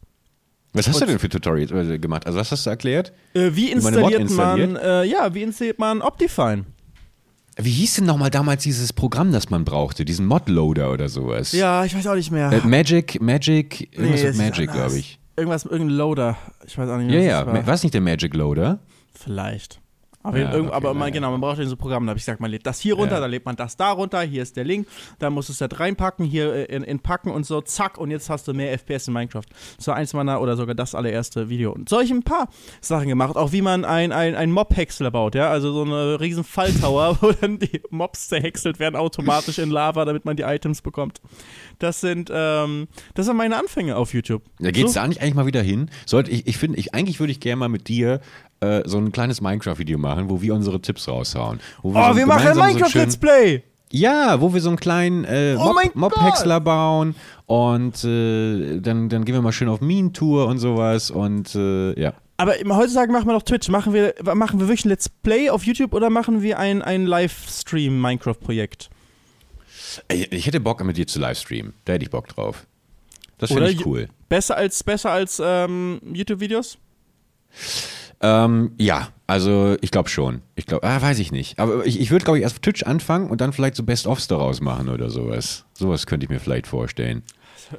Was 0.73 0.87
hast 0.87 1.01
du 1.01 1.05
denn 1.05 1.19
für 1.19 1.29
Tutorials 1.29 1.71
äh, 1.71 1.97
gemacht? 1.99 2.25
Also 2.27 2.37
was 2.39 2.51
hast 2.51 2.65
du 2.65 2.69
erklärt? 2.69 3.13
Äh, 3.33 3.51
wie 3.53 3.67
Mod 3.67 3.85
installiert 3.85 4.29
man, 4.31 4.59
installiert? 4.59 4.83
äh, 4.83 5.03
ja, 5.05 5.33
wie 5.33 5.43
installiert 5.43 5.79
man 5.79 6.01
Optifine? 6.01 6.65
Wie 7.59 7.71
hieß 7.71 7.95
denn 7.95 8.05
nochmal 8.05 8.29
damals 8.29 8.61
dieses 8.63 8.93
Programm, 8.93 9.31
das 9.31 9.49
man 9.49 9.65
brauchte? 9.65 10.05
Diesen 10.05 10.27
Modloader 10.27 10.91
oder 10.91 11.09
sowas? 11.09 11.53
Ja, 11.53 11.83
ich 11.85 11.95
weiß 11.95 12.05
auch 12.07 12.13
nicht 12.15 12.29
mehr. 12.29 12.51
Äh, 12.51 12.67
Magic, 12.67 13.19
Magic, 13.19 13.89
irgendwas 13.97 14.21
Nee, 14.21 14.27
mit 14.27 14.37
Magic, 14.37 14.71
glaube 14.71 14.97
ich. 14.99 15.19
Irgendwas, 15.35 15.65
irgendein 15.65 15.97
Loader. 15.97 16.37
Ich 16.67 16.77
weiß 16.77 16.87
auch 16.89 16.97
nicht 16.97 17.11
Ja, 17.11 17.17
mehr. 17.19 17.27
ja. 17.29 17.45
war. 17.47 17.65
War 17.65 17.73
es 17.73 17.81
nicht 17.81 17.93
der 17.95 18.01
Magic 18.01 18.35
Loader? 18.35 18.79
Vielleicht. 19.13 19.79
Aber, 20.27 20.37
Ja, 20.39 20.53
okay, 20.53 20.69
aber 20.71 20.93
man, 20.93 21.11
genau, 21.11 21.31
man 21.31 21.39
braucht 21.39 21.59
ja 21.59 21.65
so 21.65 21.75
ein 21.75 21.77
Programm. 21.77 22.05
Da 22.05 22.09
habe 22.11 22.17
ich 22.19 22.25
gesagt, 22.25 22.41
man 22.41 22.51
lädt 22.51 22.65
das 22.65 22.79
hier 22.79 22.95
runter, 22.95 23.15
Ja. 23.15 23.21
dann 23.21 23.31
lädt 23.31 23.45
man 23.45 23.55
das 23.55 23.77
da 23.77 23.91
runter, 23.91 24.21
hier 24.21 24.43
ist 24.43 24.57
der 24.57 24.65
Link, 24.65 24.87
da 25.19 25.29
musst 25.29 25.49
du 25.49 25.53
es 25.53 25.59
da 25.59 25.67
reinpacken, 25.71 26.25
hier 26.25 26.53
äh, 26.53 26.75
in, 26.75 26.83
in 26.83 26.99
packen 26.99 27.31
und 27.31 27.45
so, 27.45 27.61
zack, 27.61 27.97
und 27.97 28.11
jetzt 28.11 28.29
hast 28.29 28.47
du 28.47 28.53
mehr 28.53 28.73
FPS 28.77 29.07
in 29.07 29.13
Minecraft. 29.13 29.45
War 29.85 29.95
eins 29.95 30.13
meiner, 30.13 30.41
oder 30.41 30.57
sogar 30.57 30.75
das 30.75 30.93
allererste 30.95 31.47
Video. 31.47 31.71
Und 31.71 31.87
solche 31.87 32.13
ein 32.13 32.23
paar 32.23 32.49
Sachen 32.81 33.07
gemacht, 33.07 33.37
auch 33.37 33.53
wie 33.53 33.61
man 33.61 33.85
ein, 33.85 34.11
ein, 34.11 34.35
ein 34.35 34.51
Mob-Häcksler 34.51 35.11
baut, 35.11 35.35
ja, 35.35 35.49
also 35.49 35.71
so 35.71 35.83
eine 35.83 36.19
riesen 36.19 36.43
Falltower, 36.43 37.17
wo 37.21 37.31
dann 37.31 37.59
die 37.59 37.81
Mobs 37.89 38.27
zerhäckselt 38.27 38.79
werden 38.79 38.95
automatisch 38.97 39.59
in 39.59 39.69
Lava, 39.69 40.03
damit 40.03 40.25
man 40.25 40.35
die 40.35 40.43
Items 40.43 40.81
bekommt. 40.81 41.21
Das 41.79 42.01
sind, 42.01 42.29
ähm, 42.33 42.87
das 43.13 43.27
sind 43.27 43.37
meine 43.37 43.55
Anfänge 43.57 43.95
auf 43.95 44.13
YouTube. 44.13 44.43
Da 44.59 44.71
geht's 44.71 44.93
so, 44.93 44.99
da 44.99 45.07
nicht 45.07 45.21
eigentlich 45.21 45.35
mal 45.35 45.45
wieder 45.45 45.61
hin? 45.61 45.89
Sollte 46.05 46.31
ich, 46.31 46.47
ich 46.47 46.57
finde, 46.57 46.77
ich, 46.79 46.93
eigentlich 46.93 47.19
würde 47.19 47.31
ich 47.31 47.39
gerne 47.39 47.57
mal 47.57 47.69
mit 47.69 47.87
dir 47.87 48.19
äh, 48.59 48.81
so 48.85 48.97
ein 48.97 49.11
kleines 49.11 49.41
Minecraft-Video 49.41 49.97
machen, 49.97 50.29
wo 50.29 50.41
wir 50.41 50.53
unsere 50.55 50.79
Tipps 50.81 51.07
raushauen. 51.07 51.59
Wo 51.81 51.89
Oh, 51.89 52.09
so 52.11 52.17
wir 52.17 52.25
machen 52.25 52.47
ein 52.47 52.53
so 52.55 52.59
Minecraft-Let's 52.61 53.13
schön- 53.13 53.19
Play! 53.21 53.63
Ja, 53.89 54.41
wo 54.41 54.53
wir 54.53 54.59
so 54.59 54.67
einen 54.69 54.77
kleinen 54.79 55.23
äh, 55.23 55.55
Oh 55.57 55.71
mein 55.73 55.87
Mob- 55.93 56.11
Mob-Häcksler 56.17 56.59
bauen 56.59 57.15
und 57.45 58.03
äh, 58.03 58.79
dann, 58.81 59.07
dann 59.07 59.23
gehen 59.23 59.33
wir 59.33 59.41
mal 59.41 59.53
schön 59.53 59.69
auf 59.69 59.79
Minentour 59.79 60.47
und 60.47 60.59
sowas 60.59 61.09
und 61.09 61.55
äh, 61.55 61.97
ja. 61.97 62.13
Aber 62.35 62.53
heutzutage 62.75 63.11
machen 63.13 63.27
wir 63.27 63.33
doch 63.33 63.43
Twitch. 63.43 63.69
Machen 63.69 63.93
wir, 63.93 64.13
machen 64.35 64.59
wir 64.59 64.67
wirklich 64.67 64.85
ein 64.85 64.89
Let's 64.89 65.07
Play 65.09 65.49
auf 65.49 65.63
YouTube 65.63 65.93
oder 65.93 66.09
machen 66.09 66.41
wir 66.41 66.59
ein, 66.59 66.81
ein 66.81 67.05
Livestream-Minecraft-Projekt? 67.05 68.89
Ich 70.09 70.45
hätte 70.45 70.59
Bock 70.59 70.83
mit 70.83 70.97
dir 70.97 71.07
zu 71.07 71.19
livestreamen. 71.19 71.73
Da 71.85 71.93
hätte 71.93 72.03
ich 72.03 72.11
Bock 72.11 72.27
drauf. 72.27 72.67
Das 73.37 73.51
finde 73.51 73.71
ich 73.71 73.85
cool. 73.85 74.09
Besser 74.29 74.57
als, 74.57 74.83
besser 74.83 75.11
als 75.11 75.41
ähm, 75.43 75.99
YouTube-Videos? 76.13 76.77
Ähm, 78.21 78.71
ja, 78.77 79.09
also 79.27 79.75
ich 79.81 79.91
glaube 79.91 80.09
schon. 80.09 80.41
Ich 80.55 80.65
glaube, 80.65 80.87
ah, 80.87 81.01
weiß 81.01 81.19
ich 81.19 81.31
nicht. 81.31 81.59
Aber 81.59 81.85
ich, 81.85 81.99
ich 81.99 82.09
würde, 82.11 82.25
glaube 82.25 82.39
ich, 82.39 82.43
erst 82.43 82.55
auf 82.55 82.59
Twitch 82.59 82.83
anfangen 82.83 83.29
und 83.29 83.41
dann 83.41 83.53
vielleicht 83.53 83.75
so 83.75 83.83
Best-ofs 83.83 84.27
daraus 84.27 84.59
machen 84.61 84.89
oder 84.89 85.09
sowas. 85.09 85.65
Sowas 85.73 86.05
könnte 86.07 86.25
ich 86.25 86.29
mir 86.29 86.39
vielleicht 86.39 86.65
vorstellen. 86.67 87.23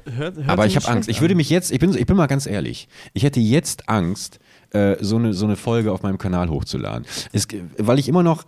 Hört, 0.05 0.35
hört 0.37 0.49
Aber 0.49 0.65
ich 0.65 0.75
habe 0.75 0.87
Angst. 0.87 1.05
schlecht 1.05 1.17
Ich 1.17 1.21
würde 1.21 1.33
an. 1.33 1.37
mich 1.37 1.49
jetzt, 1.49 1.71
ich 1.71 1.79
bin, 1.79 1.95
ich 1.97 2.05
bin 2.05 2.15
mal 2.15 2.27
ganz 2.27 2.45
ehrlich, 2.45 2.87
ich 3.13 3.23
hätte 3.23 3.39
jetzt 3.39 3.89
Angst, 3.89 4.39
äh, 4.71 4.95
so, 5.01 5.15
eine, 5.17 5.33
so 5.33 5.45
eine 5.45 5.55
Folge 5.55 5.91
auf 5.91 6.03
meinem 6.03 6.19
Kanal 6.19 6.49
hochzuladen. 6.49 7.05
Es, 7.33 7.47
weil 7.77 7.97
ich 7.99 8.07
immer 8.07 8.21
noch 8.23 8.43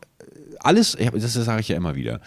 alles, 0.60 0.96
ich 1.00 1.08
hab- 1.08 1.16
das 1.16 1.34
sage 1.34 1.62
ich 1.62 1.68
ja 1.70 1.76
immer 1.76 1.96
wieder, 1.96 2.22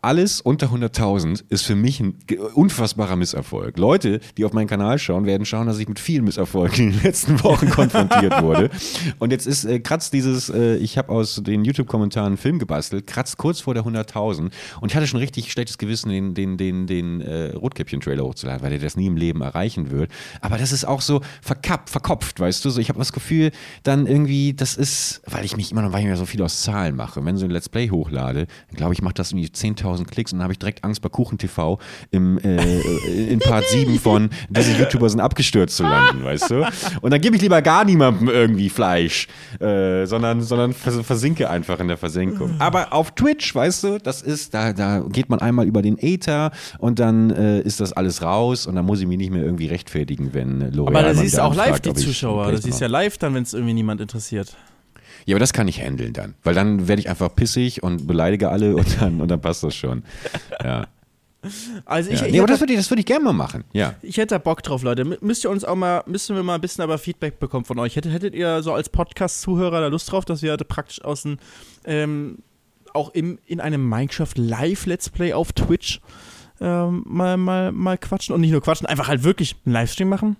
alles 0.00 0.40
unter 0.40 0.68
100.000 0.68 1.44
ist 1.48 1.66
für 1.66 1.74
mich 1.74 1.98
ein 1.98 2.14
unfassbarer 2.54 3.16
Misserfolg. 3.16 3.78
Leute, 3.78 4.20
die 4.36 4.44
auf 4.44 4.52
meinen 4.52 4.68
Kanal 4.68 4.98
schauen, 4.98 5.26
werden 5.26 5.44
schauen, 5.44 5.66
dass 5.66 5.78
ich 5.78 5.88
mit 5.88 5.98
vielen 5.98 6.24
Misserfolgen 6.24 6.88
in 6.88 6.92
den 6.92 7.02
letzten 7.02 7.42
Wochen 7.42 7.68
konfrontiert 7.68 8.40
wurde. 8.40 8.70
Und 9.18 9.32
jetzt 9.32 9.46
ist 9.46 9.64
äh, 9.64 9.80
kratzt 9.80 10.12
dieses, 10.12 10.50
äh, 10.50 10.76
ich 10.76 10.98
habe 10.98 11.08
aus 11.08 11.42
den 11.42 11.64
YouTube-Kommentaren 11.64 12.28
einen 12.28 12.36
Film 12.36 12.60
gebastelt, 12.60 13.08
kratzt 13.08 13.38
kurz 13.38 13.60
vor 13.60 13.74
der 13.74 13.82
100.000 13.84 14.50
und 14.80 14.90
ich 14.90 14.94
hatte 14.94 15.08
schon 15.08 15.18
richtig 15.18 15.50
schlechtes 15.50 15.78
Gewissen, 15.78 16.10
den, 16.10 16.34
den, 16.34 16.56
den, 16.56 16.86
den 16.86 17.20
äh, 17.20 17.52
Rotkäppchen-Trailer 17.56 18.22
hochzuladen, 18.22 18.62
weil 18.62 18.70
der 18.70 18.78
das 18.78 18.96
nie 18.96 19.06
im 19.06 19.16
Leben 19.16 19.40
erreichen 19.40 19.90
wird. 19.90 20.12
Aber 20.40 20.58
das 20.58 20.70
ist 20.70 20.84
auch 20.84 21.00
so 21.00 21.22
verkappt, 21.42 21.90
verkopft, 21.90 22.38
weißt 22.38 22.64
du? 22.64 22.70
So, 22.70 22.80
ich 22.80 22.88
habe 22.88 23.00
das 23.00 23.12
Gefühl, 23.12 23.50
dann 23.82 24.06
irgendwie, 24.06 24.54
das 24.54 24.76
ist, 24.76 25.22
weil 25.26 25.44
ich 25.44 25.56
mich 25.56 25.72
immer 25.72 25.82
noch, 25.82 25.92
weil 25.92 26.02
ich 26.02 26.06
mir 26.06 26.16
so 26.16 26.26
viel 26.26 26.42
aus 26.42 26.62
Zahlen 26.62 26.94
mache. 26.94 27.24
Wenn 27.24 27.36
so 27.36 27.46
ein 27.46 27.50
Let's 27.50 27.68
Play 27.68 27.90
hochlade, 27.90 28.46
glaube 28.72 28.94
ich, 28.94 29.02
macht 29.02 29.18
das 29.18 29.32
irgendwie 29.32 29.48
10.000 29.48 29.87
Klicks 30.06 30.32
und 30.32 30.38
dann 30.38 30.44
habe 30.44 30.52
ich 30.52 30.58
direkt 30.58 30.84
Angst 30.84 31.02
bei 31.02 31.08
Kuchen 31.08 31.38
TV 31.38 31.78
im, 32.10 32.38
äh, 32.38 32.80
in 33.28 33.38
Part 33.40 33.66
7 33.68 33.98
von 33.98 34.30
diese 34.48 34.72
YouTuber 34.72 35.08
sind 35.08 35.20
abgestürzt 35.20 35.76
zu 35.76 35.82
landen, 35.82 36.24
weißt 36.24 36.50
du? 36.50 36.66
Und 37.00 37.10
dann 37.12 37.20
gebe 37.20 37.36
ich 37.36 37.42
lieber 37.42 37.62
gar 37.62 37.84
niemandem 37.84 38.28
irgendwie 38.28 38.68
Fleisch, 38.68 39.28
äh, 39.60 40.04
sondern, 40.06 40.42
sondern 40.42 40.72
vers 40.72 40.98
versinke 41.02 41.48
einfach 41.48 41.80
in 41.80 41.88
der 41.88 41.96
Versenkung. 41.96 42.56
Aber 42.58 42.92
auf 42.92 43.12
Twitch, 43.12 43.54
weißt 43.54 43.84
du, 43.84 43.98
das 43.98 44.22
ist, 44.22 44.54
da, 44.54 44.72
da 44.72 45.00
geht 45.08 45.28
man 45.28 45.40
einmal 45.40 45.66
über 45.66 45.82
den 45.82 45.98
Äther 45.98 46.50
und 46.78 46.98
dann 46.98 47.30
äh, 47.30 47.60
ist 47.60 47.80
das 47.80 47.92
alles 47.92 48.22
raus 48.22 48.66
und 48.66 48.74
dann 48.74 48.84
muss 48.84 49.00
ich 49.00 49.06
mich 49.06 49.18
nicht 49.18 49.30
mehr 49.30 49.42
irgendwie 49.42 49.66
rechtfertigen, 49.66 50.34
wenn 50.34 50.62
L'Oreal 50.72 50.88
Aber 50.88 51.02
da 51.02 51.08
mal 51.08 51.14
siehst 51.14 51.34
du 51.34 51.38
wieder 51.38 51.46
auch 51.46 51.54
live 51.54 51.80
die 51.80 51.94
Zuschauer. 51.94 52.52
Das 52.52 52.62
siehst 52.62 52.80
ja 52.80 52.86
live 52.86 53.18
dann, 53.18 53.34
wenn 53.34 53.42
es 53.42 53.54
irgendwie 53.54 53.74
niemand 53.74 54.00
interessiert. 54.00 54.56
Ja, 55.28 55.34
aber 55.34 55.40
das 55.40 55.52
kann 55.52 55.68
ich 55.68 55.78
handeln 55.78 56.14
dann. 56.14 56.36
Weil 56.42 56.54
dann 56.54 56.88
werde 56.88 57.00
ich 57.00 57.10
einfach 57.10 57.34
pissig 57.36 57.82
und 57.82 58.06
beleidige 58.06 58.48
alle 58.48 58.74
und 58.76 58.98
dann, 58.98 59.20
und 59.20 59.28
dann 59.28 59.42
passt 59.42 59.62
das 59.62 59.76
schon. 59.76 60.02
Ja. 60.64 60.86
Also 61.84 62.10
ich, 62.10 62.20
ja. 62.20 62.26
ich, 62.26 62.32
Nee, 62.32 62.38
aber 62.38 62.48
das 62.48 62.60
würde 62.60 62.72
ich, 62.72 62.78
das 62.78 62.90
würd 62.90 63.00
ich 63.00 63.04
gerne 63.04 63.24
mal 63.24 63.34
machen. 63.34 63.64
Ja. 63.74 63.94
ich 64.00 64.16
hätte 64.16 64.36
da 64.36 64.38
Bock 64.38 64.62
drauf, 64.62 64.82
Leute. 64.82 65.04
Müsst 65.04 65.44
ihr 65.44 65.50
uns 65.50 65.66
auch 65.66 65.76
mal, 65.76 66.02
müssen 66.06 66.34
wir 66.34 66.42
mal 66.42 66.54
ein 66.54 66.62
bisschen 66.62 66.82
aber 66.82 66.96
Feedback 66.96 67.38
bekommen 67.38 67.66
von 67.66 67.78
euch. 67.78 67.94
Hättet, 67.94 68.10
hättet 68.14 68.34
ihr 68.34 68.62
so 68.62 68.72
als 68.72 68.88
Podcast-Zuhörer 68.88 69.82
da 69.82 69.88
Lust 69.88 70.10
drauf, 70.10 70.24
dass 70.24 70.40
wir 70.40 70.56
praktisch 70.56 71.04
aus 71.04 71.24
dem, 71.24 71.36
ähm, 71.84 72.38
auch 72.94 73.10
im, 73.10 73.38
in 73.44 73.60
einem 73.60 73.86
Minecraft 73.86 74.32
Live-Let's 74.34 75.10
Play 75.10 75.34
auf 75.34 75.52
Twitch 75.52 76.00
ähm, 76.58 77.02
mal, 77.06 77.36
mal, 77.36 77.70
mal 77.70 77.98
quatschen 77.98 78.34
und 78.34 78.40
nicht 78.40 78.52
nur 78.52 78.62
quatschen, 78.62 78.86
einfach 78.86 79.08
halt 79.08 79.24
wirklich 79.24 79.56
einen 79.66 79.74
Livestream 79.74 80.08
machen? 80.08 80.36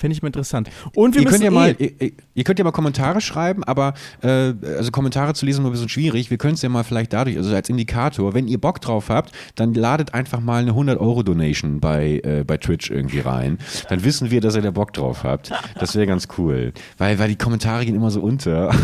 Fände 0.00 0.14
ich 0.14 0.22
mal 0.22 0.28
interessant. 0.28 0.70
Und 0.94 1.14
wir 1.14 1.20
Ihr 1.20 1.28
könnt 1.28 1.42
müssen 1.42 1.44
ja 1.44 1.50
mal, 1.50 1.76
eh, 1.78 1.92
ihr, 1.98 2.12
ihr 2.32 2.44
könnt 2.44 2.58
ja 2.58 2.64
mal 2.64 2.70
Kommentare 2.70 3.20
schreiben, 3.20 3.62
aber 3.64 3.92
äh, 4.22 4.54
also 4.78 4.90
Kommentare 4.90 5.34
zu 5.34 5.44
lesen 5.44 5.60
ist 5.60 5.66
ein 5.66 5.72
bisschen 5.72 5.90
schwierig. 5.90 6.30
Wir 6.30 6.38
können 6.38 6.54
es 6.54 6.62
ja 6.62 6.70
mal 6.70 6.84
vielleicht 6.84 7.12
dadurch, 7.12 7.36
also 7.36 7.54
als 7.54 7.68
Indikator, 7.68 8.32
wenn 8.32 8.48
ihr 8.48 8.58
Bock 8.58 8.80
drauf 8.80 9.10
habt, 9.10 9.32
dann 9.56 9.74
ladet 9.74 10.14
einfach 10.14 10.40
mal 10.40 10.62
eine 10.62 10.70
100 10.70 10.98
Euro 10.98 11.22
Donation 11.22 11.80
bei 11.80 12.22
äh, 12.24 12.44
bei 12.46 12.56
Twitch 12.56 12.90
irgendwie 12.90 13.20
rein. 13.20 13.58
Dann 13.90 14.02
wissen 14.02 14.30
wir, 14.30 14.40
dass 14.40 14.56
ihr 14.56 14.62
da 14.62 14.70
Bock 14.70 14.94
drauf 14.94 15.22
habt. 15.22 15.52
Das 15.78 15.94
wäre 15.94 16.06
ganz 16.06 16.28
cool, 16.38 16.72
weil 16.96 17.18
weil 17.18 17.28
die 17.28 17.36
Kommentare 17.36 17.84
gehen 17.84 17.94
immer 17.94 18.10
so 18.10 18.22
unter. 18.22 18.74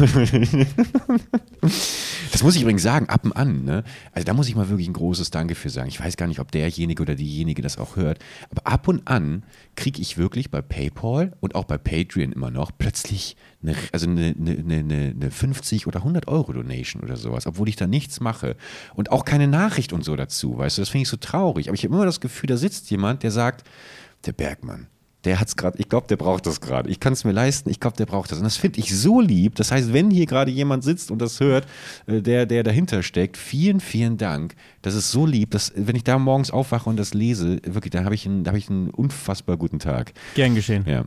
Das 2.33 2.43
muss 2.43 2.55
ich 2.57 2.63
übrigens 2.63 2.83
sagen, 2.83 3.09
ab 3.09 3.25
und 3.25 3.33
an. 3.33 3.65
Ne? 3.65 3.83
Also 4.13 4.27
da 4.27 4.35
muss 4.35 4.49
ich 4.49 4.55
mal 4.55 4.69
wirklich 4.69 4.89
ein 4.89 4.93
großes 4.93 5.31
Danke 5.31 5.55
für 5.55 5.71
sagen. 5.71 5.89
Ich 5.89 5.99
weiß 5.99 6.17
gar 6.17 6.27
nicht, 6.27 6.39
ob 6.39 6.53
derjenige 6.53 7.03
oder 7.03 7.15
diejenige 7.15 7.63
das 7.63 7.79
auch 7.79 7.97
hört, 7.97 8.19
aber 8.51 8.71
ab 8.71 8.89
und 8.89 9.09
an 9.09 9.43
kriege 9.77 10.01
ich 10.01 10.19
wirklich 10.19 10.51
bei 10.51 10.63
PayPal 10.63 11.37
und 11.41 11.55
auch 11.55 11.65
bei 11.65 11.79
Patreon 11.79 12.33
immer 12.33 12.51
noch 12.51 12.73
plötzlich 12.77 13.37
eine, 13.63 13.77
also 13.93 14.09
eine, 14.09 14.35
eine, 14.39 14.75
eine, 14.75 15.15
eine 15.15 15.31
50 15.31 15.87
oder 15.87 16.01
100 16.01 16.29
Euro 16.29 16.53
Donation 16.53 17.03
oder 17.03 17.17
sowas, 17.17 17.47
obwohl 17.47 17.69
ich 17.69 17.77
da 17.77 17.87
nichts 17.87 18.21
mache 18.21 18.57
und 18.95 19.13
auch 19.13 19.25
keine 19.25 19.49
Nachricht 19.49 19.93
und 19.93 20.05
so 20.05 20.17
dazu. 20.17 20.59
Weißt 20.59 20.79
du, 20.79 20.83
das 20.83 20.89
finde 20.89 21.03
ich 21.03 21.09
so 21.09 21.19
traurig. 21.19 21.69
Aber 21.69 21.75
ich 21.75 21.85
habe 21.85 21.95
immer 21.95 22.07
das 22.07 22.21
Gefühl, 22.21 22.49
da 22.49 22.57
sitzt 22.57 22.91
jemand, 22.91 23.23
der 23.23 23.31
sagt, 23.31 23.69
der 24.25 24.33
Bergmann, 24.33 24.89
der 25.27 25.39
hat's 25.41 25.57
gerade, 25.57 25.79
ich 25.79 25.89
glaube, 25.91 26.07
der 26.07 26.17
braucht 26.17 26.47
das 26.47 26.61
gerade. 26.63 26.89
Ich 26.89 26.99
kann 27.01 27.13
es 27.13 27.25
mir 27.25 27.33
leisten, 27.33 27.69
ich 27.69 27.79
glaube, 27.81 27.97
der 27.99 28.07
braucht 28.07 28.31
das. 28.33 28.39
Und 28.39 28.45
das 28.45 28.57
finde 28.57 28.79
ich 28.79 28.97
so 28.97 29.21
lieb. 29.21 29.57
Das 29.57 29.71
heißt, 29.73 29.93
wenn 29.93 30.11
hier 30.11 30.25
gerade 30.25 30.51
jemand 30.51 30.85
sitzt 30.85 31.11
und 31.11 31.21
das 31.21 31.41
hört, 31.41 31.67
äh, 32.07 32.23
der, 32.23 32.47
der 32.47 32.63
dahinter 32.63 33.03
steckt, 33.03 33.37
vielen, 33.37 33.81
vielen 33.81 34.17
Dank. 34.17 34.55
Das 34.83 34.95
ist 34.95 35.11
so 35.11 35.27
lieb, 35.27 35.51
dass, 35.51 35.73
wenn 35.77 35.97
ich 35.97 36.05
da 36.05 36.19
morgens 36.19 36.51
aufwache 36.51 36.89
und 36.89 36.97
das 36.97 37.13
lese, 37.13 37.61
wirklich, 37.65 37.91
da 37.91 38.05
habe 38.05 38.15
ich, 38.15 38.25
einen- 38.25 38.45
da 38.45 38.51
habe 38.51 38.59
ich 38.59 38.71
einen 38.71 38.89
unfassbar 38.91 39.57
guten 39.59 39.79
Tag. 39.81 40.13
gern 40.35 40.55
geschehen. 40.55 40.85
Ja. 40.89 41.05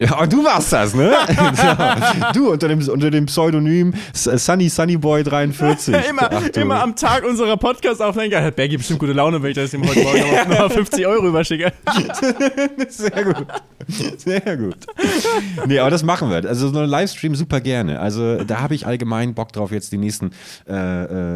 Ja, 0.00 0.26
du 0.26 0.42
warst 0.42 0.72
das, 0.72 0.94
ne? 0.94 1.12
ja. 1.36 2.32
Du 2.32 2.50
unter 2.50 2.68
dem, 2.68 2.80
unter 2.88 3.10
dem 3.10 3.26
Pseudonym 3.26 3.92
Sunny 4.14 4.68
Sunny 4.70 4.96
Boy 4.96 5.22
43. 5.22 5.94
immer, 6.10 6.30
Ach, 6.32 6.46
immer 6.56 6.82
am 6.82 6.96
Tag 6.96 7.22
unserer 7.24 7.56
Podcast-Aufnahme. 7.58 8.28
Ja, 8.30 8.40
hat 8.42 8.56
Bergi 8.56 8.78
bestimmt 8.78 8.98
gute 8.98 9.12
Laune, 9.12 9.42
wenn 9.42 9.50
ich 9.50 9.56
das 9.56 9.74
ihm 9.74 9.86
heute 9.86 10.00
Morgen 10.02 10.20
noch 10.48 10.58
mal 10.58 10.70
50 10.70 11.06
Euro 11.06 11.28
überschicke. 11.28 11.72
Sehr 12.88 13.24
gut. 13.24 13.46
Sehr 14.18 14.56
gut. 14.56 14.76
Nee, 15.66 15.78
aber 15.78 15.90
das 15.90 16.02
machen 16.02 16.30
wir. 16.30 16.36
Also 16.48 16.70
so 16.70 16.78
ein 16.78 16.88
Livestream 16.88 17.34
super 17.34 17.60
gerne. 17.60 18.00
Also 18.00 18.42
da 18.44 18.60
habe 18.60 18.74
ich 18.74 18.86
allgemein 18.86 19.34
Bock 19.34 19.52
drauf, 19.52 19.70
jetzt 19.70 19.92
die 19.92 19.98
nächsten 19.98 20.30
äh, 20.68 20.72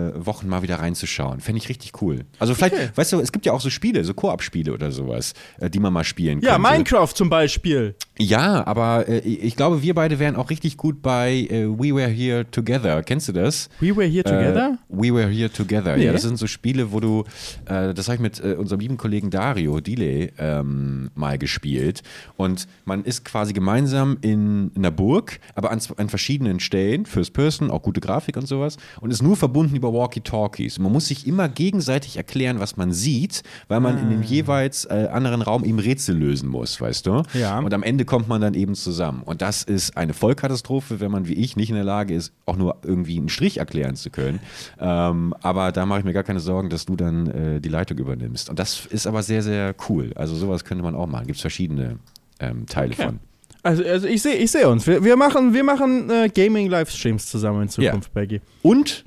äh, 0.09 0.13
Wochen 0.25 0.49
mal 0.49 0.63
wieder 0.63 0.77
reinzuschauen. 0.77 1.41
Fände 1.41 1.59
ich 1.61 1.69
richtig 1.69 2.01
cool. 2.01 2.21
Also 2.39 2.55
vielleicht, 2.55 2.75
Okay. 2.75 2.89
weißt 2.95 3.13
du, 3.13 3.21
es 3.21 3.31
gibt 3.31 3.45
ja 3.45 3.53
auch 3.53 3.61
so 3.61 3.69
Spiele, 3.71 4.05
so 4.05 4.15
Koop-Spiele 4.15 4.73
oder 4.73 4.91
sowas, 4.91 5.35
äh, 5.61 5.69
die 5.69 5.81
man 5.81 5.93
mal 5.93 6.05
spielen 6.05 6.41
Ja, 6.41 6.55
könnte. 6.57 6.71
Minecraft 6.71 7.13
zum 7.15 7.29
Beispiel. 7.29 7.95
Ja, 8.19 8.65
aber 8.67 9.09
äh, 9.09 9.19
ich 9.19 9.57
glaube, 9.57 9.83
wir 9.83 9.95
beide 9.95 10.21
wären 10.21 10.37
auch 10.37 10.51
richtig 10.51 10.77
gut 10.77 11.03
bei 11.03 11.49
äh, 11.51 11.67
We 11.67 11.95
Were 11.95 12.09
Here 12.09 12.49
Together. 12.49 13.03
Kennst 13.03 13.29
du 13.29 13.33
das? 13.33 13.69
We 13.81 13.97
were 13.97 14.07
here 14.07 14.23
together? 14.23 14.79
Äh, 14.89 14.97
We 14.97 15.13
Were 15.13 15.29
Here 15.29 15.51
Together. 15.51 15.97
Nee. 15.97 16.07
Ja, 16.07 16.13
das 16.13 16.23
sind 16.23 16.37
so 16.37 16.47
Spiele, 16.47 16.93
wo 16.93 17.01
du, 17.01 17.25
äh, 17.67 17.93
das 17.93 18.07
habe 18.07 18.15
ich 18.15 18.21
mit 18.21 18.41
äh, 18.41 18.55
unserem 18.55 18.81
lieben 18.81 18.97
Kollegen 18.99 19.31
Dario 19.31 19.81
Dile 19.81 20.31
ähm, 20.39 21.11
mal 21.17 21.39
gespielt. 21.39 22.03
Und 22.37 22.69
man 22.85 23.05
ist 23.05 23.25
quasi 23.25 23.53
gemeinsam 23.53 24.17
in, 24.21 24.71
in 24.75 24.85
einer 24.85 24.93
Burg, 24.93 25.41
aber 25.57 25.73
an, 25.73 25.81
an 25.97 26.09
verschiedenen 26.09 26.61
Stellen, 26.61 27.07
First 27.07 27.33
Person, 27.33 27.71
auch 27.71 27.83
gute 27.83 28.01
Grafik 28.01 28.37
und 28.37 28.47
sowas, 28.47 28.77
und 29.01 29.11
ist 29.11 29.23
nur 29.23 29.37
verbunden 29.37 29.75
über 29.75 29.93
Walkie-Talkies. 29.93 30.79
Man 30.79 30.93
muss 30.93 31.09
sich 31.09 31.27
immer 31.27 31.49
gegenseitig 31.49 32.17
erklären, 32.17 32.61
was 32.61 32.77
man 32.77 32.93
sieht, 32.93 33.43
weil 33.67 33.81
man 33.81 33.99
in 33.99 34.11
dem 34.11 34.23
jeweils 34.23 34.85
äh, 34.85 35.09
anderen 35.11 35.43
Raum 35.43 35.65
eben 35.65 35.81
Rätsel 35.81 36.17
lösen 36.17 36.49
muss, 36.49 36.81
weißt 36.81 37.07
du? 37.07 37.25
Ja. 37.35 37.59
Und 37.59 37.75
am 37.75 37.83
Ende 37.83 38.04
kommt 38.07 38.29
man 38.29 38.41
dann 38.41 38.55
eben 38.55 38.75
zusammen. 38.75 39.23
Und 39.25 39.43
das 39.43 39.63
ist 39.63 39.97
eine 39.97 40.15
Vollkatastrophe, 40.15 41.01
wenn 41.01 41.11
man 41.11 41.29
wie 41.29 41.35
ich 41.35 41.57
nicht 41.57 41.71
in 41.71 41.77
der 41.77 41.85
Lage 41.85 42.15
ist, 42.15 42.33
auch 42.47 42.57
nur 42.57 42.77
irgendwie 42.83 43.19
einen 43.19 43.29
Strich 43.29 43.59
erklären 43.59 43.97
zu 43.97 44.11
können. 44.11 44.41
Ähm, 44.79 45.35
aber 45.41 45.73
da 45.73 45.87
mache 45.87 46.01
ich 46.01 46.05
mir 46.05 46.13
gar 46.13 46.23
keine 46.23 46.41
Sorgen, 46.41 46.71
dass 46.71 46.87
du 46.87 46.97
dann 46.97 47.27
äh, 47.27 47.61
die 47.61 47.69
Leitung 47.69 47.99
übernimmst. 47.99 48.51
Und 48.51 48.59
das 48.59 48.87
ist 48.87 49.07
aber 49.07 49.23
sehr, 49.23 49.43
sehr 49.43 49.75
cool. 49.89 50.13
Also 50.15 50.35
sowas 50.35 50.65
könnte 50.65 50.85
man 50.85 50.95
auch 50.95 51.07
machen. 51.07 51.27
Gibt 51.27 51.37
es 51.37 51.43
verschiedene 51.43 51.99
ähm, 52.41 52.67
Teile 52.67 52.95
von. 52.95 53.21
Also, 53.63 53.83
also 53.83 54.07
ich 54.07 54.21
sehe 54.21 54.35
ich 54.35 54.51
seh 54.51 54.65
uns. 54.65 54.87
Wir, 54.87 55.03
wir 55.03 55.17
machen, 55.17 55.55
wir 55.55 55.65
machen 55.65 56.11
äh, 56.11 56.29
Gaming-Livestreams 56.29 57.27
zusammen 57.27 57.63
in 57.63 57.69
Zukunft, 57.71 58.13
Bergi. 58.13 58.43
Und 58.63 59.07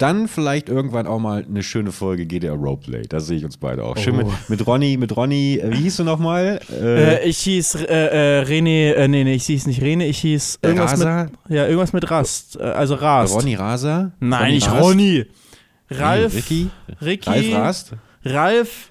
dann 0.00 0.28
vielleicht 0.28 0.68
irgendwann 0.68 1.06
auch 1.06 1.18
mal 1.18 1.44
eine 1.48 1.62
schöne 1.62 1.92
Folge 1.92 2.24
GDR 2.26 2.54
Roleplay. 2.54 3.02
Da 3.08 3.20
sehe 3.20 3.36
ich 3.36 3.44
uns 3.44 3.56
beide 3.56 3.84
auch. 3.84 3.96
Schön 3.96 4.16
mit, 4.16 4.26
Oh. 4.26 4.32
mit 4.48 4.66
Ronny, 4.66 4.96
mit 4.96 5.16
Ronny, 5.16 5.58
äh, 5.58 5.72
wie 5.72 5.82
hieß 5.82 5.98
du 5.98 6.04
nochmal? 6.04 6.60
Äh, 6.72 7.16
Äh, 7.24 7.28
ich 7.28 7.38
hieß 7.38 7.74
äh, 7.76 8.40
äh, 8.40 8.42
René, 8.44 8.92
äh, 8.94 9.08
nee, 9.08 9.24
nee, 9.24 9.34
ich 9.34 9.44
hieß 9.46 9.66
nicht 9.66 9.82
René, 9.82 10.06
ich 10.06 10.18
hieß 10.18 10.60
irgendwas 10.62 10.92
Rasa? 10.92 11.24
mit, 11.24 11.32
ja, 11.48 11.64
irgendwas 11.66 11.92
mit 11.92 12.10
Rast, 12.10 12.56
äh, 12.56 12.62
also 12.62 12.94
Rast. 12.94 13.34
Ronny 13.34 13.54
Raser? 13.54 14.12
Nein, 14.20 14.54
nicht 14.54 14.70
Rast? 14.70 14.82
Ronny. 14.82 15.26
Ralf, 15.90 16.34
Ricky? 16.34 16.70
Ricky, 17.02 17.28
Ralf 17.30 17.54
Rast? 17.54 17.92
Ralf. 18.24 18.90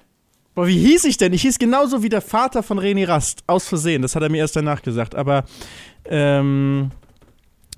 Boah, 0.54 0.66
wie 0.66 0.78
hieß 0.78 1.04
ich 1.04 1.16
denn? 1.16 1.32
Ich 1.32 1.42
hieß 1.42 1.58
genauso 1.58 2.02
wie 2.02 2.08
der 2.08 2.20
Vater 2.20 2.62
von 2.62 2.78
René 2.78 3.08
Rast. 3.08 3.42
Aus 3.46 3.66
Versehen, 3.68 4.02
das 4.02 4.14
hat 4.14 4.22
er 4.22 4.28
mir 4.28 4.38
erst 4.38 4.56
danach 4.56 4.82
gesagt. 4.82 5.14
Aber, 5.14 5.44
ähm, 6.04 6.90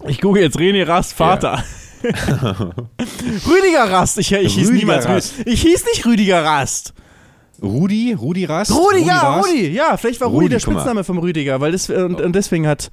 ich 0.08 0.20
google 0.20 0.42
jetzt 0.42 0.58
René 0.58 0.86
Rast 0.86 1.12
Vater. 1.12 1.62
Rüdiger 3.46 3.90
Rast. 3.90 4.18
Ich, 4.18 4.32
ich 4.32 4.54
hieß 4.54 4.68
Rüdiger 4.68 4.78
niemals 4.78 5.08
Rast. 5.08 5.34
Rüdiger. 5.38 5.50
Ich 5.52 5.62
hieß 5.62 5.84
nicht 5.86 6.06
Rüdiger 6.06 6.44
Rast. 6.44 6.94
Rudi? 7.62 8.12
Rudi 8.12 8.44
Rast? 8.44 8.72
Rudi, 8.72 9.06
ja, 9.06 9.18
Rast? 9.18 9.48
Rudi. 9.48 9.68
Ja, 9.68 9.96
vielleicht 9.96 10.20
war 10.20 10.28
Rudi, 10.28 10.46
Rudi, 10.46 10.48
der. 10.50 10.60
Spitzname 10.60 11.04
vom 11.04 11.18
Rüdiger, 11.18 11.60
weil 11.60 11.72
das, 11.72 11.88
und, 11.88 12.20
und 12.20 12.34
deswegen 12.34 12.66
hat, 12.66 12.90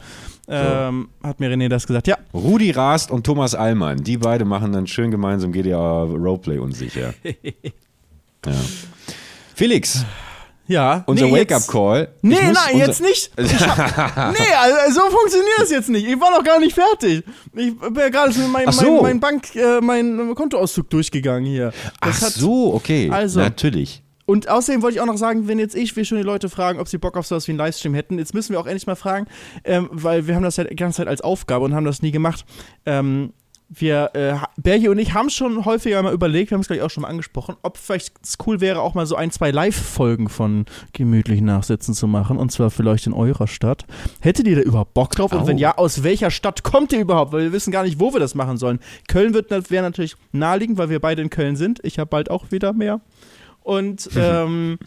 ähm, 0.48 1.10
hat 1.24 1.40
mir 1.40 1.50
René 1.52 1.70
das 1.70 1.88
gesagt. 1.88 2.08
Ja, 2.08 2.18
Rudi 2.34 2.72
Rast 2.72 3.10
und 3.10 3.26
Thomas 3.26 3.56
Allmann, 3.56 4.04
die 4.04 4.18
beide 4.18 4.46
machen 4.46 4.72
dann 4.72 4.86
schön 4.86 5.10
gemeinsam 5.10 5.52
GDA 5.52 6.04
Roleplay 6.04 6.60
unsicher. 6.60 7.16
ja. 8.46 8.54
Felix, 9.56 10.06
ja. 10.70 11.04
unser 11.06 11.26
nee, 11.26 11.34
Wake-up-Call. 11.42 12.08
Nee, 12.22 12.36
muss 12.36 12.42
nein, 12.54 12.74
unser- 12.76 12.88
jetzt 12.88 13.02
nicht. 13.02 13.32
Ich 13.38 13.68
hab, 13.68 14.32
nee, 14.32 14.38
also, 14.62 15.02
so 15.02 15.10
funktioniert 15.10 15.60
das 15.60 15.72
jetzt 15.72 15.90
nicht. 15.90 16.08
Ich 16.08 16.20
war 16.22 16.32
noch 16.32 16.44
gar 16.46 16.60
nicht 16.60 16.74
fertig. 16.74 17.24
Ich 17.54 17.78
bin 17.78 17.96
ja 17.96 18.10
gerade 18.10 18.32
so 18.32 18.48
mein, 18.48 18.72
so. 18.72 18.94
mein, 18.94 19.02
mein 19.02 19.20
Bank, 19.20 19.56
äh, 19.56 19.82
mein 19.82 20.34
Kontoauszug 20.36 20.90
durchgegangen 20.90 21.46
hier. 21.46 21.74
Das 22.00 22.18
Ach 22.20 22.28
hat- 22.28 22.34
so, 22.34 22.74
okay. 22.74 23.10
Also. 23.12 23.42
Natürlich. 23.42 24.02
Und 24.26 24.48
außerdem 24.48 24.84
wollte 24.84 24.98
ich 24.98 25.02
auch 25.02 25.08
noch 25.08 25.18
sagen, 25.18 25.48
wenn 25.48 25.58
jetzt 25.58 25.74
ich, 25.74 25.96
wir 25.96 26.06
schon 26.06 26.20
die 26.20 26.24
Leute 26.24 26.50
fragen, 26.50 26.80
ob 26.80 26.88
sie 26.88 27.00
Bock 27.00 27.18
auf 27.18 27.26
sowas 27.26 27.48
wie 27.48 27.52
einen 27.52 27.58
Livestream 27.58 27.96
hätten, 27.96 28.20
jetzt 28.20 28.36
müssen 28.36 28.54
wir 28.54 28.60
auch 28.60 28.68
endlich 28.68 28.86
mal 28.86 28.96
fragen, 28.96 29.26
ähm, 29.64 29.90
weil 29.92 30.28
wir 30.28 30.36
haben 30.36 30.44
das 30.44 30.58
ja 30.58 30.66
die 30.66 30.76
ganze 30.76 30.98
Zeit 30.98 31.08
als 31.08 31.22
Aufgabe 31.22 31.66
und 31.66 31.74
haben 31.74 31.84
das 31.86 32.04
nie 32.04 32.12
gemacht. 32.12 32.46
Ähm, 32.86 33.34
wir, 33.70 34.10
äh, 34.14 34.36
Bergi 34.58 34.90
und 34.90 34.98
ich 34.98 35.14
haben 35.14 35.30
schon 35.30 35.64
häufiger 35.64 36.02
mal 36.02 36.14
überlegt, 36.14 36.50
wir 36.50 36.56
haben 36.56 36.62
es 36.62 36.68
gleich 36.68 36.82
auch 36.82 36.90
schon 36.90 37.04
mal 37.04 37.10
angesprochen, 37.10 37.56
ob 37.62 37.78
vielleicht 37.78 38.14
es 38.24 38.38
cool 38.46 38.62
wäre, 38.62 38.82
auch 38.82 38.96
mal 38.96 39.06
so 39.06 39.16
ein, 39.16 39.30
zwei 39.32 39.52
Live-Folgen 39.52 40.28
von 40.28 40.66
gemütlichen 40.94 41.46
Nachsitzen 41.46 41.94
zu 41.94 42.08
machen, 42.08 42.38
und 42.38 42.52
zwar 42.52 42.72
vielleicht 42.72 43.06
in 43.06 43.14
eurer 43.14 43.48
Stadt. 43.48 43.86
Hättet 44.22 44.48
ihr 44.48 44.56
da 44.56 44.62
überhaupt 44.64 44.96
Bock 44.96 45.12
drauf? 45.12 45.32
Und 45.32 45.42
Au. 45.42 45.48
wenn 45.48 45.60
ja, 45.60 45.78
aus 45.78 46.04
welcher 46.04 46.32
Stadt 46.32 46.64
kommt 46.64 46.92
ihr 46.94 47.00
überhaupt? 47.00 47.32
Weil 47.32 47.44
wir 47.44 47.54
wissen 47.54 47.72
gar 47.72 47.84
nicht, 47.84 48.00
wo 48.00 48.12
wir 48.12 48.20
das 48.20 48.34
machen 48.34 48.58
sollen. 48.58 48.80
Köln 49.08 49.34
wäre 49.34 49.84
natürlich 49.84 50.16
naheliegend, 50.32 50.78
weil 50.80 50.90
wir 50.90 51.00
beide 51.00 51.22
in 51.22 51.30
Köln 51.30 51.56
sind. 51.56 51.80
Ich 51.84 52.00
habe 52.00 52.10
bald 52.10 52.32
auch 52.32 52.52
wieder 52.52 52.74
mehr. 52.74 53.02
Und 53.62 54.10
ähm, 54.16 54.80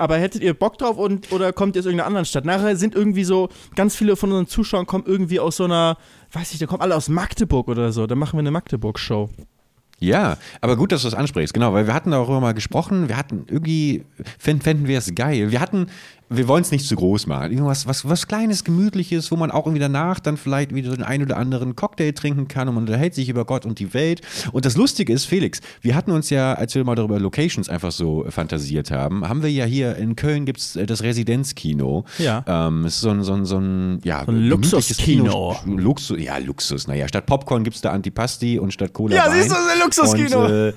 aber 0.00 0.16
hättet 0.18 0.42
ihr 0.42 0.54
Bock 0.54 0.78
drauf 0.78 0.96
und 0.96 1.30
oder 1.30 1.52
kommt 1.52 1.76
ihr 1.76 1.80
aus 1.80 1.86
irgendeiner 1.86 2.06
anderen 2.06 2.24
Stadt? 2.24 2.44
Nachher 2.44 2.76
sind 2.76 2.94
irgendwie 2.94 3.24
so, 3.24 3.50
ganz 3.76 3.94
viele 3.94 4.16
von 4.16 4.30
unseren 4.30 4.46
Zuschauern 4.46 4.86
kommen 4.86 5.04
irgendwie 5.06 5.40
aus 5.40 5.56
so 5.56 5.64
einer, 5.64 5.98
weiß 6.32 6.52
ich, 6.52 6.58
da 6.58 6.66
kommen 6.66 6.80
alle 6.80 6.96
aus 6.96 7.08
Magdeburg 7.08 7.68
oder 7.68 7.92
so. 7.92 8.06
Dann 8.06 8.18
machen 8.18 8.34
wir 8.34 8.40
eine 8.40 8.50
Magdeburg-Show. 8.50 9.28
Ja, 9.98 10.38
aber 10.62 10.76
gut, 10.76 10.92
dass 10.92 11.02
du 11.02 11.08
das 11.08 11.14
ansprichst, 11.14 11.52
genau, 11.52 11.74
weil 11.74 11.86
wir 11.86 11.92
hatten 11.92 12.10
darüber 12.10 12.40
mal 12.40 12.54
gesprochen, 12.54 13.10
wir 13.10 13.18
hatten 13.18 13.44
irgendwie, 13.48 14.06
fänden, 14.38 14.88
wir 14.88 14.96
es 14.96 15.14
geil. 15.14 15.50
Wir 15.50 15.60
hatten 15.60 15.88
wir 16.32 16.46
wollen 16.46 16.62
es 16.62 16.70
nicht 16.70 16.86
zu 16.86 16.94
groß 16.94 17.26
machen. 17.26 17.50
Irgendwas, 17.50 17.88
was, 17.88 18.08
was 18.08 18.28
Kleines, 18.28 18.62
Gemütliches, 18.62 19.30
wo 19.32 19.36
man 19.36 19.50
auch 19.50 19.66
irgendwie 19.66 19.80
danach 19.80 20.20
dann 20.20 20.36
vielleicht 20.36 20.72
wieder 20.72 20.90
so 20.90 20.96
den 20.96 21.04
einen 21.04 21.24
oder 21.24 21.36
anderen 21.36 21.74
Cocktail 21.74 22.12
trinken 22.12 22.46
kann 22.46 22.68
und 22.68 22.76
man 22.76 22.84
unterhält 22.84 23.14
sich 23.14 23.28
über 23.28 23.44
Gott 23.44 23.66
und 23.66 23.80
die 23.80 23.92
Welt. 23.94 24.20
Und 24.52 24.64
das 24.64 24.76
Lustige 24.76 25.12
ist, 25.12 25.24
Felix, 25.24 25.60
wir 25.80 25.96
hatten 25.96 26.12
uns 26.12 26.30
ja, 26.30 26.54
als 26.54 26.74
wir 26.76 26.84
mal 26.84 26.94
darüber 26.94 27.18
Locations 27.18 27.68
einfach 27.68 27.90
so 27.90 28.24
fantasiert 28.28 28.90
haben, 28.92 29.28
haben 29.28 29.42
wir 29.42 29.50
ja 29.50 29.64
hier 29.64 29.96
in 29.96 30.14
Köln 30.14 30.44
gibt 30.46 30.60
es 30.60 30.78
das 30.86 31.02
Residenzkino. 31.02 32.04
Ja. 32.18 32.44
Ähm, 32.46 32.84
es 32.84 32.94
ist 32.94 33.00
so 33.00 33.10
ein, 33.10 33.22
so 33.24 33.32
ein, 33.34 33.44
so 33.44 33.58
ein, 33.58 33.98
ja, 34.04 34.24
So 34.24 34.30
ein 34.30 34.46
Luxuskino. 34.48 35.56
Kino. 35.64 35.76
Luxus, 35.80 36.18
ja, 36.20 36.38
Luxus. 36.38 36.86
Naja, 36.86 37.08
statt 37.08 37.26
Popcorn 37.26 37.64
gibt 37.64 37.74
es 37.76 37.82
da 37.82 37.90
Antipasti 37.90 38.58
und 38.58 38.72
statt 38.72 38.92
Cola 38.92 39.16
Ja, 39.16 39.26
Wein. 39.26 39.32
siehst 39.42 39.50
du, 39.50 39.54
das 39.54 39.64
ist 39.64 39.72
ein 39.72 39.80
Luxuskino. 39.80 40.44
Und, 40.44 40.50
äh, 40.52 40.72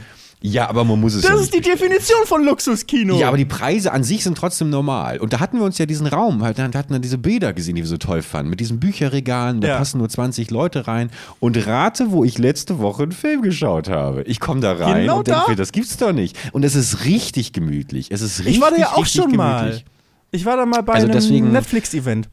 ja, 0.46 0.68
aber 0.70 0.84
man 0.84 1.00
muss 1.00 1.14
es 1.14 1.24
ja 1.24 1.30
Das 1.32 1.40
nicht 1.40 1.56
ist 1.56 1.66
die 1.66 1.70
Definition 1.72 2.26
von 2.26 2.44
Luxuskino. 2.44 3.18
ja, 3.18 3.30
aber 3.30 3.38
die 3.38 3.46
Preise 3.46 3.94
an 3.94 4.04
sich 4.04 4.24
sind 4.26 4.38
trotzdem 4.38 4.70
normal. 4.70 5.20
Und 5.20 5.32
da 5.32 5.40
hatten 5.40 5.58
wir 5.58 5.64
uns 5.64 5.78
ja 5.78 5.86
diesen 5.86 6.06
Raum, 6.06 6.44
halt, 6.44 6.60
da 6.60 6.64
hatten 6.66 6.90
wir 6.92 7.00
diese 7.00 7.18
Bilder 7.18 7.54
gesehen, 7.54 7.76
die 7.76 7.82
wir 7.82 7.88
so 7.88 7.96
toll 7.98 8.22
fanden, 8.22 8.50
mit 8.50 8.60
diesen 8.60 8.80
Bücherregalen, 8.80 9.62
da 9.62 9.70
Ja. 9.70 9.78
passen 9.78 10.00
nur 10.00 10.10
20 10.10 10.52
Leute 10.52 10.86
rein. 10.86 11.12
Und 11.40 11.66
rate, 11.66 12.12
wo 12.12 12.26
ich 12.26 12.38
letzte 12.38 12.80
Woche 12.80 13.04
einen 13.04 13.12
Film 13.14 13.42
geschaut 13.42 13.88
habe. 13.88 14.24
Ich 14.24 14.42
komme 14.42 14.60
da 14.60 14.74
rein 14.74 15.04
Genau 15.04 15.20
und 15.20 15.28
denke 15.28 15.52
mir, 15.52 15.56
das 15.56 15.72
gibt's 15.72 15.96
doch 15.96 16.12
nicht. 16.12 16.38
Und 16.52 16.64
es 16.66 16.76
ist 16.76 17.06
richtig 17.06 17.54
gemütlich. 17.54 18.12
Es 18.12 18.22
ist 18.22 18.40
richtig, 18.40 18.56
ich 18.58 18.62
war 18.62 18.72
da 18.72 18.78
ja 18.78 18.88
auch 18.94 19.06
schon 19.06 19.32
gemütlich. 19.32 19.38
mal. 19.38 19.82
Ich 20.32 20.46
war 20.46 20.58
da 20.58 20.66
mal 20.66 20.82
bei 20.82 20.94
Also 20.94 21.08
einem 21.08 21.52
Netflix-Event. 21.54 22.28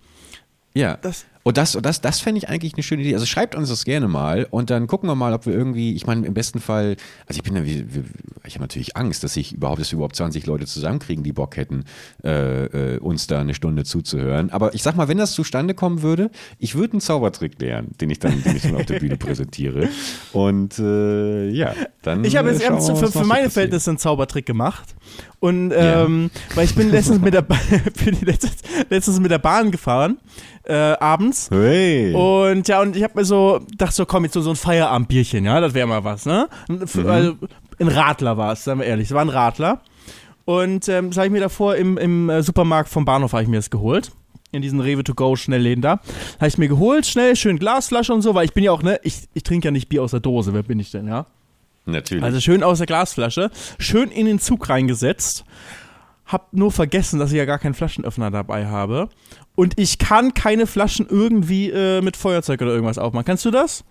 Ja. 0.74 0.96
Das- 0.96 1.24
und 1.42 1.56
das, 1.56 1.74
und 1.74 1.86
das, 1.86 2.00
das 2.02 2.20
fände 2.20 2.38
ich 2.38 2.48
eigentlich 2.48 2.74
eine 2.74 2.82
schöne 2.82 3.02
Idee. 3.02 3.14
Also 3.14 3.24
schreibt 3.24 3.54
uns 3.54 3.70
das 3.70 3.84
gerne 3.84 4.08
mal 4.08 4.46
und 4.50 4.68
dann 4.68 4.86
gucken 4.86 5.08
wir 5.08 5.14
mal, 5.14 5.32
ob 5.32 5.46
wir 5.46 5.54
irgendwie, 5.54 5.94
ich 5.94 6.06
meine, 6.06 6.26
im 6.26 6.34
besten 6.34 6.60
Fall, 6.60 6.96
also 7.26 7.38
ich 7.38 7.42
bin 7.42 7.56
ja, 7.56 7.62
ich 7.62 8.54
habe 8.54 8.64
natürlich 8.64 8.96
Angst, 8.96 9.24
dass 9.24 9.36
ich 9.36 9.54
überhaupt, 9.54 9.80
dass 9.80 9.90
wir 9.90 9.96
überhaupt 9.96 10.16
20 10.16 10.44
Leute 10.46 10.66
zusammenkriegen, 10.66 11.24
die 11.24 11.32
Bock 11.32 11.56
hätten, 11.56 11.84
äh, 12.22 12.96
äh, 12.96 12.98
uns 12.98 13.26
da 13.26 13.40
eine 13.40 13.54
Stunde 13.54 13.84
zuzuhören. 13.84 14.50
Aber 14.50 14.74
ich 14.74 14.82
sag 14.82 14.96
mal, 14.96 15.08
wenn 15.08 15.16
das 15.16 15.32
zustande 15.32 15.72
kommen 15.72 16.02
würde, 16.02 16.30
ich 16.58 16.74
würde 16.74 16.92
einen 16.94 17.00
Zaubertrick 17.00 17.58
lernen, 17.58 17.92
den 18.00 18.10
ich 18.10 18.18
dann, 18.18 18.42
den 18.42 18.56
ich 18.56 18.62
dann 18.62 18.76
auf 18.76 18.86
der 18.86 18.98
Bühne 18.98 19.16
präsentiere. 19.18 19.88
Und 20.32 20.78
äh, 20.78 21.48
ja, 21.48 21.74
dann. 22.02 22.22
Ich 22.24 22.36
habe 22.36 22.50
jetzt 22.50 22.62
äh, 22.62 22.70
mal, 22.70 22.80
für, 22.80 22.96
für 22.96 23.06
so 23.06 23.24
meine. 23.24 23.48
Verhältnisse 23.50 23.90
einen 23.90 23.98
Zaubertrick 23.98 24.44
gemacht. 24.44 24.94
Und 25.38 25.72
ähm, 25.74 26.30
weil 26.54 26.66
ich 26.66 26.74
bin 26.74 26.90
letztens 26.90 27.20
mit 27.20 27.32
der, 27.32 27.42
bin 28.04 28.16
letztens, 28.20 28.56
letztens 28.90 29.20
mit 29.20 29.30
der 29.30 29.38
Bahn 29.38 29.70
gefahren, 29.70 30.18
äh, 30.70 30.96
abends. 31.00 31.48
Hey. 31.50 32.14
Und 32.14 32.68
ja, 32.68 32.80
und 32.80 32.96
ich 32.96 33.02
habe 33.02 33.18
mir 33.18 33.24
so, 33.24 33.60
dachte 33.76 33.94
so, 33.94 34.06
komm, 34.06 34.24
jetzt 34.24 34.34
so, 34.34 34.40
so 34.40 34.50
ein 34.50 34.56
Feierabendbierchen, 34.56 35.44
ja, 35.44 35.60
das 35.60 35.74
wäre 35.74 35.86
mal 35.86 36.04
was, 36.04 36.24
ne? 36.26 36.48
Und 36.68 36.82
f- 36.82 37.04
Also, 37.06 37.34
ein 37.78 37.88
Radler 37.88 38.36
war 38.36 38.52
es, 38.52 38.64
seien 38.64 38.78
wir 38.78 38.86
ehrlich, 38.86 39.08
es 39.08 39.14
war 39.14 39.22
ein 39.22 39.28
Radler. 39.28 39.80
Und 40.44 40.88
ähm, 40.88 41.08
das 41.10 41.16
habe 41.18 41.26
ich 41.26 41.32
mir 41.32 41.40
davor 41.40 41.76
im, 41.76 41.96
im 41.98 42.28
äh, 42.30 42.42
Supermarkt 42.42 42.88
vom 42.88 43.04
Bahnhof 43.04 43.32
habe 43.32 43.42
ich 43.42 43.48
mir 43.48 43.56
das 43.58 43.70
geholt. 43.70 44.10
In 44.52 44.62
diesen 44.62 44.80
Rewe 44.80 45.04
to 45.04 45.14
go 45.14 45.36
Schnellläden 45.36 45.80
da. 45.80 46.00
Habe 46.38 46.48
ich 46.48 46.58
mir 46.58 46.66
geholt, 46.66 47.06
schnell, 47.06 47.36
schön 47.36 47.58
Glasflasche 47.58 48.12
und 48.12 48.22
so, 48.22 48.34
weil 48.34 48.44
ich 48.46 48.52
bin 48.52 48.64
ja 48.64 48.72
auch, 48.72 48.82
ne, 48.82 48.98
ich, 49.04 49.28
ich 49.32 49.44
trinke 49.44 49.68
ja 49.68 49.70
nicht 49.70 49.88
Bier 49.88 50.02
aus 50.02 50.10
der 50.10 50.18
Dose, 50.20 50.52
wer 50.54 50.64
bin 50.64 50.80
ich 50.80 50.90
denn, 50.90 51.06
ja? 51.06 51.26
Natürlich. 51.86 52.24
Also 52.24 52.40
schön 52.40 52.62
aus 52.64 52.78
der 52.78 52.86
Glasflasche, 52.88 53.50
schön 53.78 54.10
in 54.10 54.26
den 54.26 54.38
Zug 54.40 54.68
reingesetzt. 54.68 55.44
Hab 56.26 56.52
nur 56.52 56.70
vergessen, 56.72 57.18
dass 57.18 57.30
ich 57.32 57.38
ja 57.38 57.44
gar 57.44 57.58
keinen 57.58 57.74
Flaschenöffner 57.74 58.30
dabei 58.30 58.66
habe. 58.66 59.08
Und 59.60 59.78
ich 59.78 59.98
kann 59.98 60.32
keine 60.32 60.66
Flaschen 60.66 61.06
irgendwie 61.06 61.68
äh, 61.68 62.00
mit 62.00 62.16
Feuerzeug 62.16 62.62
oder 62.62 62.70
irgendwas 62.70 62.96
aufmachen. 62.96 63.26
Kannst 63.26 63.44
du 63.44 63.50
das? 63.50 63.84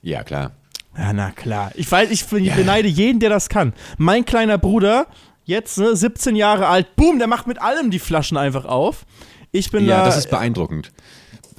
ja, 0.00 0.22
klar. 0.22 0.52
Ja, 0.96 1.12
na 1.12 1.32
klar. 1.32 1.72
Ich 1.74 1.90
weiß, 1.90 2.08
ich 2.12 2.24
beneide 2.26 2.86
jeden, 2.86 3.18
der 3.18 3.28
das 3.28 3.48
kann. 3.48 3.72
Mein 3.96 4.24
kleiner 4.24 4.58
Bruder, 4.58 5.08
jetzt 5.44 5.76
ne, 5.78 5.96
17 5.96 6.36
Jahre 6.36 6.68
alt, 6.68 6.94
boom, 6.94 7.18
der 7.18 7.26
macht 7.26 7.48
mit 7.48 7.60
allem 7.60 7.90
die 7.90 7.98
Flaschen 7.98 8.36
einfach 8.36 8.64
auf. 8.64 9.06
Ich 9.50 9.72
bin 9.72 9.86
Ja, 9.86 9.98
da. 9.98 10.04
das 10.04 10.18
ist 10.18 10.30
bebeeindruckend. 10.30 10.92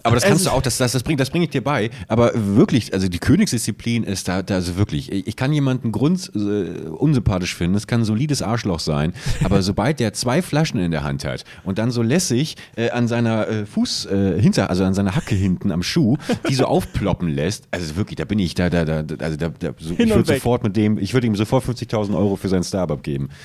Aber 0.04 0.16
das 0.16 0.24
kannst 0.24 0.42
Also- 0.46 0.50
du 0.52 0.56
auch, 0.58 0.62
das, 0.62 0.78
das, 0.78 0.92
das 0.92 1.04
bringe 1.04 1.18
das 1.18 1.30
bring 1.30 1.42
ich 1.42 1.50
dir 1.50 1.64
bei. 1.64 1.90
Aber 2.08 2.32
wirklich, 2.36 2.94
also 2.94 3.08
die 3.08 3.20
Königsdisziplin 3.20 4.04
ist 4.04 4.28
da, 4.28 4.42
da 4.42 4.56
also 4.56 4.78
wirklich, 4.78 5.12
ich 5.12 5.36
kann 5.36 5.52
jemanden 5.54 5.92
grund 5.92 6.32
äh, 6.36 6.88
unsympathisch 6.90 7.56
finden, 7.56 7.76
es 7.76 7.88
kann 7.88 8.02
ein 8.02 8.06
solides 8.06 8.42
Arschloch 8.42 8.80
sein, 8.80 9.14
aber 9.44 9.62
sobald 9.64 10.00
der 10.00 10.14
zwei 10.14 10.42
Flaschen 10.42 10.80
in 10.80 10.92
der 10.92 11.04
Hand 11.04 11.26
hat 11.26 11.44
und 11.64 11.78
dann 11.78 11.92
so 11.92 12.02
lässig 12.02 12.56
äh, 12.76 12.90
an 12.92 13.08
seiner 13.08 13.48
äh, 13.48 13.66
Fuß, 13.66 14.06
äh, 14.08 14.42
hinter, 14.42 14.70
also 14.70 14.84
an 14.84 14.94
seiner 14.94 15.16
Hacke 15.16 15.36
hinten 15.36 15.72
am 15.72 15.84
Schuh, 15.84 16.18
die 16.48 16.56
so 16.56 16.66
aufploppen 16.66 17.30
lässt, 17.30 17.68
also 17.72 17.96
wirklich, 17.96 18.18
da 18.18 18.26
bin 18.26 18.40
ich, 18.40 18.56
da, 18.56 18.70
da, 18.70 18.86
da, 18.86 19.04
also 19.24 19.38
da, 19.38 19.50
da 19.50 19.72
so, 19.80 19.94
ich 19.98 20.10
würde 20.10 20.34
sofort 20.34 20.64
mit 20.64 20.76
dem, 20.76 20.98
ich 20.98 21.14
würde 21.14 21.28
ihm 21.28 21.36
sofort 21.36 21.66
50.000 21.66 22.16
Euro 22.16 22.36
für 22.36 22.50
sein 22.50 22.64
Startup 22.64 23.02
geben. 23.02 23.30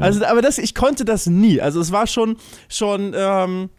Also, 0.00 0.24
aber 0.24 0.40
das, 0.40 0.58
ich 0.58 0.74
konnte 0.76 1.04
das 1.04 1.26
nie. 1.26 1.60
Also 1.60 1.80
es 1.80 1.90
war 1.90 2.06
schon, 2.06 2.36
schon, 2.68 3.12
ähm, 3.16 3.70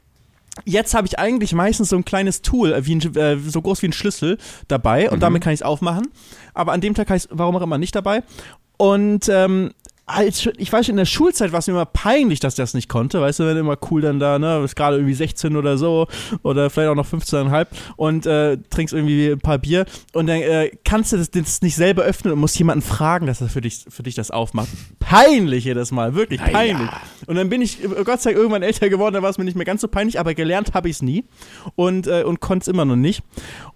jetzt 0.65 0.93
habe 0.93 1.07
ich 1.07 1.19
eigentlich 1.19 1.53
meistens 1.53 1.89
so 1.89 1.95
ein 1.95 2.05
kleines 2.05 2.41
Tool, 2.41 2.73
äh, 2.73 2.85
wie 2.85 2.95
ein, 2.95 3.15
äh, 3.15 3.37
so 3.37 3.61
groß 3.61 3.81
wie 3.81 3.87
ein 3.87 3.93
Schlüssel 3.93 4.37
dabei 4.67 5.09
und 5.09 5.21
damit 5.21 5.43
kann 5.43 5.53
ich 5.53 5.59
es 5.59 5.65
aufmachen. 5.65 6.07
Aber 6.53 6.73
an 6.73 6.81
dem 6.81 6.93
Tag 6.93 7.07
habe 7.07 7.17
ich 7.17 7.25
es, 7.25 7.29
warum 7.31 7.55
auch 7.55 7.61
immer, 7.61 7.77
nicht 7.77 7.95
dabei. 7.95 8.23
Und 8.77 9.29
ähm, 9.29 9.71
als, 10.11 10.47
ich 10.57 10.71
weiß 10.71 10.89
in 10.89 10.97
der 10.97 11.05
Schulzeit 11.05 11.51
war 11.51 11.59
es 11.59 11.67
mir 11.67 11.73
immer 11.73 11.85
peinlich, 11.85 12.39
dass 12.39 12.53
ich 12.53 12.57
das 12.57 12.73
nicht 12.73 12.89
konnte. 12.89 13.21
Weißt 13.21 13.39
du, 13.39 13.45
wenn 13.45 13.57
immer 13.57 13.77
cool 13.89 14.01
dann 14.01 14.19
da, 14.19 14.39
ne, 14.39 14.59
bist 14.61 14.75
gerade 14.75 14.97
irgendwie 14.97 15.13
16 15.13 15.55
oder 15.55 15.77
so 15.77 16.07
oder 16.43 16.69
vielleicht 16.69 16.89
auch 16.89 16.95
noch 16.95 17.07
15,5 17.07 17.67
und 17.95 18.25
äh, 18.25 18.57
trinkst 18.69 18.93
irgendwie 18.93 19.31
ein 19.31 19.39
paar 19.39 19.57
Bier 19.57 19.85
und 20.13 20.27
dann 20.27 20.37
äh, 20.37 20.71
kannst 20.83 21.13
du 21.13 21.17
das, 21.17 21.31
das 21.31 21.61
nicht 21.61 21.75
selber 21.75 22.03
öffnen 22.03 22.33
und 22.33 22.39
musst 22.39 22.57
jemanden 22.57 22.81
fragen, 22.81 23.25
dass 23.25 23.41
er 23.41 23.49
für 23.49 23.61
dich, 23.61 23.85
für 23.89 24.03
dich 24.03 24.15
das 24.15 24.31
aufmacht. 24.31 24.69
Peinlich 24.99 25.65
jedes 25.65 25.91
Mal, 25.91 26.13
wirklich 26.13 26.39
Na 26.41 26.47
ja. 26.47 26.53
peinlich. 26.53 26.89
Und 27.27 27.35
dann 27.35 27.49
bin 27.49 27.61
ich, 27.61 27.83
äh, 27.83 28.03
Gott 28.03 28.21
sei 28.21 28.31
Dank, 28.31 28.37
irgendwann 28.37 28.63
älter 28.63 28.89
geworden, 28.89 29.15
da 29.15 29.21
war 29.21 29.29
es 29.29 29.37
mir 29.37 29.45
nicht 29.45 29.55
mehr 29.55 29.65
ganz 29.65 29.81
so 29.81 29.87
peinlich, 29.87 30.19
aber 30.19 30.33
gelernt 30.33 30.73
habe 30.73 30.89
ich 30.89 30.97
es 30.97 31.01
nie 31.01 31.25
und, 31.75 32.07
äh, 32.07 32.23
und 32.23 32.39
konnte 32.41 32.63
es 32.63 32.67
immer 32.67 32.85
noch 32.85 32.95
nicht. 32.95 33.23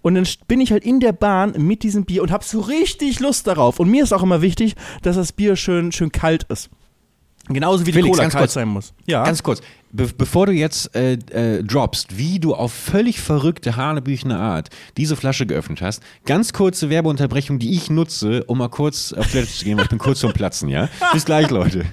Und 0.02 0.14
dann 0.14 0.26
bin 0.48 0.60
ich 0.60 0.72
halt 0.72 0.84
in 0.84 1.00
der 1.00 1.12
Bahn 1.12 1.54
mit 1.56 1.82
diesem 1.82 2.04
Bier 2.04 2.22
und 2.22 2.30
habe 2.30 2.44
so 2.44 2.60
richtig 2.60 3.20
Lust 3.20 3.46
darauf. 3.46 3.80
Und 3.80 3.90
mir 3.90 4.02
ist 4.02 4.12
auch 4.12 4.22
immer 4.22 4.42
wichtig, 4.42 4.76
dass 5.02 5.16
das 5.16 5.32
Bier 5.32 5.56
schön, 5.56 5.92
schön 5.92 6.12
kalt 6.12 6.25
ist. 6.48 6.70
Genauso 7.48 7.86
wie 7.86 7.92
die 7.92 7.98
Felix, 7.98 8.10
Cola 8.10 8.22
ganz 8.24 8.32
kalt 8.32 8.42
kurz. 8.42 8.54
sein 8.54 8.68
muss. 8.68 8.92
Ja. 9.06 9.24
Ganz 9.24 9.42
kurz, 9.42 9.60
be 9.92 10.08
bevor 10.18 10.46
du 10.46 10.52
jetzt 10.52 10.94
äh, 10.96 11.12
äh, 11.12 11.62
droppst, 11.62 12.18
wie 12.18 12.40
du 12.40 12.54
auf 12.54 12.72
völlig 12.72 13.20
verrückte, 13.20 13.76
hanebüchene 13.76 14.36
Art 14.36 14.70
diese 14.96 15.14
Flasche 15.14 15.46
geöffnet 15.46 15.80
hast, 15.80 16.02
ganz 16.24 16.52
kurze 16.52 16.90
Werbeunterbrechung, 16.90 17.60
die 17.60 17.72
ich 17.72 17.88
nutze, 17.88 18.42
um 18.44 18.58
mal 18.58 18.68
kurz 18.68 19.12
auf 19.12 19.30
Toilette 19.30 19.52
zu 19.52 19.64
gehen, 19.64 19.76
weil 19.76 19.84
ich 19.84 19.90
bin 19.90 19.98
kurz 19.98 20.20
zum 20.20 20.32
Platzen, 20.32 20.68
ja? 20.68 20.88
Bis 21.12 21.24
gleich, 21.24 21.48
Leute. 21.50 21.84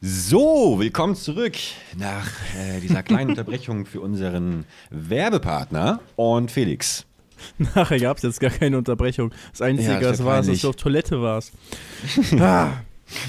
So, 0.00 0.78
willkommen 0.78 1.16
zurück 1.16 1.56
nach 1.96 2.28
äh, 2.56 2.80
dieser 2.80 3.02
kleinen 3.02 3.30
Unterbrechung 3.30 3.84
für 3.84 4.00
unseren 4.00 4.64
Werbepartner 4.90 5.98
und 6.14 6.52
Felix. 6.52 7.04
Nachher 7.74 7.98
gab 8.00 8.16
es 8.18 8.22
jetzt 8.22 8.40
gar 8.40 8.50
keine 8.50 8.78
Unterbrechung. 8.78 9.32
Das 9.52 9.62
Einzige, 9.62 9.92
Ja, 9.92 10.00
das 10.00 10.24
war, 10.24 10.42
dass 10.42 10.60
du 10.60 10.68
auf 10.68 10.76
Toilette 10.76 11.20
warst. 11.22 11.52
ah, 12.40 12.70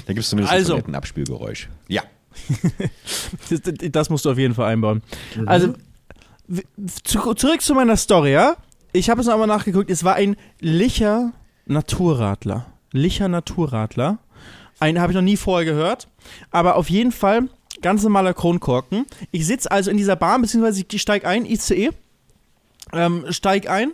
Da 0.06 0.12
gibt 0.12 0.18
es 0.20 0.28
zumindest 0.30 0.52
Also. 0.52 0.72
ein 0.74 0.80
Toilettenabspülgeräusch. 0.80 1.68
Ja. 1.88 2.02
das, 3.50 3.60
das 3.92 4.10
musst 4.10 4.24
du 4.24 4.30
auf 4.30 4.38
jeden 4.38 4.54
Fall 4.54 4.72
einbauen. 4.72 5.02
Also, 5.46 5.74
w- 6.48 6.62
zu, 7.04 7.34
zurück 7.34 7.60
zu 7.60 7.74
meiner 7.74 7.96
Story, 7.96 8.32
ja? 8.32 8.56
Ich 8.92 9.10
habe 9.10 9.20
es 9.20 9.26
nochmal 9.26 9.46
nachgeguckt. 9.46 9.90
Es 9.90 10.04
war 10.04 10.14
ein 10.14 10.36
Licher 10.60 11.32
Naturradler. 11.66 12.66
Licher 12.92 13.28
Naturradler. 13.28 14.18
Einen 14.80 15.00
habe 15.00 15.12
ich 15.12 15.16
noch 15.16 15.22
nie 15.22 15.36
vorher 15.36 15.64
gehört. 15.64 16.08
Aber 16.50 16.76
auf 16.76 16.88
jeden 16.90 17.12
Fall 17.12 17.48
ganz 17.82 18.02
normaler 18.02 18.34
Kronkorken. 18.34 19.06
Ich 19.30 19.46
sitze 19.46 19.70
also 19.70 19.90
in 19.90 19.96
dieser 19.96 20.16
Bahn, 20.16 20.42
beziehungsweise 20.42 20.84
ich 20.90 21.00
steige 21.02 21.26
ein, 21.26 21.46
ICE. 21.46 21.90
Ähm, 22.92 23.26
steig 23.30 23.68
ein, 23.68 23.92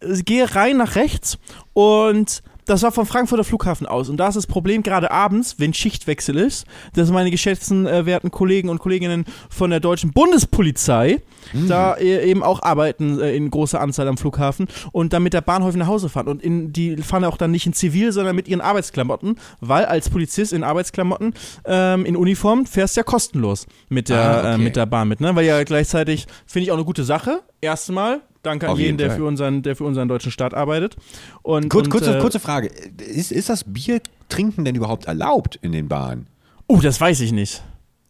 gehe 0.00 0.54
rein 0.54 0.76
nach 0.76 0.96
rechts 0.96 1.38
und 1.72 2.42
das 2.66 2.82
war 2.82 2.90
vom 2.90 3.06
Frankfurter 3.06 3.44
Flughafen 3.44 3.86
aus. 3.86 4.08
Und 4.08 4.16
da 4.16 4.28
ist 4.28 4.34
das 4.34 4.46
Problem 4.46 4.82
gerade 4.82 5.10
abends, 5.10 5.54
wenn 5.58 5.72
Schichtwechsel 5.72 6.36
ist, 6.36 6.66
dass 6.94 7.10
meine 7.10 7.30
geschätzten 7.30 7.86
äh, 7.86 8.06
werten 8.06 8.30
Kollegen 8.30 8.68
und 8.68 8.80
Kolleginnen 8.80 9.24
von 9.48 9.70
der 9.70 9.80
deutschen 9.80 10.12
Bundespolizei 10.12 11.22
da 11.52 11.94
äh, 11.94 12.28
eben 12.28 12.42
auch 12.42 12.62
arbeiten 12.62 13.20
äh, 13.20 13.34
in 13.34 13.50
großer 13.50 13.80
Anzahl 13.80 14.08
am 14.08 14.16
Flughafen 14.16 14.66
und 14.92 15.12
dann 15.12 15.22
mit 15.22 15.32
der 15.32 15.40
Bahn 15.40 15.62
häufig 15.64 15.78
nach 15.78 15.86
Hause 15.86 16.08
fahren. 16.08 16.28
Und 16.28 16.42
in, 16.42 16.72
die 16.72 16.96
fahren 16.98 17.24
auch 17.24 17.36
dann 17.36 17.50
nicht 17.50 17.66
in 17.66 17.72
Zivil, 17.72 18.12
sondern 18.12 18.34
mit 18.36 18.48
ihren 18.48 18.60
Arbeitsklamotten, 18.60 19.36
weil 19.60 19.84
als 19.84 20.10
Polizist 20.10 20.52
in 20.52 20.62
Arbeitsklamotten 20.64 21.34
ähm, 21.64 22.04
in 22.04 22.16
Uniform 22.16 22.66
fährst 22.66 22.96
ja 22.96 23.02
kostenlos 23.02 23.66
mit 23.88 24.08
der, 24.08 24.20
Ah, 24.20 24.38
okay. 24.40 24.54
äh, 24.54 24.58
mit 24.58 24.76
der 24.76 24.86
Bahn 24.86 25.08
mit. 25.08 25.20
Ne? 25.20 25.34
Weil 25.36 25.44
ja 25.44 25.62
gleichzeitig, 25.64 26.26
finde 26.46 26.64
ich 26.64 26.70
auch 26.72 26.76
eine 26.76 26.84
gute 26.84 27.04
Sache. 27.04 27.40
Erstmal, 27.60 28.20
danke 28.42 28.66
an 28.66 28.72
Auf 28.72 28.78
jeden, 28.78 28.98
jeden 28.98 28.98
der 28.98 29.10
für, 29.16 29.24
unseren, 29.24 29.62
der 29.62 29.76
für 29.76 29.84
unseren 29.84 30.08
deutschen 30.08 30.30
Staat 30.30 30.54
arbeitet. 30.54 30.96
Und, 31.42 31.68
Kurz, 31.68 31.86
und, 31.86 31.90
kurze, 31.90 32.16
äh, 32.16 32.20
kurze 32.20 32.40
Frage. 32.40 32.68
Ist, 32.98 33.32
ist 33.32 33.48
das 33.48 33.64
Bier 33.64 34.00
trinken 34.28 34.64
denn 34.64 34.74
überhaupt 34.74 35.06
erlaubt 35.06 35.58
in 35.62 35.72
den 35.72 35.88
Bahnen? 35.88 36.26
Oh, 36.66 36.78
das 36.82 37.00
weiß 37.00 37.20
ich 37.20 37.32
nicht. 37.32 37.62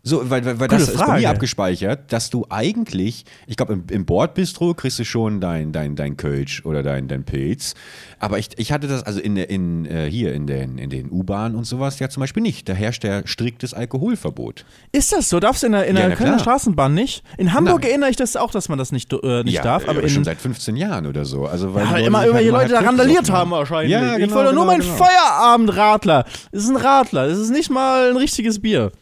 So, 0.06 0.30
weil, 0.30 0.44
weil, 0.44 0.60
weil 0.60 0.68
das 0.68 0.88
ist 0.88 1.04
bei 1.04 1.18
mir 1.18 1.30
abgespeichert, 1.30 2.12
dass 2.12 2.30
du 2.30 2.46
eigentlich, 2.48 3.24
ich 3.48 3.56
glaube, 3.56 3.72
im, 3.72 3.84
im 3.90 4.06
Bordbistro 4.06 4.72
kriegst 4.72 5.00
du 5.00 5.04
schon 5.04 5.40
dein, 5.40 5.72
dein, 5.72 5.96
dein 5.96 6.16
Kölsch 6.16 6.64
oder 6.64 6.84
dein, 6.84 7.08
dein 7.08 7.24
Pilz. 7.24 7.74
Aber 8.20 8.38
ich, 8.38 8.50
ich 8.56 8.70
hatte 8.70 8.86
das, 8.86 9.02
also 9.02 9.18
in, 9.18 9.36
in, 9.36 9.84
äh, 9.84 10.08
hier 10.08 10.32
in 10.32 10.46
den, 10.46 10.78
in 10.78 10.90
den 10.90 11.10
U-Bahnen 11.10 11.56
und 11.56 11.64
sowas 11.64 11.98
ja 11.98 12.08
zum 12.08 12.20
Beispiel 12.20 12.40
nicht. 12.40 12.68
Da 12.68 12.72
herrscht 12.72 13.02
der 13.02 13.26
striktes 13.26 13.74
Alkoholverbot. 13.74 14.64
Ist 14.92 15.12
das 15.12 15.28
so? 15.28 15.40
Darfst 15.40 15.64
du 15.64 15.66
in 15.66 15.72
der, 15.72 15.86
in 15.86 15.96
der 15.96 16.14
Kölner 16.14 16.38
Straßenbahn 16.38 16.94
nicht? 16.94 17.24
In 17.36 17.52
Hamburg 17.52 17.80
Nein. 17.80 17.90
erinnere 17.90 18.10
ich 18.10 18.16
das 18.16 18.36
auch, 18.36 18.52
dass 18.52 18.68
man 18.68 18.78
das 18.78 18.92
nicht, 18.92 19.12
äh, 19.12 19.42
nicht 19.42 19.54
ja, 19.54 19.62
darf. 19.62 19.88
Aber, 19.88 19.98
aber 19.98 20.08
schon 20.08 20.22
seit 20.22 20.40
15 20.40 20.76
Jahren 20.76 21.06
oder 21.06 21.24
so. 21.24 21.46
Also, 21.46 21.74
weil 21.74 21.84
ja, 21.84 22.06
immer 22.06 22.24
irgendwelche 22.24 22.52
halt 22.52 22.70
Leute 22.70 22.80
da 22.80 22.88
randaliert 22.88 23.28
haben 23.28 23.50
wahrscheinlich. 23.50 23.90
Ja, 23.90 24.14
genau, 24.14 24.24
ich 24.24 24.32
wollte 24.32 24.50
genau, 24.50 24.64
nur 24.64 24.66
meinen 24.66 24.82
genau. 24.82 24.94
Feierabendradler. 24.94 26.26
Das 26.52 26.62
ist 26.62 26.70
ein 26.70 26.76
Radler. 26.76 27.26
Das 27.26 27.38
ist 27.38 27.50
nicht 27.50 27.70
mal 27.70 28.10
ein 28.10 28.16
richtiges 28.16 28.60
Bier. 28.60 28.92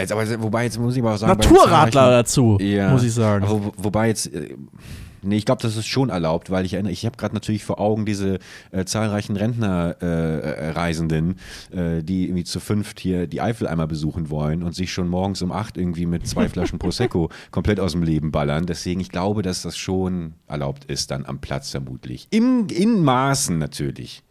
Jetzt, 0.00 0.12
aber, 0.12 0.42
wobei, 0.42 0.64
jetzt 0.64 0.78
muss 0.78 0.96
ich 0.96 1.02
mal 1.02 1.14
auch 1.14 1.18
sagen. 1.18 1.38
Naturradler 1.38 2.10
dazu, 2.10 2.58
ja, 2.60 2.90
muss 2.90 3.02
ich 3.02 3.12
sagen. 3.12 3.44
Wo, 3.48 3.72
wobei 3.76 4.08
jetzt. 4.08 4.32
Äh, 4.32 4.56
nee, 5.22 5.36
ich 5.36 5.44
glaube, 5.44 5.62
das 5.62 5.76
ist 5.76 5.86
schon 5.86 6.08
erlaubt, 6.08 6.50
weil 6.50 6.64
ich 6.64 6.74
erinnere, 6.74 6.92
ich 6.92 7.04
habe 7.06 7.16
gerade 7.16 7.34
natürlich 7.34 7.64
vor 7.64 7.80
Augen 7.80 8.06
diese 8.06 8.38
äh, 8.70 8.84
zahlreichen 8.84 9.36
Rentnerreisenden, 9.36 11.36
äh, 11.72 11.98
äh, 11.98 12.02
die 12.02 12.24
irgendwie 12.24 12.44
zu 12.44 12.60
fünft 12.60 13.00
hier 13.00 13.26
die 13.26 13.40
Eifel 13.40 13.66
einmal 13.66 13.86
besuchen 13.86 14.30
wollen 14.30 14.62
und 14.62 14.74
sich 14.74 14.92
schon 14.92 15.08
morgens 15.08 15.42
um 15.42 15.52
acht 15.52 15.76
irgendwie 15.76 16.06
mit 16.06 16.26
zwei 16.26 16.48
Flaschen 16.48 16.78
Prosecco 16.78 17.30
komplett 17.50 17.80
aus 17.80 17.92
dem 17.92 18.02
Leben 18.02 18.32
ballern. 18.32 18.66
Deswegen, 18.66 19.00
ich 19.00 19.10
glaube, 19.10 19.42
dass 19.42 19.62
das 19.62 19.76
schon 19.76 20.34
erlaubt 20.46 20.84
ist, 20.86 21.10
dann 21.10 21.26
am 21.26 21.40
Platz 21.40 21.70
vermutlich. 21.70 22.28
Im, 22.30 22.66
in 22.68 23.02
Maßen 23.02 23.58
natürlich. 23.58 24.22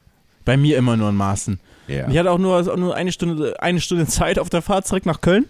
Bei 0.49 0.57
mir 0.57 0.79
immer 0.79 0.97
nur 0.97 1.09
in 1.09 1.15
Maßen. 1.15 1.59
Ja. 1.87 2.07
Ich 2.09 2.17
hatte 2.17 2.31
auch 2.31 2.39
nur, 2.39 2.75
nur 2.75 2.95
eine, 2.95 3.11
Stunde, 3.11 3.61
eine 3.61 3.79
Stunde 3.79 4.07
Zeit 4.07 4.39
auf 4.39 4.49
der 4.49 4.63
Fahrt 4.63 4.87
zurück 4.87 5.05
nach 5.05 5.21
Köln. 5.21 5.45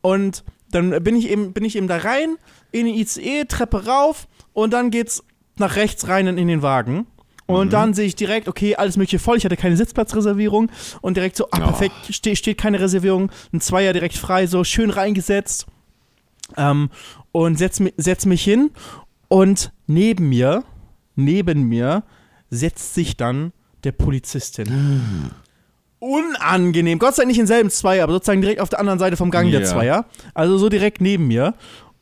Und 0.00 0.44
dann 0.70 1.02
bin 1.02 1.16
ich 1.16 1.28
eben, 1.28 1.52
bin 1.52 1.64
ich 1.64 1.74
eben 1.74 1.88
da 1.88 1.96
rein, 1.96 2.36
in 2.70 2.86
die 2.86 3.00
ICE, 3.00 3.46
Treppe 3.46 3.86
rauf 3.86 4.28
und 4.52 4.72
dann 4.72 4.92
geht's 4.92 5.24
nach 5.56 5.74
rechts 5.74 6.06
rein 6.06 6.28
in, 6.28 6.38
in 6.38 6.46
den 6.46 6.62
Wagen. 6.62 7.08
Und 7.46 7.66
mhm. 7.66 7.70
dann 7.70 7.94
sehe 7.94 8.06
ich 8.06 8.14
direkt, 8.14 8.46
okay, 8.46 8.76
alles 8.76 8.96
mögliche 8.96 9.18
voll. 9.18 9.38
Ich 9.38 9.44
hatte 9.44 9.56
keine 9.56 9.76
Sitzplatzreservierung 9.76 10.70
und 11.00 11.16
direkt 11.16 11.34
so, 11.34 11.48
ah, 11.50 11.58
perfekt, 11.58 11.96
oh. 12.08 12.12
ste 12.12 12.36
steht 12.36 12.58
keine 12.58 12.78
Reservierung. 12.78 13.32
Ein 13.52 13.60
Zweier 13.60 13.92
direkt 13.92 14.16
frei, 14.16 14.46
so 14.46 14.62
schön 14.62 14.90
reingesetzt. 14.90 15.66
Ähm, 16.56 16.90
und 17.32 17.58
setz, 17.58 17.82
setz 17.96 18.24
mich 18.24 18.44
hin 18.44 18.70
und 19.26 19.72
neben 19.88 20.28
mir, 20.28 20.62
neben 21.16 21.64
mir 21.64 22.04
setzt 22.50 22.94
sich 22.94 23.16
dann 23.16 23.52
der 23.84 23.92
Polizistin. 23.92 25.30
Unangenehm. 26.00 26.98
Gott 26.98 27.16
sei 27.16 27.22
Dank 27.22 27.28
nicht 27.28 27.40
in 27.40 27.46
selben 27.46 27.70
Zweier, 27.70 28.04
aber 28.04 28.12
sozusagen 28.12 28.40
direkt 28.40 28.60
auf 28.60 28.68
der 28.68 28.78
anderen 28.78 28.98
Seite 28.98 29.16
vom 29.16 29.30
Gang 29.30 29.48
ja. 29.48 29.58
der 29.58 29.68
Zweier. 29.68 30.06
Also 30.34 30.58
so 30.58 30.68
direkt 30.68 31.00
neben 31.00 31.26
mir. 31.26 31.54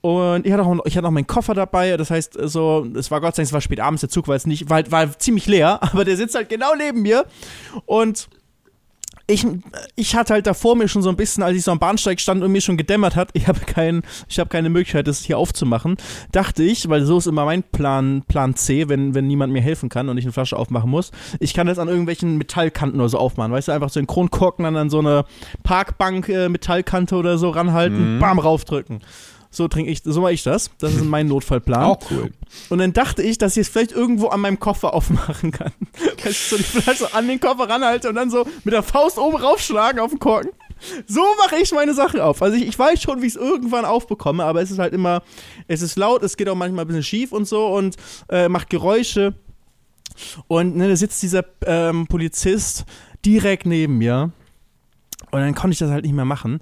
Und 0.02 0.46
ich 0.46 0.52
hatte, 0.52 0.64
auch, 0.64 0.84
ich 0.84 0.96
hatte 0.96 1.08
auch 1.08 1.12
meinen 1.12 1.26
Koffer 1.26 1.54
dabei. 1.54 1.96
Das 1.96 2.10
heißt, 2.10 2.38
so, 2.44 2.86
es 2.94 3.10
war 3.10 3.20
Gott 3.20 3.34
sei 3.34 3.40
Dank, 3.40 3.48
es 3.48 3.52
war 3.52 3.60
spät 3.60 3.80
abends, 3.80 4.00
der 4.00 4.10
Zug 4.10 4.28
war 4.28 4.36
jetzt 4.36 4.46
nicht, 4.46 4.70
war, 4.70 4.88
war 4.90 5.18
ziemlich 5.18 5.46
leer, 5.46 5.82
aber 5.92 6.04
der 6.04 6.16
sitzt 6.16 6.34
halt 6.34 6.48
genau 6.48 6.74
neben 6.76 7.02
mir. 7.02 7.24
Und 7.86 8.28
ich, 9.28 9.46
ich 9.96 10.14
hatte 10.14 10.34
halt 10.34 10.46
da 10.46 10.54
vor 10.54 10.76
mir 10.76 10.86
schon 10.88 11.02
so 11.02 11.08
ein 11.08 11.16
bisschen, 11.16 11.42
als 11.42 11.56
ich 11.56 11.64
so 11.64 11.72
am 11.72 11.80
Bahnsteig 11.80 12.20
stand 12.20 12.44
und 12.44 12.52
mir 12.52 12.60
schon 12.60 12.76
gedämmert 12.76 13.16
hat, 13.16 13.30
ich 13.32 13.48
habe 13.48 13.60
kein, 13.60 14.02
ich 14.28 14.38
habe 14.38 14.48
keine 14.48 14.70
Möglichkeit, 14.70 15.08
das 15.08 15.22
hier 15.22 15.36
aufzumachen, 15.36 15.96
dachte 16.30 16.62
ich, 16.62 16.88
weil 16.88 17.04
so 17.04 17.18
ist 17.18 17.26
immer 17.26 17.44
mein 17.44 17.64
Plan, 17.64 18.22
Plan 18.28 18.54
C, 18.54 18.88
wenn, 18.88 19.14
wenn 19.14 19.26
niemand 19.26 19.52
mir 19.52 19.62
helfen 19.62 19.88
kann 19.88 20.08
und 20.08 20.16
ich 20.16 20.24
eine 20.24 20.32
Flasche 20.32 20.56
aufmachen 20.56 20.90
muss, 20.90 21.10
ich 21.40 21.54
kann 21.54 21.66
das 21.66 21.78
an 21.78 21.88
irgendwelchen 21.88 22.38
Metallkanten 22.38 23.00
oder 23.00 23.08
so 23.08 23.18
aufmachen, 23.18 23.52
weißt 23.52 23.68
du, 23.68 23.72
einfach 23.72 23.90
so 23.90 23.98
den 23.98 24.06
Kronkorken 24.06 24.64
dann 24.64 24.76
an 24.76 24.90
so 24.90 25.00
eine 25.00 25.24
Parkbank 25.64 26.28
äh, 26.28 26.48
Metallkante 26.48 27.16
oder 27.16 27.36
so 27.36 27.50
ranhalten, 27.50 28.16
mhm. 28.16 28.20
bam, 28.20 28.38
raufdrücken. 28.38 29.00
So 29.56 29.68
trinke 29.68 29.90
ich, 29.90 30.02
so 30.04 30.20
mache 30.20 30.34
ich 30.34 30.42
das. 30.42 30.70
Das 30.78 30.92
ist 30.92 31.02
mein 31.02 31.28
Notfallplan. 31.28 31.82
Auch 31.82 31.98
cool. 32.10 32.30
Und 32.68 32.76
dann 32.76 32.92
dachte 32.92 33.22
ich, 33.22 33.38
dass 33.38 33.56
ich 33.56 33.62
es 33.62 33.68
vielleicht 33.70 33.92
irgendwo 33.92 34.28
an 34.28 34.42
meinem 34.42 34.60
Koffer 34.60 34.92
aufmachen 34.92 35.50
kann. 35.50 35.72
Dass 36.22 36.32
ich 36.32 36.38
so 36.38 36.56
die 36.58 36.62
Flasche 36.62 37.14
an 37.14 37.26
den 37.26 37.40
Koffer 37.40 37.66
ranhalte 37.66 38.10
und 38.10 38.16
dann 38.16 38.30
so 38.30 38.46
mit 38.64 38.74
der 38.74 38.82
Faust 38.82 39.16
oben 39.16 39.38
raufschlagen 39.38 39.98
auf 39.98 40.10
den 40.10 40.18
Korken. 40.18 40.50
So 41.06 41.22
mache 41.38 41.56
ich 41.56 41.72
meine 41.72 41.94
Sachen 41.94 42.20
auf. 42.20 42.42
Also 42.42 42.54
ich, 42.58 42.68
ich 42.68 42.78
weiß 42.78 43.00
schon, 43.00 43.22
wie 43.22 43.26
ich 43.26 43.34
es 43.34 43.40
irgendwann 43.40 43.86
aufbekomme, 43.86 44.44
aber 44.44 44.60
es 44.60 44.70
ist 44.70 44.78
halt 44.78 44.92
immer, 44.92 45.22
es 45.68 45.80
ist 45.80 45.96
laut, 45.96 46.22
es 46.22 46.36
geht 46.36 46.50
auch 46.50 46.54
manchmal 46.54 46.84
ein 46.84 46.88
bisschen 46.88 47.02
schief 47.02 47.32
und 47.32 47.48
so 47.48 47.66
und 47.68 47.96
äh, 48.28 48.50
macht 48.50 48.68
Geräusche. 48.68 49.34
Und 50.48 50.76
ne, 50.76 50.88
da 50.88 50.96
sitzt 50.96 51.22
dieser 51.22 51.46
ähm, 51.64 52.06
Polizist 52.08 52.84
direkt 53.24 53.64
neben 53.64 53.96
mir. 53.96 54.32
Und 55.30 55.40
dann 55.40 55.54
konnte 55.54 55.72
ich 55.72 55.78
das 55.78 55.90
halt 55.90 56.04
nicht 56.04 56.14
mehr 56.14 56.26
machen. 56.26 56.60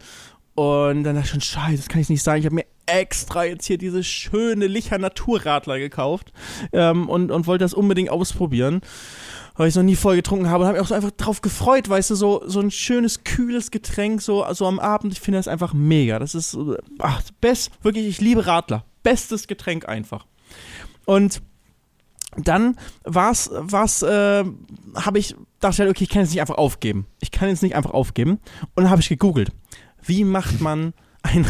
Und 0.55 1.03
dann 1.03 1.17
dachte 1.17 1.25
ich 1.25 1.31
schon, 1.31 1.41
scheiße, 1.41 1.79
das 1.79 1.89
kann 1.89 2.01
ich 2.01 2.09
nicht 2.09 2.23
sagen. 2.23 2.39
Ich 2.39 2.47
habe 2.47 2.55
mir 2.55 2.67
extra 2.87 3.45
jetzt 3.45 3.66
hier 3.66 3.78
diese 3.78 4.03
schöne 4.03 4.66
Licher 4.66 4.99
Naturradler 4.99 5.78
gekauft 5.78 6.32
ähm, 6.72 7.09
und, 7.09 7.30
und 7.30 7.47
wollte 7.47 7.64
das 7.64 7.74
unbedingt 7.74 8.11
ausprobieren. 8.11 8.80
Weil 9.57 9.68
ich 9.68 9.76
noch 9.76 9.85
nie 9.85 9.95
voll 9.95 10.16
getrunken 10.16 10.51
habe 10.51 10.64
und 10.64 10.68
habe 10.68 10.78
mich 10.78 10.85
auch 10.85 10.89
so 10.89 10.95
einfach 10.95 11.12
drauf 11.12 11.41
gefreut, 11.41 11.89
weißt 11.89 12.11
du, 12.11 12.14
so, 12.16 12.43
so 12.45 12.59
ein 12.59 12.72
schönes, 12.72 13.22
kühles 13.22 13.70
Getränk, 13.70 14.20
so, 14.20 14.45
so 14.53 14.66
am 14.66 14.80
Abend. 14.80 15.12
Ich 15.12 15.20
finde 15.20 15.39
das 15.39 15.47
einfach 15.47 15.72
mega. 15.72 16.18
Das 16.18 16.35
ist, 16.35 16.59
ach, 16.99 17.22
best, 17.41 17.70
wirklich, 17.82 18.07
ich 18.07 18.20
liebe 18.20 18.47
Radler. 18.47 18.85
Bestes 19.05 19.47
Getränk 19.47 19.89
einfach. 19.89 20.26
Und 21.05 21.41
dann 22.37 22.76
war's, 23.05 23.51
was, 23.55 24.03
äh, 24.03 24.45
habe 24.97 25.18
ich, 25.20 25.37
dachte 25.61 25.85
ich, 25.85 25.91
okay, 25.91 26.05
ich 26.05 26.11
kann 26.11 26.22
jetzt 26.22 26.30
nicht 26.30 26.41
einfach 26.41 26.57
aufgeben. 26.57 27.07
Ich 27.20 27.30
kann 27.30 27.49
jetzt 27.49 27.62
nicht 27.62 27.76
einfach 27.76 27.93
aufgeben. 27.93 28.41
Und 28.74 28.82
dann 28.82 28.91
habe 28.91 29.03
ich 29.03 29.09
gegoogelt 29.09 29.53
wie 30.07 30.24
macht 30.24 30.61
man 30.61 30.93
ein, 31.25 31.45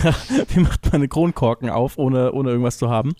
wie 0.49 0.61
macht 0.61 0.85
man 0.87 0.95
eine 0.95 1.09
Kronkorken 1.09 1.69
auf, 1.69 1.99
ohne, 1.99 2.33
ohne 2.33 2.51
irgendwas 2.51 2.79
zu 2.79 2.89
haben. 2.89 3.15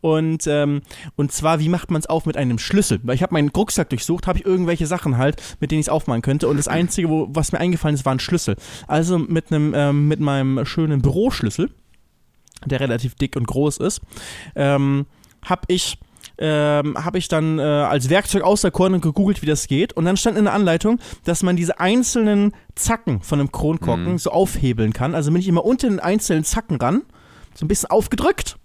Und, 0.00 0.46
ähm, 0.46 0.82
und 1.16 1.32
zwar, 1.32 1.60
wie 1.60 1.68
macht 1.68 1.90
man 1.90 2.00
es 2.00 2.06
auf 2.06 2.26
mit 2.26 2.36
einem 2.36 2.58
Schlüssel? 2.58 3.00
Weil 3.02 3.14
ich 3.14 3.22
habe 3.22 3.32
meinen 3.32 3.48
Rucksack 3.48 3.88
durchsucht, 3.88 4.26
habe 4.26 4.38
ich 4.38 4.44
irgendwelche 4.44 4.86
Sachen 4.86 5.16
halt, 5.16 5.42
mit 5.60 5.70
denen 5.70 5.80
ich 5.80 5.86
es 5.86 5.92
aufmachen 5.92 6.22
könnte. 6.22 6.46
Und 6.48 6.58
das 6.58 6.68
Einzige, 6.68 7.08
wo, 7.08 7.28
was 7.30 7.52
mir 7.52 7.58
eingefallen 7.58 7.94
ist, 7.94 8.04
war 8.04 8.14
ein 8.14 8.20
Schlüssel. 8.20 8.56
Also 8.86 9.18
mit, 9.18 9.50
einem, 9.50 9.72
ähm, 9.74 10.08
mit 10.08 10.20
meinem 10.20 10.64
schönen 10.66 11.02
Büroschlüssel, 11.02 11.70
der 12.66 12.80
relativ 12.80 13.14
dick 13.14 13.36
und 13.36 13.46
groß 13.46 13.78
ist, 13.78 14.00
ähm, 14.54 15.06
habe 15.42 15.62
ich 15.68 15.98
ähm, 16.38 16.96
habe 17.02 17.18
ich 17.18 17.28
dann 17.28 17.58
äh, 17.58 17.62
als 17.62 18.10
Werkzeug 18.10 18.42
auserkoren 18.42 18.94
und 18.94 19.00
gegoogelt, 19.00 19.42
wie 19.42 19.46
das 19.46 19.66
geht. 19.66 19.92
Und 19.92 20.04
dann 20.04 20.16
stand 20.16 20.36
in 20.36 20.44
der 20.44 20.54
Anleitung, 20.54 20.98
dass 21.24 21.42
man 21.42 21.56
diese 21.56 21.78
einzelnen 21.78 22.52
Zacken 22.74 23.20
von 23.20 23.40
einem 23.40 23.52
Kronkorken 23.52 24.12
mhm. 24.12 24.18
so 24.18 24.30
aufhebeln 24.30 24.92
kann. 24.92 25.14
Also 25.14 25.30
bin 25.30 25.40
ich 25.40 25.48
immer 25.48 25.64
unter 25.64 25.88
den 25.88 26.00
einzelnen 26.00 26.44
Zacken 26.44 26.76
ran, 26.76 27.02
so 27.54 27.64
ein 27.64 27.68
bisschen 27.68 27.90
aufgedrückt 27.90 28.56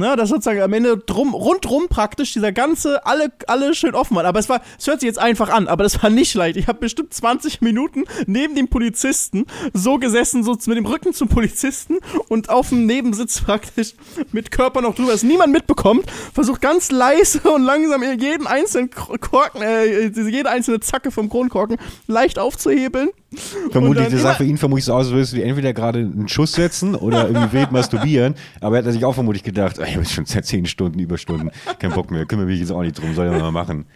Ne, 0.00 0.16
das 0.16 0.30
sozusagen 0.30 0.62
am 0.62 0.72
Ende 0.72 0.96
drum, 0.96 1.34
rundrum 1.34 1.88
praktisch 1.88 2.32
dieser 2.32 2.52
ganze, 2.52 3.04
alle, 3.04 3.30
alle 3.46 3.74
schön 3.74 3.94
offen 3.94 4.16
waren. 4.16 4.24
Aber 4.24 4.38
es 4.38 4.48
war, 4.48 4.62
es 4.78 4.86
hört 4.86 5.00
sich 5.00 5.06
jetzt 5.06 5.18
einfach 5.18 5.50
an, 5.50 5.68
aber 5.68 5.82
das 5.82 6.02
war 6.02 6.08
nicht 6.08 6.32
leicht. 6.32 6.56
Ich 6.56 6.68
habe 6.68 6.78
bestimmt 6.78 7.12
20 7.12 7.60
Minuten 7.60 8.04
neben 8.26 8.54
dem 8.54 8.68
Polizisten 8.68 9.44
so 9.74 9.98
gesessen, 9.98 10.42
so 10.42 10.52
mit 10.52 10.78
dem 10.78 10.86
Rücken 10.86 11.12
zum 11.12 11.28
Polizisten 11.28 11.98
und 12.28 12.48
auf 12.48 12.70
dem 12.70 12.86
Nebensitz 12.86 13.42
praktisch 13.42 13.92
mit 14.32 14.50
Körper 14.50 14.80
noch 14.80 14.94
drüber, 14.94 15.12
dass 15.12 15.22
niemand 15.22 15.52
mitbekommt. 15.52 16.10
Versucht 16.32 16.62
ganz 16.62 16.90
leise 16.90 17.40
und 17.50 17.62
langsam 17.62 18.02
jeden 18.02 18.46
einzelnen 18.46 18.88
Korken, 18.88 19.60
äh, 19.60 20.06
jede 20.06 20.48
einzelne 20.48 20.80
Zacke 20.80 21.10
vom 21.10 21.28
Kronkorken 21.28 21.76
leicht 22.06 22.38
aufzuhebeln. 22.38 23.10
Vermutlich, 23.70 24.08
das 24.08 24.22
sah 24.22 24.34
für 24.34 24.44
ihn 24.44 24.58
vermutlich 24.58 24.84
so 24.84 24.94
aus, 24.94 25.06
als 25.06 25.14
würdest 25.14 25.32
du 25.34 25.42
entweder 25.42 25.72
gerade 25.72 26.00
einen 26.00 26.28
Schuss 26.28 26.52
setzen 26.52 26.94
oder 26.94 27.28
irgendwie 27.28 27.52
wild 27.58 27.70
masturbieren. 27.72 28.34
Aber 28.60 28.78
er 28.78 28.84
hat 28.84 28.92
sich 28.92 29.04
auch 29.04 29.12
vermutlich 29.14 29.44
gedacht, 29.44 29.78
ich 29.78 29.94
habe 29.94 30.04
schon 30.04 30.26
seit 30.26 30.46
zehn 30.46 30.66
Stunden, 30.66 30.98
Überstunden, 30.98 31.50
kein 31.78 31.92
Bock 31.92 32.10
mehr, 32.10 32.26
kümmere 32.26 32.46
mich 32.46 32.58
jetzt 32.58 32.72
auch 32.72 32.82
nicht 32.82 32.98
drum, 32.98 33.14
soll 33.14 33.32
ich 33.32 33.40
mal 33.40 33.52
machen. 33.52 33.86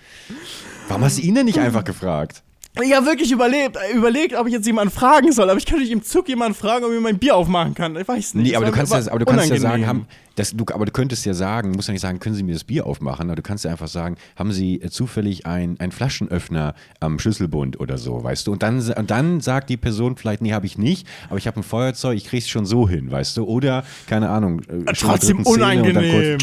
Warum 0.89 1.03
hast 1.03 1.19
du 1.19 1.23
ihn 1.23 1.35
denn 1.35 1.47
nicht 1.47 1.59
einfach 1.59 1.85
gefragt? 1.85 2.43
Ich 2.83 2.93
habe 2.93 3.07
wirklich 3.07 3.31
überlebt, 3.31 3.79
überlegt, 3.95 4.35
ob 4.35 4.49
ich 4.49 4.53
jetzt 4.53 4.67
jemanden 4.67 4.93
fragen 4.93 5.31
soll, 5.31 5.49
aber 5.49 5.59
ich 5.59 5.67
kann 5.67 5.79
nicht 5.79 5.93
im 5.93 6.03
Zug 6.03 6.29
jemanden 6.29 6.57
fragen, 6.57 6.85
ob 6.85 6.91
er 6.91 6.97
mir 6.97 7.01
mein 7.01 7.19
Bier 7.19 7.37
aufmachen 7.37 7.73
kann. 7.73 7.95
Ich 7.95 8.09
weiß 8.09 8.35
nicht. 8.35 8.51
Nee, 8.51 8.57
aber 8.57 8.67
du 8.67 8.73
kannst, 8.73 8.93
ja, 8.93 9.13
aber 9.13 9.21
du 9.21 9.27
kannst 9.27 9.49
ja 9.49 9.59
sagen, 9.59 9.87
haben, 9.87 10.07
das, 10.35 10.51
du, 10.51 10.65
aber 10.73 10.85
du 10.85 10.91
könntest 10.91 11.25
ja 11.25 11.35
sagen, 11.35 11.71
musst 11.71 11.87
ja 11.87 11.93
nicht 11.93 12.01
sagen, 12.01 12.19
können 12.19 12.35
Sie 12.35 12.43
mir 12.43 12.55
das 12.55 12.65
Bier 12.65 12.85
aufmachen, 12.85 13.29
aber 13.29 13.37
du 13.37 13.43
kannst 13.43 13.65
ja 13.65 13.71
einfach 13.71 13.87
sagen, 13.87 14.17
haben 14.35 14.53
Sie 14.53 14.81
äh, 14.81 14.91
zufällig 14.91 15.47
einen 15.47 15.93
Flaschenöffner 15.93 16.75
am 16.99 17.21
Schlüsselbund 17.21 17.79
oder 17.79 17.97
so, 17.97 18.25
weißt 18.25 18.49
du? 18.49 18.53
Und 18.53 18.65
dann, 18.65 18.81
und 18.81 19.09
dann 19.09 19.41
sagt 19.41 19.71
die 19.71 19.77
Person 19.77 20.17
vielleicht, 20.17 20.43
nee, 20.43 20.53
habe 20.53 20.67
ich 20.67 20.77
nicht, 20.77 21.07
aber 21.29 21.39
ich 21.39 21.47
habe 21.47 21.61
ein 21.61 21.63
Feuerzeug, 21.63 22.17
ich 22.17 22.25
krieg's 22.25 22.49
schon 22.49 22.67
so 22.67 22.89
hin, 22.89 23.09
weißt 23.09 23.37
du? 23.37 23.45
Oder, 23.45 23.85
keine 24.09 24.31
Ahnung, 24.31 24.63
äh, 24.63 24.93
trotzdem 24.95 25.43
unangenehm. 25.47 26.39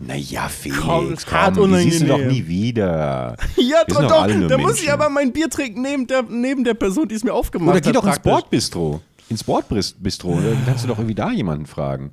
Naja, 0.00 0.48
Felix, 0.48 1.26
komm, 1.26 1.54
komm 1.54 1.72
die 1.72 1.78
siehst 1.78 2.02
du 2.02 2.06
doch 2.06 2.18
nie 2.18 2.46
wieder. 2.46 3.36
ja, 3.56 3.82
doch, 3.88 4.02
doch. 4.02 4.26
Da 4.26 4.26
Menschen. 4.26 4.60
muss 4.60 4.80
ich 4.82 4.92
aber 4.92 5.08
mein 5.08 5.32
Bier 5.32 5.50
trinken 5.50 5.82
neben 5.82 6.06
der, 6.06 6.22
neben 6.22 6.62
der 6.62 6.74
Person, 6.74 7.08
die 7.08 7.16
es 7.16 7.24
mir 7.24 7.34
aufgemacht 7.34 7.68
Oder 7.68 7.76
hat. 7.78 7.86
Oder 7.86 7.92
geh 7.92 8.06
doch 8.06 8.06
ins 8.06 8.22
Bordbistro. 8.22 9.00
Ins 9.28 9.44
Bordbistro. 9.44 10.34
Dann 10.40 10.62
kannst 10.66 10.84
du 10.84 10.88
doch 10.88 10.98
irgendwie 10.98 11.16
da 11.16 11.32
jemanden 11.32 11.66
fragen. 11.66 12.12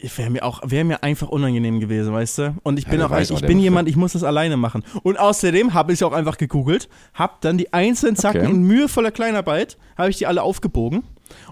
Wäre 0.00 0.30
mir 0.30 0.44
auch, 0.44 0.60
wäre 0.64 0.84
mir 0.84 1.02
einfach 1.02 1.28
unangenehm 1.28 1.80
gewesen, 1.80 2.12
weißt 2.12 2.38
du? 2.38 2.54
Und 2.62 2.78
ich 2.78 2.86
bin 2.86 3.00
ja, 3.00 3.06
auch, 3.06 3.18
ich, 3.18 3.32
ich 3.32 3.40
bin 3.40 3.58
jemand, 3.58 3.88
ich 3.88 3.96
muss 3.96 4.12
das 4.12 4.22
alleine 4.22 4.56
machen. 4.56 4.84
Und 5.02 5.18
außerdem 5.18 5.74
habe 5.74 5.92
ich 5.92 6.04
auch 6.04 6.12
einfach 6.12 6.38
gegoogelt, 6.38 6.88
habe 7.14 7.32
dann 7.40 7.58
die 7.58 7.72
einzelnen 7.72 8.14
Zacken 8.14 8.42
okay. 8.42 8.50
in 8.50 8.62
mühevoller 8.62 9.10
Kleinarbeit, 9.10 9.76
habe 9.96 10.10
ich 10.10 10.18
die 10.18 10.26
alle 10.26 10.42
aufgebogen 10.42 11.02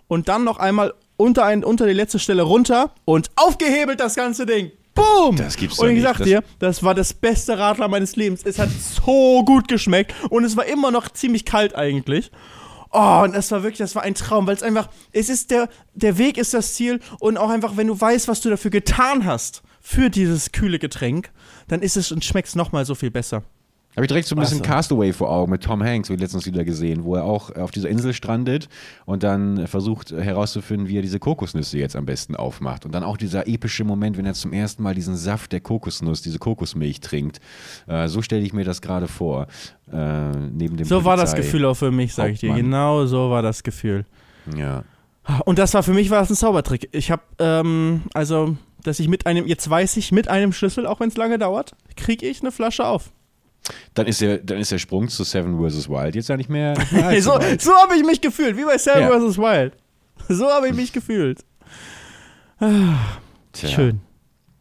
und 0.07 0.29
dann 0.29 0.45
noch 0.45 0.59
einmal 0.59 0.95
unter, 1.17 1.45
ein, 1.45 1.65
unter 1.65 1.87
die 1.87 1.93
letzte 1.93 2.21
Stelle 2.21 2.43
runter 2.43 2.93
und 3.05 3.31
aufgehebelt 3.35 3.99
das 3.99 4.15
ganze 4.15 4.47
Ding. 4.47 4.71
Boom! 4.97 5.37
Das 5.37 5.57
gibt's 5.57 5.79
Und 5.79 5.91
ich 5.91 6.03
sag 6.03 6.19
dir, 6.25 6.43
das 6.59 6.83
war 6.83 6.95
das 6.95 7.15
beste 7.15 7.57
Radler 7.57 7.87
meines 7.87 8.17
Lebens. 8.17 8.41
Es 8.45 8.59
hat 8.59 8.71
so 8.71 9.45
gut 9.45 9.69
geschmeckt 9.69 10.13
und 10.31 10.43
es 10.45 10.57
war 10.57 10.67
immer 10.67 10.91
noch 10.91 11.09
ziemlich 11.11 11.45
kalt 11.45 11.77
eigentlich. 11.77 12.33
Oh, 12.91 13.21
und 13.23 13.35
das 13.37 13.51
war 13.53 13.63
wirklich, 13.63 13.79
das 13.79 13.95
war 13.95 14.03
ein 14.03 14.15
Traum, 14.15 14.47
weil 14.47 14.57
es 14.57 14.63
einfach, 14.63 14.89
es 15.13 15.29
ist 15.29 15.51
der, 15.51 15.69
der 15.95 16.19
Weg 16.19 16.39
ist 16.39 16.55
das 16.55 16.75
Ziel 16.75 17.01
und 17.21 17.37
auch 17.37 17.51
einfach, 17.51 17.77
wenn 17.77 17.89
du 17.89 18.01
weißt, 18.01 18.27
was 18.27 18.41
du 18.41 18.49
dafür 18.49 18.71
getan 18.71 19.25
hast, 19.25 19.63
für 19.81 20.11
dieses 20.11 20.51
kühle 20.51 20.79
Getränk, 20.79 21.31
dann 21.69 21.83
ist 21.83 21.97
es 21.97 22.11
und 22.11 22.25
schmeckt 22.25 22.49
es 22.49 22.55
nochmal 22.55 22.85
so 22.85 22.95
viel 22.95 23.11
besser. 23.11 23.45
Habe 23.97 24.05
ich 24.05 24.09
direkt 24.09 24.29
so 24.29 24.37
ein 24.37 24.41
bisschen 24.41 24.61
Wasser. 24.61 24.71
Castaway 24.71 25.13
vor 25.15 25.31
Augen 25.31 25.51
mit 25.51 25.63
Tom 25.65 25.83
Hanks, 25.83 26.11
wie 26.11 26.17
letztens 26.17 26.45
wieder 26.45 26.65
gesehen, 26.65 27.05
wo 27.05 27.15
er 27.17 27.25
auch 27.25 27.55
auf 27.57 27.71
dieser 27.71 27.89
Insel 27.89 28.13
strandet 28.13 28.69
und 29.07 29.23
dann 29.23 29.67
versucht 29.67 30.11
herauszufinden, 30.13 30.87
wie 30.89 30.99
er 30.99 31.03
diese 31.03 31.19
Kokosnüsse 31.19 31.79
jetzt 31.79 31.97
am 31.97 32.05
besten 32.05 32.37
aufmacht. 32.37 32.85
Und 32.85 32.93
dann 32.95 33.03
auch 33.03 33.17
dieser 33.17 33.49
epische 33.49 33.85
Moment, 33.85 34.19
wenn 34.19 34.27
er 34.27 34.35
zum 34.35 34.53
ersten 34.53 34.83
Mal 34.83 34.95
diesen 34.95 35.17
Saft 35.17 35.51
der 35.53 35.61
Kokosnuss, 35.61 36.21
diese 36.21 36.39
Kokosmilch 36.39 37.01
trinkt. 37.01 37.41
Äh, 37.87 38.09
so 38.09 38.21
stelle 38.21 38.43
ich 38.43 38.53
mir 38.53 38.65
das 38.65 38.83
gerade 38.83 39.09
vor. 39.09 39.47
Äh, 39.91 40.31
neben 40.53 40.77
dem 40.77 40.87
So 40.87 41.05
war 41.05 41.17
das 41.17 41.31
Polizei- 41.31 41.47
Gefühl 41.47 41.65
auch 41.65 41.75
für 41.75 41.91
mich, 41.91 42.13
sag 42.13 42.33
ich 42.33 42.41
dir. 42.41 42.53
Genau 42.53 43.07
so 43.07 43.31
war 43.31 43.41
das 43.41 43.63
Gefühl. 43.63 44.05
Ja. 44.55 44.85
Und 45.47 45.59
das 45.59 45.73
war 45.73 45.83
für 45.83 45.95
mich 45.95 46.11
war 46.11 46.21
das 46.21 46.29
ein 46.31 46.37
Zaubertrick. 46.37 46.91
Ich 46.93 47.11
habe, 47.11 47.23
ähm, 47.39 48.03
also, 48.13 48.57
dass 48.85 49.01
ich 49.01 49.09
mit 49.09 49.27
einem, 49.27 49.47
jetzt 49.47 49.69
weiß 49.69 49.97
ich, 49.97 50.13
mit 50.13 50.29
einem 50.29 50.53
Schlüssel, 50.53 50.87
auch 50.87 51.01
wenn 51.01 51.09
es 51.09 51.17
lange 51.17 51.39
dauert, 51.39 51.73
kriege 51.97 52.27
ich 52.27 52.43
eine 52.43 52.53
Flasche 52.53 52.87
auf. 52.87 53.11
Dann 53.95 54.07
ist, 54.07 54.21
der, 54.21 54.39
dann 54.39 54.59
ist 54.59 54.71
der 54.73 54.79
Sprung 54.79 55.09
zu 55.09 55.25
Seven 55.25 55.59
vs. 55.59 55.89
Wild 55.89 56.15
jetzt 56.15 56.29
ja 56.29 56.37
nicht 56.37 56.51
mehr. 56.51 56.75
So 57.21 57.39
so 57.59 57.73
habe 57.75 57.97
ich 57.97 58.05
mich 58.05 58.21
gefühlt, 58.21 58.57
wie 58.57 58.65
bei 58.65 58.79
Sam 58.79 59.01
Ja. 59.01 59.09
vs. 59.21 59.39
Wild. 59.39 59.75
So 60.29 60.47
habe 60.51 60.69
ich 60.69 60.75
mich 60.75 60.93
gefühlt. 60.93 61.45
Tja, 62.61 63.69
Schön. 63.69 64.01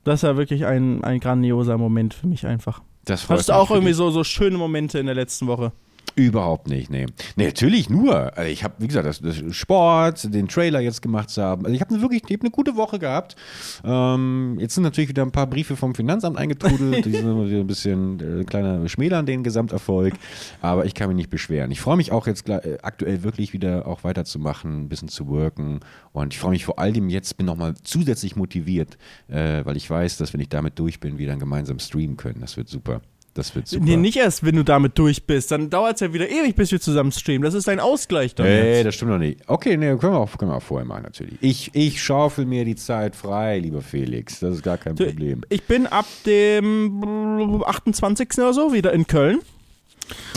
Das 0.04 0.24
war 0.24 0.38
wirklich 0.38 0.66
ein, 0.66 1.04
ein 1.04 1.20
grandioser 1.20 1.78
Moment 1.78 2.14
für 2.14 2.28
mich 2.28 2.46
einfach. 2.46 2.82
Das 3.06 3.24
freut 3.24 3.40
Hast 3.40 3.50
du 3.50 3.54
auch 3.54 3.72
irgendwie 3.72 3.94
so, 3.94 4.10
so 4.12 4.24
schöne 4.24 4.58
Momente 4.58 5.00
in 5.00 5.06
der 5.06 5.16
letzten 5.16 5.48
Woche? 5.48 5.72
Überhaupt 6.16 6.70
nicht, 6.70 6.90
nee. 6.90 7.08
Nee, 7.36 7.48
natürlich 7.48 7.90
nur. 7.90 8.38
Also 8.38 8.50
ich 8.50 8.64
habe, 8.64 8.76
wie 8.78 8.88
gesagt, 8.88 9.06
das, 9.06 9.20
das 9.20 9.36
Sport, 9.54 10.34
den 10.34 10.48
Trailer 10.48 10.80
jetzt 10.80 11.02
gemacht 11.02 11.30
zu 11.30 11.44
haben. 11.44 11.66
Also 11.66 11.76
ich 11.76 11.82
habe 11.82 12.02
wirklich, 12.02 12.24
ich 12.26 12.32
habe 12.32 12.42
eine 12.42 12.52
gute 12.52 12.78
Woche 12.78 13.00
gehabt. 13.00 13.36
Ähm, 13.84 14.56
jetzt 14.58 14.76
sind 14.76 14.84
natürlich 14.84 15.10
wieder 15.10 15.24
ein 15.24 15.34
paar 15.34 15.48
Briefe 15.48 15.76
vom 15.76 15.94
Finanzamt 15.94 16.38
eingetrudelt. 16.38 17.06
Die 17.06 17.12
sind 17.12 17.46
wieder 17.46 17.60
ein 17.60 17.68
bisschen 17.68 18.20
äh, 18.22 18.40
ein 18.40 18.46
kleiner 18.46 18.88
Schmäler 18.88 19.18
an 19.18 19.26
den 19.26 19.44
Gesamterfolg. 19.44 20.14
Aber 20.62 20.86
ich 20.86 20.94
kann 20.94 21.10
mich 21.10 21.18
nicht 21.18 21.30
beschweren. 21.30 21.70
Ich 21.72 21.82
freue 21.82 21.98
mich 21.98 22.14
auch 22.14 22.28
jetzt 22.28 22.48
äh, 22.48 22.78
aktuell 22.82 23.24
wirklich 23.24 23.52
wieder 23.52 23.86
auch 23.86 24.06
weiterzumachen, 24.06 24.84
ein 24.84 24.90
bisschen 24.90 25.10
zu 25.10 25.28
worken. 25.28 25.82
Und 26.14 26.34
ich 26.34 26.40
freue 26.40 26.52
mich 26.52 26.64
vor 26.64 26.80
allem 26.80 27.10
jetzt, 27.10 27.36
bin 27.36 27.46
nochmal 27.46 27.74
zusätzlich 27.84 28.38
motiviert, 28.38 28.98
äh, 29.28 29.66
weil 29.66 29.76
ich 29.76 29.90
weiß, 29.90 30.16
dass 30.16 30.32
wenn 30.32 30.40
ich 30.40 30.50
damit 30.50 30.80
durch 30.80 31.02
bin, 31.02 31.18
wir 31.18 31.28
dann 31.28 31.40
gemeinsam 31.40 31.80
streamen 31.80 32.16
können. 32.16 32.40
Das 32.40 32.56
wird 32.56 32.70
super. 32.70 33.02
Das 33.36 33.54
wird 33.54 33.68
super. 33.68 33.84
Nee, 33.84 33.98
nicht 33.98 34.16
erst, 34.16 34.46
wenn 34.46 34.56
du 34.56 34.64
damit 34.64 34.98
durch 34.98 35.26
bist. 35.26 35.52
Dann 35.52 35.70
dauert 35.70 35.96
es 35.96 36.00
ja 36.00 36.14
wieder 36.14 36.30
ewig, 36.30 36.56
bis 36.56 36.72
wir 36.72 36.80
zusammen 36.80 37.12
streamen. 37.12 37.44
Das 37.44 37.54
ist 37.54 37.68
dein 37.68 37.82
Ausgleich 37.82 38.34
dann. 38.34 38.48
Nee, 38.48 38.78
jetzt. 38.78 38.86
das 38.86 38.96
stimmt 38.96 39.12
noch 39.12 39.18
nicht. 39.20 39.42
Okay, 39.48 39.76
nee, 39.76 39.94
können 39.98 40.14
wir 40.14 40.20
auch, 40.20 40.38
können 40.38 40.52
wir 40.52 40.56
auch 40.56 40.64
vorher 40.64 40.86
machen, 40.88 41.04
natürlich. 41.04 41.36
Ich, 41.42 41.70
ich 41.74 42.02
schaufel 42.02 42.46
mir 42.46 42.64
die 42.64 42.78
Zeit 42.78 43.14
frei, 43.14 43.60
lieber 43.60 43.82
Felix. 43.82 44.40
Das 44.40 44.56
ist 44.56 44.64
gar 44.64 44.78
kein 44.78 44.96
Du, 44.96 45.06
Problem. 45.06 45.42
Ich 45.50 45.64
bin 45.64 45.86
ab 45.86 46.06
dem 46.26 47.62
28. 47.66 48.30
oder 48.38 48.54
so 48.54 48.72
wieder 48.72 48.94
in 48.94 49.06
Köln. 49.06 49.40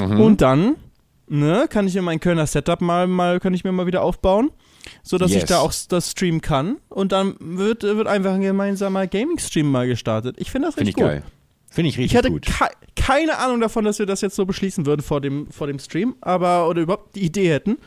Mhm. 0.00 0.20
Und 0.20 0.40
dann 0.40 0.74
ne, 1.28 1.66
kann 1.70 1.86
ich 1.86 1.94
mir 1.94 2.02
mein 2.02 2.18
Kölner 2.18 2.48
Setup 2.48 2.80
mal, 2.80 3.06
mal, 3.06 3.38
kann 3.38 3.54
ich 3.54 3.62
mir 3.62 3.70
mal 3.70 3.86
wieder 3.86 4.02
aufbauen, 4.02 4.50
sodass 5.04 5.30
Yes. 5.30 5.44
ich 5.44 5.48
da 5.48 5.60
auch 5.60 5.72
das 5.88 6.10
streamen 6.10 6.40
kann. 6.40 6.78
Und 6.88 7.12
dann 7.12 7.36
wird, 7.38 7.84
wird 7.84 8.08
einfach 8.08 8.32
ein 8.34 8.40
gemeinsamer 8.40 9.06
Gaming-Stream 9.06 9.70
mal 9.70 9.86
gestartet. 9.86 10.34
Ich 10.40 10.50
finde 10.50 10.66
das 10.66 10.76
richtig 10.78 10.90
ich 10.90 10.94
gut. 10.96 11.04
geil. 11.04 11.22
Finde 11.70 11.88
ich 11.90 11.96
Ich 11.96 12.00
richtig 12.04 12.18
hatte 12.18 12.30
gut. 12.30 12.46
kei- 12.46 12.70
keine 12.96 13.38
Ahnung 13.38 13.60
davon, 13.60 13.84
dass 13.84 13.98
wir 13.98 14.06
das 14.06 14.20
jetzt 14.20 14.36
so 14.36 14.44
beschließen 14.46 14.86
würden 14.86 15.02
vor 15.02 15.20
dem, 15.20 15.46
vor 15.50 15.66
dem 15.66 15.78
Stream, 15.78 16.14
aber 16.20 16.68
oder 16.68 16.82
überhaupt 16.82 17.14
die 17.16 17.20
Idee 17.20 17.50
hätten. 17.50 17.78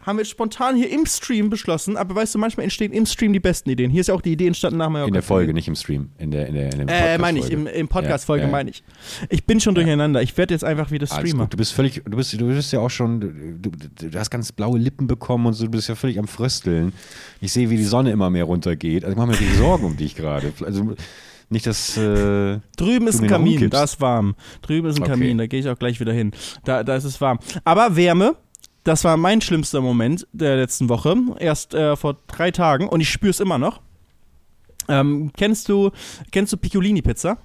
Haben 0.00 0.18
wir 0.18 0.24
spontan 0.24 0.76
hier 0.76 0.90
im 0.90 1.04
Stream 1.06 1.50
beschlossen, 1.50 1.96
aber 1.96 2.14
weißt 2.14 2.34
du, 2.34 2.38
manchmal 2.38 2.64
entstehen 2.64 2.92
im 2.92 3.04
Stream 3.04 3.32
die 3.32 3.40
besten 3.40 3.68
Ideen. 3.68 3.90
Hier 3.90 4.00
ist 4.00 4.06
ja 4.06 4.14
auch 4.14 4.20
die 4.22 4.32
Idee 4.32 4.46
entstanden 4.46 4.78
nach 4.78 4.88
Mallorca. 4.88 5.08
In 5.08 5.12
der 5.12 5.22
Folge, 5.24 5.52
nicht 5.52 5.66
im 5.68 5.74
Stream. 5.74 6.10
In 6.18 6.30
der, 6.30 6.46
in 6.46 6.54
der, 6.54 6.72
in 6.72 6.86
der 6.86 7.14
Äh, 7.14 7.18
meine 7.18 7.40
ich, 7.40 7.50
im, 7.50 7.64
Podcast-Folge. 7.64 7.80
im 7.80 7.88
Podcast-Folge 7.88 8.40
Ja, 8.42 8.46
ja. 8.48 8.52
meine 8.52 8.70
ich. 8.70 8.82
Ich 9.28 9.44
bin 9.44 9.60
schon 9.60 9.74
durcheinander. 9.74 10.22
Ich 10.22 10.36
werde 10.38 10.54
jetzt 10.54 10.62
einfach 10.64 10.92
wieder 10.92 11.06
Streamer. 11.06 11.42
gut. 11.44 11.52
Du 11.52 11.56
bist 11.58 11.72
völlig, 11.74 12.00
du 12.04 12.16
bist, 12.16 12.32
du 12.40 12.46
bist 12.46 12.72
ja 12.72 12.78
auch 12.78 12.90
schon, 12.90 13.20
du, 13.20 13.70
du, 13.70 14.08
du 14.08 14.18
hast 14.18 14.30
ganz 14.30 14.52
blaue 14.52 14.78
Lippen 14.78 15.08
bekommen 15.08 15.46
und 15.46 15.54
so, 15.54 15.64
du 15.64 15.70
bist 15.72 15.88
ja 15.88 15.94
völlig 15.96 16.18
am 16.18 16.28
Frösteln. 16.28 16.92
Ich 17.40 17.52
sehe, 17.52 17.68
wie 17.68 17.76
die 17.76 17.84
Sonne 17.84 18.12
immer 18.12 18.30
mehr 18.30 18.44
runtergeht. 18.44 19.04
Also 19.04 19.12
ich 19.12 19.18
mache 19.18 19.28
mir 19.32 19.36
die 19.36 19.56
Sorgen 19.56 19.84
um 19.84 19.96
dich 19.96 20.14
gerade. 20.14 20.52
Also 20.64 20.94
nicht, 21.50 21.66
dass, 21.66 21.96
äh, 21.96 22.58
Drüben 22.76 23.06
ist 23.06 23.22
ein 23.22 23.28
Kamin, 23.28 23.70
da 23.70 23.84
ist 23.84 24.00
warm. 24.00 24.34
Drüben 24.62 24.88
ist 24.88 24.96
ein 24.96 25.02
Okay. 25.02 25.12
Kamin, 25.12 25.38
da 25.38 25.46
gehe 25.46 25.60
ich 25.60 25.68
auch 25.68 25.78
gleich 25.78 25.98
wieder 26.00 26.12
hin. 26.12 26.32
Da, 26.64 26.84
da 26.84 26.96
ist 26.96 27.04
es 27.04 27.20
warm. 27.20 27.38
Aber 27.64 27.96
Wärme, 27.96 28.36
das 28.84 29.04
war 29.04 29.16
mein 29.16 29.40
schlimmster 29.40 29.80
Moment 29.80 30.26
der 30.32 30.56
letzten 30.56 30.88
Woche. 30.88 31.14
Erst 31.38 31.74
äh, 31.74 31.96
vor 31.96 32.16
drei 32.26 32.50
Tagen 32.50 32.88
und 32.88 33.00
ich 33.00 33.10
spüre 33.10 33.30
es 33.30 33.40
immer 33.40 33.58
noch. 33.58 33.80
Ähm, 34.88 35.30
kennst 35.36 35.68
du, 35.68 35.90
kennst 36.32 36.52
du 36.52 36.56
Piccolini-Pizza? 36.56 37.38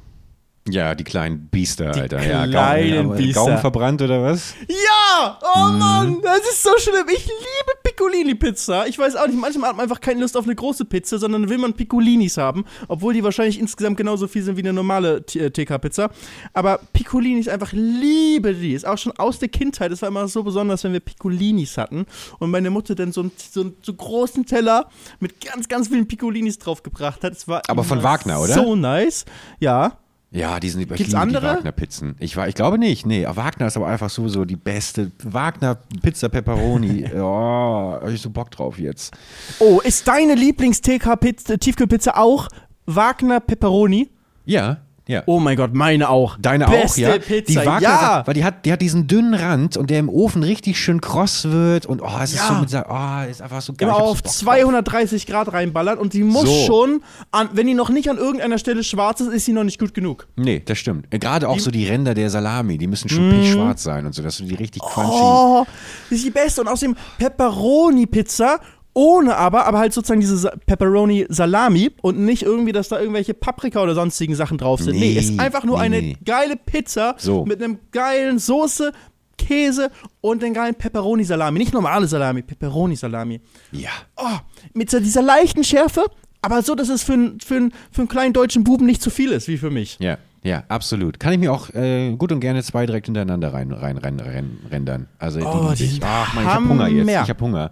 Ja, 0.69 0.95
die 0.95 1.03
kleinen 1.03 1.47
Biester, 1.49 1.91
Die 1.91 2.01
Alter. 2.01 2.25
Ja, 2.25 2.47
kleinen 2.47 3.07
Gaumen, 3.09 3.17
Biester. 3.17 3.41
Gaumen 3.41 3.57
verbrannt 3.57 4.01
oder 4.01 4.23
was? 4.23 4.53
Ja! 4.67 5.39
Oh 5.55 5.67
Mhm. 5.71 5.79
Mann, 5.79 6.21
das 6.21 6.39
ist 6.39 6.63
so 6.63 6.69
schlimm. 6.77 7.05
Ich 7.13 7.25
liebe 7.25 7.73
Piccolini-Pizza. 7.83 8.87
Ich 8.87 8.97
weiß 8.97 9.15
auch 9.15 9.27
nicht, 9.27 9.39
manchmal 9.39 9.69
hat 9.69 9.77
man 9.77 9.83
einfach 9.83 9.99
keine 10.01 10.21
Lust 10.21 10.35
auf 10.37 10.45
eine 10.45 10.55
große 10.55 10.85
Pizza, 10.85 11.19
sondern 11.19 11.49
will 11.49 11.57
man 11.57 11.73
Piccolinis 11.73 12.37
haben, 12.37 12.65
obwohl 12.87 13.13
die 13.13 13.23
wahrscheinlich 13.23 13.59
insgesamt 13.59 13.97
genauso 13.97 14.27
viel 14.27 14.41
sind 14.43 14.55
wie 14.57 14.61
eine 14.61 14.73
normale 14.73 15.25
T- 15.25 15.39
äh, 15.39 15.51
TK-Pizza. 15.51 16.09
Aber 16.53 16.79
Piccolinis 16.93 17.47
einfach 17.47 17.71
liebe 17.73 18.53
die. 18.53 18.73
Ist 18.73 18.85
auch 18.87 18.97
schon 18.97 19.11
aus 19.17 19.39
der 19.39 19.49
Kindheit. 19.49 19.91
Es 19.91 20.01
war 20.01 20.09
immer 20.09 20.27
so 20.27 20.43
besonders, 20.43 20.83
wenn 20.83 20.93
wir 20.93 20.99
Piccolinis 21.01 21.77
hatten 21.77 22.05
und 22.39 22.51
meine 22.51 22.69
Mutter 22.69 22.95
dann 22.95 23.11
so 23.11 23.21
einen, 23.21 23.31
so 23.51 23.61
einen 23.61 23.77
so 23.81 23.93
großen 23.93 24.45
Teller 24.45 24.89
mit 25.19 25.41
ganz, 25.45 25.67
ganz 25.67 25.87
vielen 25.89 26.07
Piccolinis 26.07 26.57
draufgebracht 26.59 27.23
hat. 27.23 27.33
Es 27.33 27.47
war 27.47 27.61
Aber 27.67 27.83
von 27.83 28.01
Wagner, 28.03 28.41
oder? 28.41 28.53
So 28.53 28.75
nice. 28.75 29.25
Ja. 29.59 29.97
Ja, 30.35 30.59
die 30.59 30.67
sind 30.69 30.81
ich 30.81 30.87
Gibt's 30.87 30.99
liebe 30.99 31.11
die 31.11 31.15
andere? 31.15 31.47
Wagner-Pizzen. 31.57 32.15
Ich, 32.19 32.35
war- 32.35 32.47
ich 32.47 32.55
glaube 32.55 32.79
nicht. 32.79 33.05
Nee, 33.05 33.25
Wagner 33.29 33.67
ist 33.67 33.77
aber 33.77 33.85
einfach 33.87 34.09
sowieso 34.09 34.45
die 34.45 34.55
beste. 34.55 35.11
Wagner 35.23 35.75
Pizza 36.01 36.27
Pepperoni. 36.27 37.05
oh, 37.15 37.91
hab 38.01 38.09
ich 38.09 38.19
so 38.19 38.31
Bock 38.31 38.49
drauf 38.49 38.79
jetzt. 38.79 39.13
Oh, 39.59 39.79
ist 39.83 40.07
deine 40.07 40.33
Lieblings-TK-Tiefkühlpizza 40.35 42.13
auch 42.17 42.47
Wagner 42.87 43.39
Pepperoni? 43.39 44.09
Ja, 44.45 44.77
ja. 45.07 45.23
Oh 45.25 45.39
mein 45.39 45.57
Gott, 45.57 45.73
meine 45.73 46.09
auch. 46.09 46.37
Deine 46.39 46.65
Beste 46.65 47.09
auch, 47.09 47.13
ja? 47.13 47.17
Pizza, 47.19 47.61
die 47.61 47.65
Wagner, 47.67 47.81
ja. 47.81 48.23
weil 48.25 48.33
die 48.33 48.43
hat, 48.43 48.65
die 48.65 48.71
hat 48.71 48.81
diesen 48.81 49.07
dünnen 49.07 49.33
Rand 49.33 49.75
und 49.77 49.89
der 49.89 49.99
im 49.99 50.07
Ofen 50.09 50.43
richtig 50.43 50.79
schön 50.79 51.01
kross 51.01 51.51
wird 51.51 51.85
und 51.85 52.01
oh, 52.01 52.09
es 52.21 52.31
ist 52.33 52.39
Ja. 52.39 52.47
so 52.47 52.53
mit, 52.55 52.69
dieser- 52.69 52.85
oh, 52.89 53.29
ist 53.29 53.41
einfach 53.41 53.61
so 53.61 53.73
geil. 53.73 53.89
Immer 53.89 53.97
auf 53.97 54.17
Bock 54.21 54.23
drauf. 54.23 54.35
230 54.35 55.25
Grad 55.27 55.51
reinballern 55.51 55.97
und 55.97 56.13
die 56.13 56.23
muss 56.23 56.45
So. 56.47 56.65
schon, 56.65 57.03
an, 57.31 57.49
wenn 57.53 57.67
die 57.67 57.73
noch 57.73 57.89
nicht 57.89 58.09
an 58.09 58.17
irgendeiner 58.17 58.57
Stelle 58.57 58.83
schwarz 58.83 59.19
ist, 59.19 59.27
ist 59.33 59.45
sie 59.45 59.53
noch 59.53 59.63
nicht 59.65 59.79
gut 59.79 59.93
genug. 59.93 60.27
Nee, 60.35 60.61
das 60.65 60.77
stimmt. 60.77 61.11
Gerade 61.11 61.49
auch 61.49 61.59
so 61.59 61.69
die 61.71 61.85
Ränder 61.87 62.13
der 62.13 62.29
Salami, 62.29 62.77
die 62.77 62.87
müssen 62.87 63.09
schon 63.09 63.29
pechschwarz 63.29 63.83
sein 63.83 64.05
und 64.05 64.13
so, 64.15 64.21
dass 64.23 64.37
du 64.37 64.45
die 64.45 64.55
richtig 64.55 64.81
crunchy. 64.81 65.11
Oh, 65.21 65.65
das 66.09 66.17
ist 66.19 66.25
die 66.25 66.31
beste. 66.31 66.61
Und 66.61 66.67
außerdem 66.69 66.95
Pepperoni-Pizza, 67.17 68.59
ohne 68.93 69.35
aber, 69.35 69.65
aber 69.65 69.79
halt 69.79 69.93
sozusagen 69.93 70.21
diese 70.21 70.37
Sa- 70.37 70.53
Pepperoni-Salami 70.65 71.91
und 72.01 72.19
nicht 72.19 72.43
irgendwie, 72.43 72.71
dass 72.71 72.89
da 72.89 72.99
irgendwelche 72.99 73.33
Paprika 73.33 73.81
oder 73.81 73.95
sonstigen 73.95 74.35
Sachen 74.35 74.57
drauf 74.57 74.81
sind. 74.81 74.95
Nee, 74.95 75.13
Nee, 75.13 75.19
ist 75.19 75.39
einfach 75.39 75.63
nur 75.63 75.77
nee, 75.79 75.83
eine 75.85 76.15
geile 76.23 76.55
Pizza 76.55 77.15
So. 77.17 77.45
mit 77.45 77.61
einem 77.61 77.79
geilen 77.91 78.39
Soße, 78.39 78.91
Käse 79.37 79.89
und 80.21 80.41
den 80.43 80.53
geilen 80.53 80.75
Pepperoni-Salami. 80.75 81.57
Nicht 81.59 81.73
normale 81.73 82.07
Salami, 82.07 82.43
Pepperoni-Salami. 82.43 83.41
Ja. 83.71 83.89
Oh, 84.15 84.37
mit 84.73 84.91
dieser 84.91 85.21
leichten 85.21 85.63
Schärfe, 85.63 86.05
aber 86.41 86.61
so, 86.61 86.75
dass 86.75 86.89
es 86.89 87.03
für, 87.03 87.13
einen- 87.13 87.39
für, 87.39 87.55
einen- 87.55 87.73
für 87.91 88.01
einen 88.01 88.07
kleinen 88.09 88.33
deutschen 88.33 88.63
Buben 88.63 88.85
nicht 88.85 89.01
zu 89.01 89.09
viel 89.09 89.31
ist, 89.31 89.47
wie 89.47 89.57
für 89.57 89.71
mich. 89.71 89.97
Ja, 89.99 90.17
ja, 90.43 90.63
absolut. 90.67 91.19
Kann 91.19 91.33
ich 91.33 91.39
mir 91.39 91.51
auch 91.51 91.69
äh, 91.73 92.15
gut 92.15 92.31
und 92.31 92.39
gerne 92.39 92.61
zwei 92.63 92.85
direkt 92.85 93.05
hintereinander 93.05 93.53
rein, 93.53 93.71
rein, 93.71 93.97
rein, 93.97 94.19
rein 94.19 94.57
rendern. 94.69 95.07
Also 95.17 95.39
Oh, 95.39 95.61
liebe 95.61 95.75
die 95.75 95.83
ich. 95.85 95.91
sind 95.91 96.03
Ach 96.05 96.33
man, 96.33 96.43
ich 96.43 96.49
hab 96.49 96.67
Hunger 96.67 96.87
jetzt. 96.87 97.09
Ich 97.09 97.29
hab 97.29 97.41
Hunger. 97.41 97.71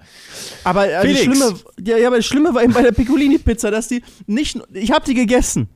Aber 0.64 0.90
äh, 0.90 1.08
das. 1.08 1.20
Schlimme, 1.20 1.54
ja, 1.86 1.98
ja, 1.98 2.08
aber 2.08 2.18
das 2.18 2.26
Schlimme 2.26 2.54
war 2.54 2.64
eben 2.64 2.74
bei 2.74 2.82
der 2.82 2.92
Piccolini-Pizza, 2.94 3.72
dass 3.72 3.88
die 3.88 4.02
nicht, 4.26 4.58
ich 4.74 4.92
habe 4.92 5.06
die 5.06 5.14
gegessen. 5.14 5.68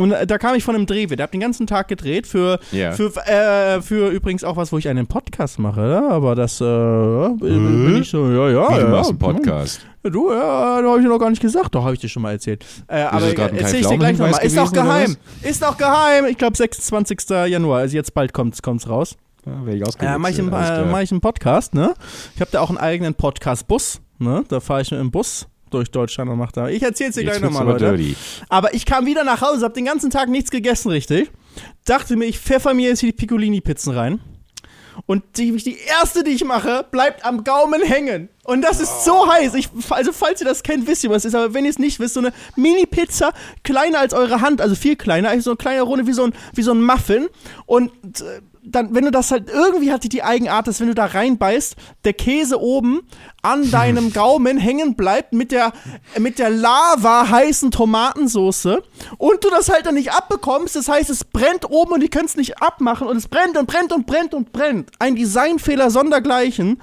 Und 0.00 0.12
äh, 0.12 0.26
da 0.26 0.38
kam 0.38 0.54
ich 0.54 0.64
von 0.64 0.74
einem 0.74 0.86
Dreh, 0.86 1.06
der 1.06 1.24
hat 1.24 1.32
den 1.32 1.40
ganzen 1.40 1.66
Tag 1.66 1.88
gedreht 1.88 2.26
für, 2.26 2.58
Ja. 2.72 2.92
für, 2.92 3.12
äh, 3.26 3.80
für 3.82 4.08
übrigens 4.08 4.42
auch 4.44 4.56
was, 4.56 4.72
wo 4.72 4.78
ich 4.78 4.88
einen 4.88 5.06
Podcast 5.06 5.58
mache, 5.58 5.80
ja? 5.88 6.08
aber 6.08 6.34
das 6.34 6.60
äh, 6.60 6.64
bin 6.64 7.84
bin 7.86 8.02
ich 8.02 8.10
so, 8.10 8.26
ja, 8.30 8.48
ja. 8.50 8.68
Wie, 8.68 8.74
ja, 8.74 8.80
du 8.80 8.88
machst 8.88 9.10
einen 9.10 9.18
Podcast. 9.18 9.86
Du, 10.02 10.30
ja, 10.32 10.80
da 10.80 10.88
habe 10.88 10.98
ich 10.98 11.04
dir 11.04 11.10
noch 11.10 11.18
gar 11.18 11.28
nicht 11.30 11.42
gesagt. 11.42 11.74
Doch, 11.74 11.84
habe 11.84 11.92
ich 11.94 12.00
dir 12.00 12.08
schon 12.08 12.22
mal 12.22 12.32
erzählt. 12.32 12.64
Äh, 12.88 13.02
aber 13.02 13.26
es 13.26 13.34
erzähl 13.34 13.80
ich 13.80 13.86
dir 13.86 13.98
gleich 13.98 14.16
nochmal. 14.18 14.42
Ist 14.44 14.58
oder 14.58 14.70
geheim. 14.70 15.16
Ist 15.42 15.62
doch 15.62 15.76
geheim. 15.76 16.24
Ich 16.26 16.38
glaube 16.38 16.56
26. 16.56 17.28
Januar, 17.48 17.80
also 17.80 17.94
jetzt 17.96 18.14
bald 18.14 18.32
kommt's, 18.32 18.62
kommt's 18.62 18.88
raus. 18.88 19.16
Ja, 19.44 19.52
werde 19.64 19.72
ich 19.74 19.80
Ja, 19.80 19.86
ausgewechselt. 19.86 20.18
mach 20.20 20.28
ich, 20.30 20.38
einen, 20.38 20.88
äh, 20.88 20.90
mach 20.90 21.00
ich 21.00 21.10
einen 21.12 21.20
Podcast, 21.20 21.74
ne? 21.74 21.94
Ich 22.34 22.40
habe 22.40 22.50
da 22.50 22.60
auch 22.60 22.70
einen 22.70 22.78
eigenen 22.78 23.14
Podcast-Bus, 23.14 24.00
ne? 24.18 24.44
Da 24.48 24.60
fahre 24.60 24.80
ich 24.82 24.90
mit 24.90 25.00
dem 25.00 25.10
Bus 25.10 25.46
durch 25.70 25.90
Deutschland 25.90 26.30
und 26.30 26.38
macht 26.38 26.56
da. 26.56 26.68
Ich 26.68 26.82
erzähl's 26.82 27.14
dir 27.14 27.24
gleich 27.24 27.40
nochmal, 27.40 27.62
aber 27.62 27.72
Leute. 27.72 27.96
dirty. 27.96 28.16
Aber 28.48 28.74
ich 28.74 28.86
kam 28.86 29.06
wieder 29.06 29.24
nach 29.24 29.40
Hause, 29.40 29.64
hab 29.64 29.74
den 29.74 29.84
ganzen 29.84 30.10
Tag 30.10 30.28
nichts 30.28 30.50
gegessen, 30.50 30.90
richtig. 30.90 31.30
Dachte 31.84 32.16
mir, 32.16 32.26
ich 32.26 32.38
pfeffer 32.38 32.74
mir 32.74 32.88
jetzt 32.88 33.00
hier 33.00 33.12
die 33.12 33.16
Piccolini-Pizzen 33.16 33.92
rein. 33.92 34.20
Und 35.06 35.22
die, 35.36 35.52
die 35.56 35.78
erste, 35.78 36.24
die 36.24 36.32
ich 36.32 36.44
mache, 36.44 36.84
bleibt 36.90 37.24
am 37.24 37.44
Gaumen 37.44 37.82
hängen. 37.82 38.28
Und 38.44 38.62
das 38.62 38.80
ist 38.80 39.04
so 39.04 39.30
heiß. 39.30 39.54
Ich, 39.54 39.68
also, 39.90 40.12
falls 40.12 40.40
ihr 40.40 40.46
das 40.46 40.62
kennt, 40.62 40.86
wisst 40.86 41.04
ihr, 41.04 41.10
was 41.10 41.24
es 41.24 41.26
ist. 41.26 41.34
Aber 41.34 41.54
wenn 41.54 41.64
ihr 41.64 41.70
es 41.70 41.78
nicht 41.78 42.00
wisst, 42.00 42.14
so 42.14 42.20
eine 42.20 42.32
Mini-Pizza, 42.56 43.32
kleiner 43.62 44.00
als 44.00 44.12
eure 44.12 44.40
Hand, 44.40 44.60
also 44.60 44.74
viel 44.74 44.96
kleiner, 44.96 45.30
eigentlich 45.30 45.44
so 45.44 45.50
eine 45.50 45.56
kleine 45.56 45.82
Runde 45.82 46.06
wie 46.06 46.12
so 46.12 46.24
ein, 46.24 46.34
wie 46.54 46.62
so 46.62 46.72
ein 46.72 46.82
Muffin. 46.82 47.28
Und 47.66 47.90
äh, 48.20 48.40
dann, 48.62 48.94
wenn 48.94 49.04
du 49.04 49.10
das 49.10 49.30
halt, 49.30 49.48
irgendwie 49.48 49.92
hat 49.92 50.04
die 50.04 50.08
die 50.08 50.22
Eigenart, 50.22 50.66
dass 50.66 50.80
wenn 50.80 50.88
du 50.88 50.94
da 50.94 51.06
reinbeißt, 51.06 51.76
der 52.04 52.12
Käse 52.12 52.60
oben 52.60 53.00
an 53.42 53.70
deinem 53.70 54.12
Gaumen 54.12 54.58
hängen 54.58 54.94
bleibt 54.96 55.32
mit 55.32 55.50
der, 55.50 55.72
mit 56.18 56.38
der 56.38 56.50
lava 56.50 57.28
heißen 57.28 57.70
Tomatensoße 57.70 58.82
und 59.18 59.44
du 59.44 59.50
das 59.50 59.70
halt 59.70 59.86
dann 59.86 59.94
nicht 59.94 60.12
abbekommst. 60.12 60.76
Das 60.76 60.88
heißt, 60.88 61.08
es 61.10 61.24
brennt 61.24 61.70
oben 61.70 61.92
und 61.92 62.00
die 62.00 62.08
können 62.08 62.26
es 62.26 62.36
nicht 62.36 62.62
abmachen 62.62 63.06
und 63.06 63.16
es 63.16 63.28
brennt 63.28 63.56
und 63.56 63.66
brennt 63.66 63.92
und 63.92 64.06
brennt 64.06 64.34
und 64.34 64.52
brennt. 64.52 64.90
Ein 64.98 65.16
Designfehler 65.16 65.90
sondergleichen. 65.90 66.80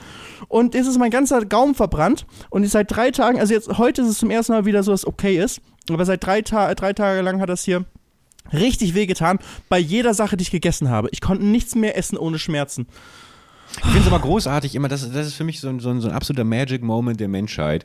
Und 0.48 0.76
jetzt 0.76 0.88
ist 0.88 0.98
mein 0.98 1.12
ganzer 1.12 1.46
Gaumen 1.46 1.76
verbrannt 1.76 2.26
und 2.50 2.64
ich 2.64 2.72
seit 2.72 2.96
drei 2.96 3.12
Tagen, 3.12 3.40
also 3.40 3.54
jetzt 3.54 3.78
heute 3.78 4.02
ist 4.02 4.08
es 4.08 4.18
zum 4.20 4.30
ersten 4.30 4.54
Mal 4.54 4.66
wieder 4.66 4.82
so, 4.82 4.92
dass 4.92 5.02
es 5.02 5.08
okay 5.08 5.44
ist, 5.44 5.60
aber 5.90 6.06
seit 6.06 6.26
drei, 6.26 6.42
Ta 6.42 6.74
drei 6.74 6.94
Tage 6.94 7.22
lang 7.22 7.42
hat 7.42 7.50
das 7.50 7.64
hier 7.64 7.86
richtig 8.54 8.94
wehgetan 8.94 9.40
bei 9.70 9.80
jeder 9.80 10.14
Sache, 10.14 10.38
die 10.38 10.44
ich 10.44 10.52
gegessen 10.52 10.90
habe. 10.90 11.10
Ich 11.12 11.22
konnte 11.22 11.46
nichts 11.46 11.76
mehr 11.76 11.98
essen 11.98 12.18
ohne 12.18 12.40
Schmerzen. 12.40 12.88
Ich 13.76 13.84
finde 13.84 14.00
es 14.00 14.08
aber 14.08 14.20
großartig 14.20 14.76
immer, 14.76 14.88
das, 14.88 15.12
das 15.12 15.28
ist 15.28 15.36
für 15.36 15.44
mich 15.44 15.60
so 15.60 15.68
ein, 15.68 15.80
so, 15.80 15.90
ein, 15.90 16.02
so 16.02 16.08
ein 16.08 16.14
absoluter 16.14 16.46
Magic 16.46 16.82
Moment 16.82 17.20
der 17.20 17.28
Menschheit. 17.28 17.84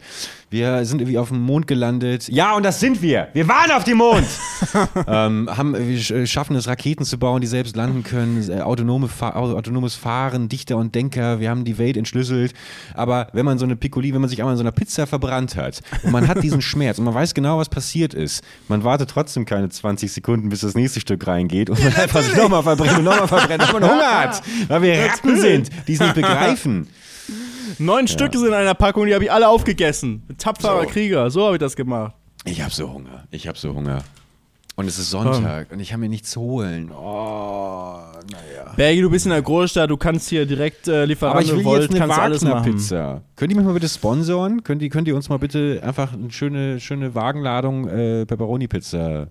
Wir 0.52 0.84
sind 0.84 1.00
irgendwie 1.00 1.16
auf 1.16 1.28
dem 1.28 1.40
Mond 1.40 1.66
gelandet. 1.66 2.28
Ja, 2.28 2.54
und 2.54 2.62
das 2.62 2.78
sind 2.78 3.00
wir. 3.00 3.28
Wir 3.32 3.48
waren 3.48 3.70
auf 3.70 3.84
dem 3.84 3.96
Mond. 3.96 4.26
ähm, 5.06 5.48
haben, 5.50 5.72
wir 5.74 5.98
sch- 5.98 6.26
schaffen 6.26 6.54
es, 6.56 6.68
Raketen 6.68 7.06
zu 7.06 7.18
bauen, 7.18 7.40
die 7.40 7.46
selbst 7.46 7.74
landen 7.74 8.02
können, 8.02 8.46
äh, 8.50 8.60
autonome 8.60 9.08
Fa 9.08 9.30
autonomes 9.30 9.94
Fahren, 9.94 10.50
Dichter 10.50 10.76
und 10.76 10.94
Denker. 10.94 11.40
Wir 11.40 11.48
haben 11.48 11.64
die 11.64 11.78
Welt 11.78 11.96
entschlüsselt. 11.96 12.52
Aber 12.92 13.28
wenn 13.32 13.46
man 13.46 13.58
so 13.58 13.64
eine 13.64 13.76
Piccoli, 13.76 14.12
wenn 14.12 14.20
man 14.20 14.28
sich 14.28 14.40
einmal 14.40 14.52
in 14.52 14.58
so 14.58 14.62
einer 14.62 14.72
Pizza 14.72 15.06
verbrannt 15.06 15.56
hat 15.56 15.80
und 16.02 16.12
man 16.12 16.28
hat 16.28 16.42
diesen 16.42 16.60
Schmerz 16.62 16.98
und 16.98 17.06
man 17.06 17.14
weiß 17.14 17.32
genau, 17.32 17.56
was 17.56 17.70
passiert 17.70 18.12
ist, 18.12 18.44
man 18.68 18.84
wartet 18.84 19.08
trotzdem 19.08 19.46
keine 19.46 19.70
20 19.70 20.12
Sekunden, 20.12 20.50
bis 20.50 20.60
das 20.60 20.74
nächste 20.74 21.00
Stück 21.00 21.26
reingeht 21.26 21.70
und 21.70 21.82
man 21.82 21.94
einfach 21.94 22.20
sich 22.20 22.36
nochmal 22.36 22.62
verbrennt 22.62 22.98
und 22.98 23.04
nochmal 23.04 23.26
verbrennt, 23.26 23.62
weil 23.72 23.80
man 23.80 23.90
Hunger 23.90 24.20
hat, 24.20 24.42
weil 24.68 24.82
wir 24.82 24.98
Ratten 25.06 25.40
sind, 25.40 25.70
die 25.88 25.94
es 25.94 26.00
nicht 26.00 26.14
begreifen. 26.14 26.88
Neun 27.78 28.08
Stücke 28.08 28.38
sind 28.38 28.48
in 28.48 28.54
einer 28.54 28.74
Packung, 28.74 29.06
die 29.06 29.14
habe 29.14 29.24
ich 29.24 29.32
alle 29.32 29.48
aufgegessen. 29.48 30.22
Tapferer 30.38 30.82
So. 30.82 30.88
Krieger, 30.88 31.30
so 31.30 31.44
habe 31.46 31.56
ich 31.56 31.60
das 31.60 31.76
gemacht. 31.76 32.14
Ich 32.44 32.60
habe 32.60 32.72
so 32.72 32.92
Hunger. 32.92 33.24
Ich 33.30 33.46
habe 33.48 33.58
so 33.58 33.74
Hunger. 33.74 34.02
Und 34.74 34.86
es 34.86 34.98
ist 34.98 35.10
Sonntag 35.10 35.70
und 35.70 35.80
ich 35.80 35.90
kann 35.90 36.00
mir 36.00 36.08
nichts 36.08 36.34
holen. 36.34 36.90
Oh, 36.90 37.98
naja. 38.30 38.72
Bergi, 38.74 39.02
du 39.02 39.10
bist 39.10 39.26
in 39.26 39.30
der 39.30 39.42
Großstadt, 39.42 39.90
du 39.90 39.98
kannst 39.98 40.30
hier 40.30 40.46
direkt 40.46 40.88
äh, 40.88 41.04
Lieferando 41.04 41.38
Aber 41.40 41.46
ich 41.46 41.54
will 41.54 41.64
Volt, 41.64 41.92
jetzt 41.92 42.00
eine. 42.00 42.08
Wagner-Pizza. 42.08 43.22
Könnt 43.36 43.52
ihr 43.52 43.56
mich 43.56 43.66
mal 43.66 43.74
bitte 43.74 43.88
sponsoren? 43.88 44.64
Könnt 44.64 44.80
ihr, 44.80 44.88
könnt 44.88 45.06
ihr 45.08 45.14
uns 45.14 45.28
mal 45.28 45.36
bitte 45.38 45.82
einfach 45.84 46.14
eine 46.14 46.30
schöne, 46.30 46.80
schöne 46.80 47.14
Wagenladung 47.14 47.86
äh, 47.86 48.24
Pepperoni-Pizza 48.24 49.28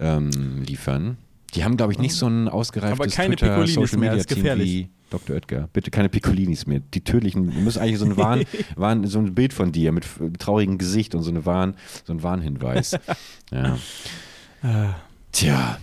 ähm, 0.00 0.62
liefern? 0.66 1.18
Die 1.54 1.64
haben, 1.64 1.76
glaube 1.76 1.92
ich, 1.92 1.98
nicht 2.00 2.14
so 2.14 2.26
ein 2.26 2.48
ausgereiftes 2.48 2.98
Aber 2.98 3.08
keine 3.08 3.36
Twitter, 3.36 3.46
Piccolinis 3.54 3.74
Social 3.74 3.98
Media 3.98 4.12
das 4.14 4.20
ist 4.22 4.28
Team 4.28 4.36
gefährlich. 4.38 4.68
wie 4.68 4.90
Dr. 5.12 5.36
Oetker. 5.36 5.68
Bitte 5.72 5.90
keine 5.90 6.08
Piccolinis 6.08 6.66
mehr. 6.66 6.80
Die 6.80 7.02
tödlichen. 7.02 7.54
Wir 7.54 7.62
müssen 7.62 7.80
eigentlich 7.80 7.98
so 7.98 8.04
ein, 8.04 8.16
Warn, 8.16 8.44
Warn, 8.76 9.06
so 9.06 9.18
ein 9.18 9.34
Bild 9.34 9.52
von 9.52 9.72
dir 9.72 9.92
mit 9.92 10.06
traurigem 10.38 10.78
Gesicht 10.78 11.14
und 11.14 11.22
so, 11.22 11.30
eine 11.30 11.44
Warn, 11.46 11.74
so 12.04 12.12
ein 12.12 12.22
Warnhinweis. 12.22 12.98
ja. 13.50 13.78
Tja. 15.32 15.78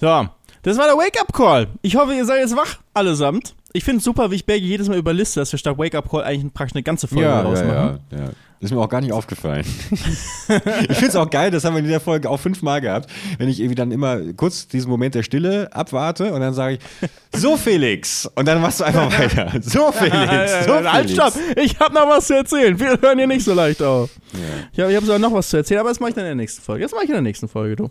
So, 0.00 0.28
das 0.62 0.78
war 0.78 0.86
der 0.86 0.96
Wake-up-Call. 0.96 1.68
Ich 1.82 1.96
hoffe, 1.96 2.14
ihr 2.14 2.24
seid 2.24 2.40
jetzt 2.40 2.56
wach, 2.56 2.78
allesamt. 2.94 3.54
Ich 3.72 3.84
finde 3.84 3.98
es 3.98 4.04
super, 4.04 4.30
wie 4.30 4.34
ich 4.36 4.46
Bergi 4.46 4.66
jedes 4.66 4.88
Mal 4.88 4.98
überliste, 4.98 5.40
dass 5.40 5.52
wir 5.52 5.58
statt 5.58 5.78
Wake-up-Call 5.78 6.24
eigentlich 6.24 6.52
praktisch 6.52 6.74
eine 6.74 6.82
ganze 6.82 7.06
Folge 7.06 7.24
Ja, 7.24 7.42
daraus 7.42 7.60
ja, 7.60 7.66
machen. 7.66 8.00
ja, 8.10 8.18
ja. 8.18 8.30
Ist 8.62 8.72
mir 8.74 8.80
auch 8.80 8.88
gar 8.90 9.00
nicht 9.00 9.12
aufgefallen. 9.12 9.64
ich 9.90 10.96
finde 10.96 11.06
es 11.06 11.16
auch 11.16 11.30
geil, 11.30 11.50
das 11.50 11.64
haben 11.64 11.72
wir 11.74 11.78
in 11.78 11.86
dieser 11.86 12.00
Folge 12.00 12.28
auch 12.28 12.36
fünfmal 12.38 12.80
gehabt, 12.82 13.08
wenn 13.38 13.48
ich 13.48 13.58
irgendwie 13.58 13.74
dann 13.76 13.90
immer 13.90 14.18
kurz 14.36 14.68
diesen 14.68 14.90
Moment 14.90 15.14
der 15.14 15.22
Stille 15.22 15.68
abwarte 15.72 16.34
und 16.34 16.40
dann 16.40 16.52
sage 16.52 16.74
ich, 16.74 17.40
so 17.40 17.56
Felix. 17.56 18.28
Und 18.34 18.46
dann 18.46 18.60
machst 18.60 18.80
du 18.80 18.84
einfach 18.84 19.10
weiter. 19.18 19.50
So 19.62 19.90
Felix, 19.92 20.66
so 20.66 20.74
Halt, 20.74 21.08
Felix. 21.08 21.12
stopp! 21.12 21.34
Ich 21.56 21.78
habe 21.80 21.94
noch 21.94 22.08
was 22.08 22.26
zu 22.26 22.36
erzählen. 22.36 22.78
Wir 22.78 22.98
hören 23.00 23.16
hier 23.18 23.26
nicht 23.26 23.44
so 23.44 23.54
leicht 23.54 23.82
auf. 23.82 24.10
Ich 24.72 24.80
habe 24.80 24.90
ich 24.90 24.96
hab 24.96 25.04
sogar 25.04 25.18
noch 25.18 25.32
was 25.32 25.48
zu 25.48 25.56
erzählen, 25.56 25.80
aber 25.80 25.88
das 25.88 26.00
mache 26.00 26.10
ich 26.10 26.14
dann 26.16 26.24
in 26.24 26.30
der 26.30 26.34
nächsten 26.36 26.60
Folge. 26.60 26.82
Das 26.82 26.92
mache 26.92 27.04
ich 27.04 27.08
in 27.08 27.14
der 27.14 27.22
nächsten 27.22 27.48
Folge, 27.48 27.76
du. 27.76 27.90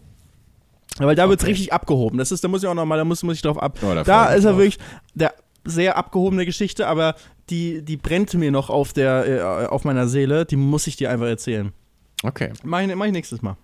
Weil 1.00 1.16
da 1.16 1.26
Okay. 1.28 1.46
richtig 1.46 1.72
abgehoben. 1.72 2.18
Das 2.18 2.32
ist, 2.32 2.44
da 2.44 2.48
muss 2.50 2.62
ich 2.62 2.68
auch 2.68 2.74
noch 2.76 2.86
mal, 2.86 2.98
da 2.98 3.06
muss, 3.06 3.24
muss 3.24 3.36
ich 3.38 3.42
drauf 3.42 3.58
ab. 3.62 3.80
Oh, 3.82 3.94
da 3.96 4.04
da 4.04 4.26
ist 4.34 4.44
er 4.44 4.58
wirklich 4.58 4.78
der 5.16 5.34
sehr 5.66 5.98
abgehobene 5.98 6.46
Geschichte, 6.46 6.88
aber 6.88 7.16
die, 7.50 7.82
die 7.84 7.98
brennt 7.98 8.34
mir 8.34 8.52
noch 8.52 8.70
auf 8.70 8.94
der, 8.94 9.28
äh, 9.28 9.66
auf 9.68 9.84
meiner 9.84 10.08
Seele. 10.08 10.46
Die 10.46 10.56
muss 10.56 10.88
ich 10.88 10.96
dir 10.96 11.10
einfach 11.10 11.28
erzählen. 11.28 11.72
Okay. 12.24 12.52
Mach 12.64 12.82
ich, 12.82 12.96
mach 12.96 13.06
ich 13.06 13.12
nächstes 13.12 13.42
Mal. 13.42 13.58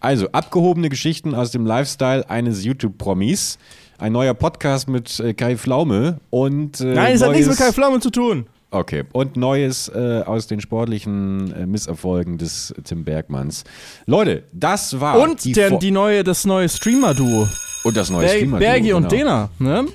Also, 0.00 0.28
abgehobene 0.32 0.90
Geschichten 0.90 1.34
aus 1.34 1.50
dem 1.50 1.64
Lifestyle 1.64 2.28
eines 2.28 2.62
YouTube-Promis. 2.64 3.58
Ein 3.96 4.12
neuer 4.12 4.34
Podcast 4.34 4.88
mit 4.88 5.18
äh, 5.20 5.32
Kai 5.34 5.56
Pflaume 5.56 6.20
und 6.30 6.80
äh, 6.80 6.94
Nein, 6.94 7.14
es 7.14 7.22
hat 7.22 7.30
nichts 7.32 7.48
mit 7.48 7.56
Kai 7.56 7.72
Pflaume 7.72 8.00
zu 8.00 8.10
tun. 8.10 8.46
Okay. 8.70 9.04
Und 9.12 9.36
Neues 9.36 9.88
äh, 9.88 10.22
aus 10.26 10.48
den 10.48 10.60
sportlichen 10.60 11.54
äh, 11.54 11.64
Misserfolgen 11.64 12.38
des 12.38 12.74
Tim 12.82 13.04
Bergmanns. 13.04 13.62
Leute, 14.06 14.42
das 14.52 14.98
war 15.00 15.20
Und 15.20 15.44
die 15.44 15.52
der, 15.52 15.78
die 15.78 15.92
neue, 15.92 16.24
das 16.24 16.44
neue 16.44 16.68
Streamer-Duo. 16.68 17.48
und 17.84 17.96
das 17.96 18.10
neue 18.10 18.26
Ber 18.26 18.32
Streamer 18.32 18.58
Bergi 18.58 18.92
und 18.92 19.08
genau. 19.08 19.48
Dena, 19.58 19.82
ne? 19.82 19.86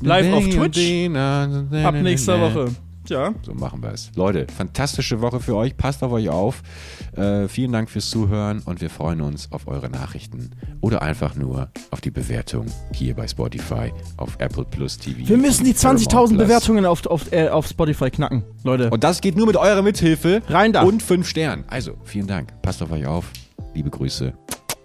Live 0.00 0.32
auf 0.32 0.44
Twitch. 0.48 1.08
Ab 1.84 1.94
nächster 1.94 2.40
Woche. 2.40 2.70
Tja. 3.08 3.32
So 3.40 3.54
machen 3.54 3.82
wir 3.82 3.90
es. 3.92 4.10
Leute, 4.16 4.46
fantastische 4.54 5.22
Woche 5.22 5.40
für 5.40 5.56
euch. 5.56 5.74
Passt 5.78 6.02
auf 6.02 6.12
euch 6.12 6.28
auf. 6.28 6.62
Äh, 7.16 7.48
vielen 7.48 7.72
Dank 7.72 7.88
fürs 7.88 8.10
Zuhören 8.10 8.60
und 8.66 8.82
wir 8.82 8.90
freuen 8.90 9.22
uns 9.22 9.50
auf 9.50 9.66
eure 9.66 9.88
Nachrichten 9.88 10.50
oder 10.82 11.00
einfach 11.00 11.34
nur 11.34 11.70
auf 11.90 12.02
die 12.02 12.10
Bewertung 12.10 12.66
hier 12.92 13.14
bei 13.14 13.26
Spotify, 13.26 13.92
auf 14.18 14.36
Apple 14.40 14.66
Plus 14.66 14.98
TV. 14.98 15.26
Wir 15.26 15.38
müssen 15.38 15.64
die 15.64 15.70
und 15.70 15.80
Paramount 15.80 16.02
20.000 16.02 16.26
Plus. 16.28 16.38
Bewertungen 16.38 16.84
auf, 16.84 17.06
auf, 17.06 17.32
äh, 17.32 17.48
auf 17.48 17.66
Spotify 17.66 18.10
knacken, 18.10 18.44
Leute. 18.62 18.90
Und 18.90 19.02
das 19.04 19.22
geht 19.22 19.36
nur 19.38 19.46
mit 19.46 19.56
eurer 19.56 19.80
Mithilfe. 19.80 20.42
Rein 20.46 20.74
da. 20.74 20.82
Und 20.82 21.02
fünf 21.02 21.26
Sternen. 21.26 21.64
Also, 21.68 21.92
vielen 22.04 22.26
Dank. 22.26 22.60
Passt 22.60 22.82
auf 22.82 22.90
euch 22.90 23.06
auf. 23.06 23.30
Liebe 23.72 23.88
Grüße. 23.88 24.34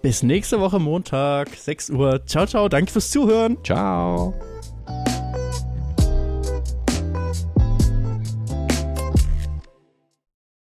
Bis 0.00 0.22
nächste 0.22 0.60
Woche 0.60 0.78
Montag, 0.78 1.48
6 1.54 1.90
Uhr. 1.90 2.24
Ciao, 2.24 2.46
ciao. 2.46 2.70
Danke 2.70 2.90
fürs 2.90 3.10
Zuhören. 3.10 3.58
Ciao. 3.64 4.32
Bye. 4.86 5.13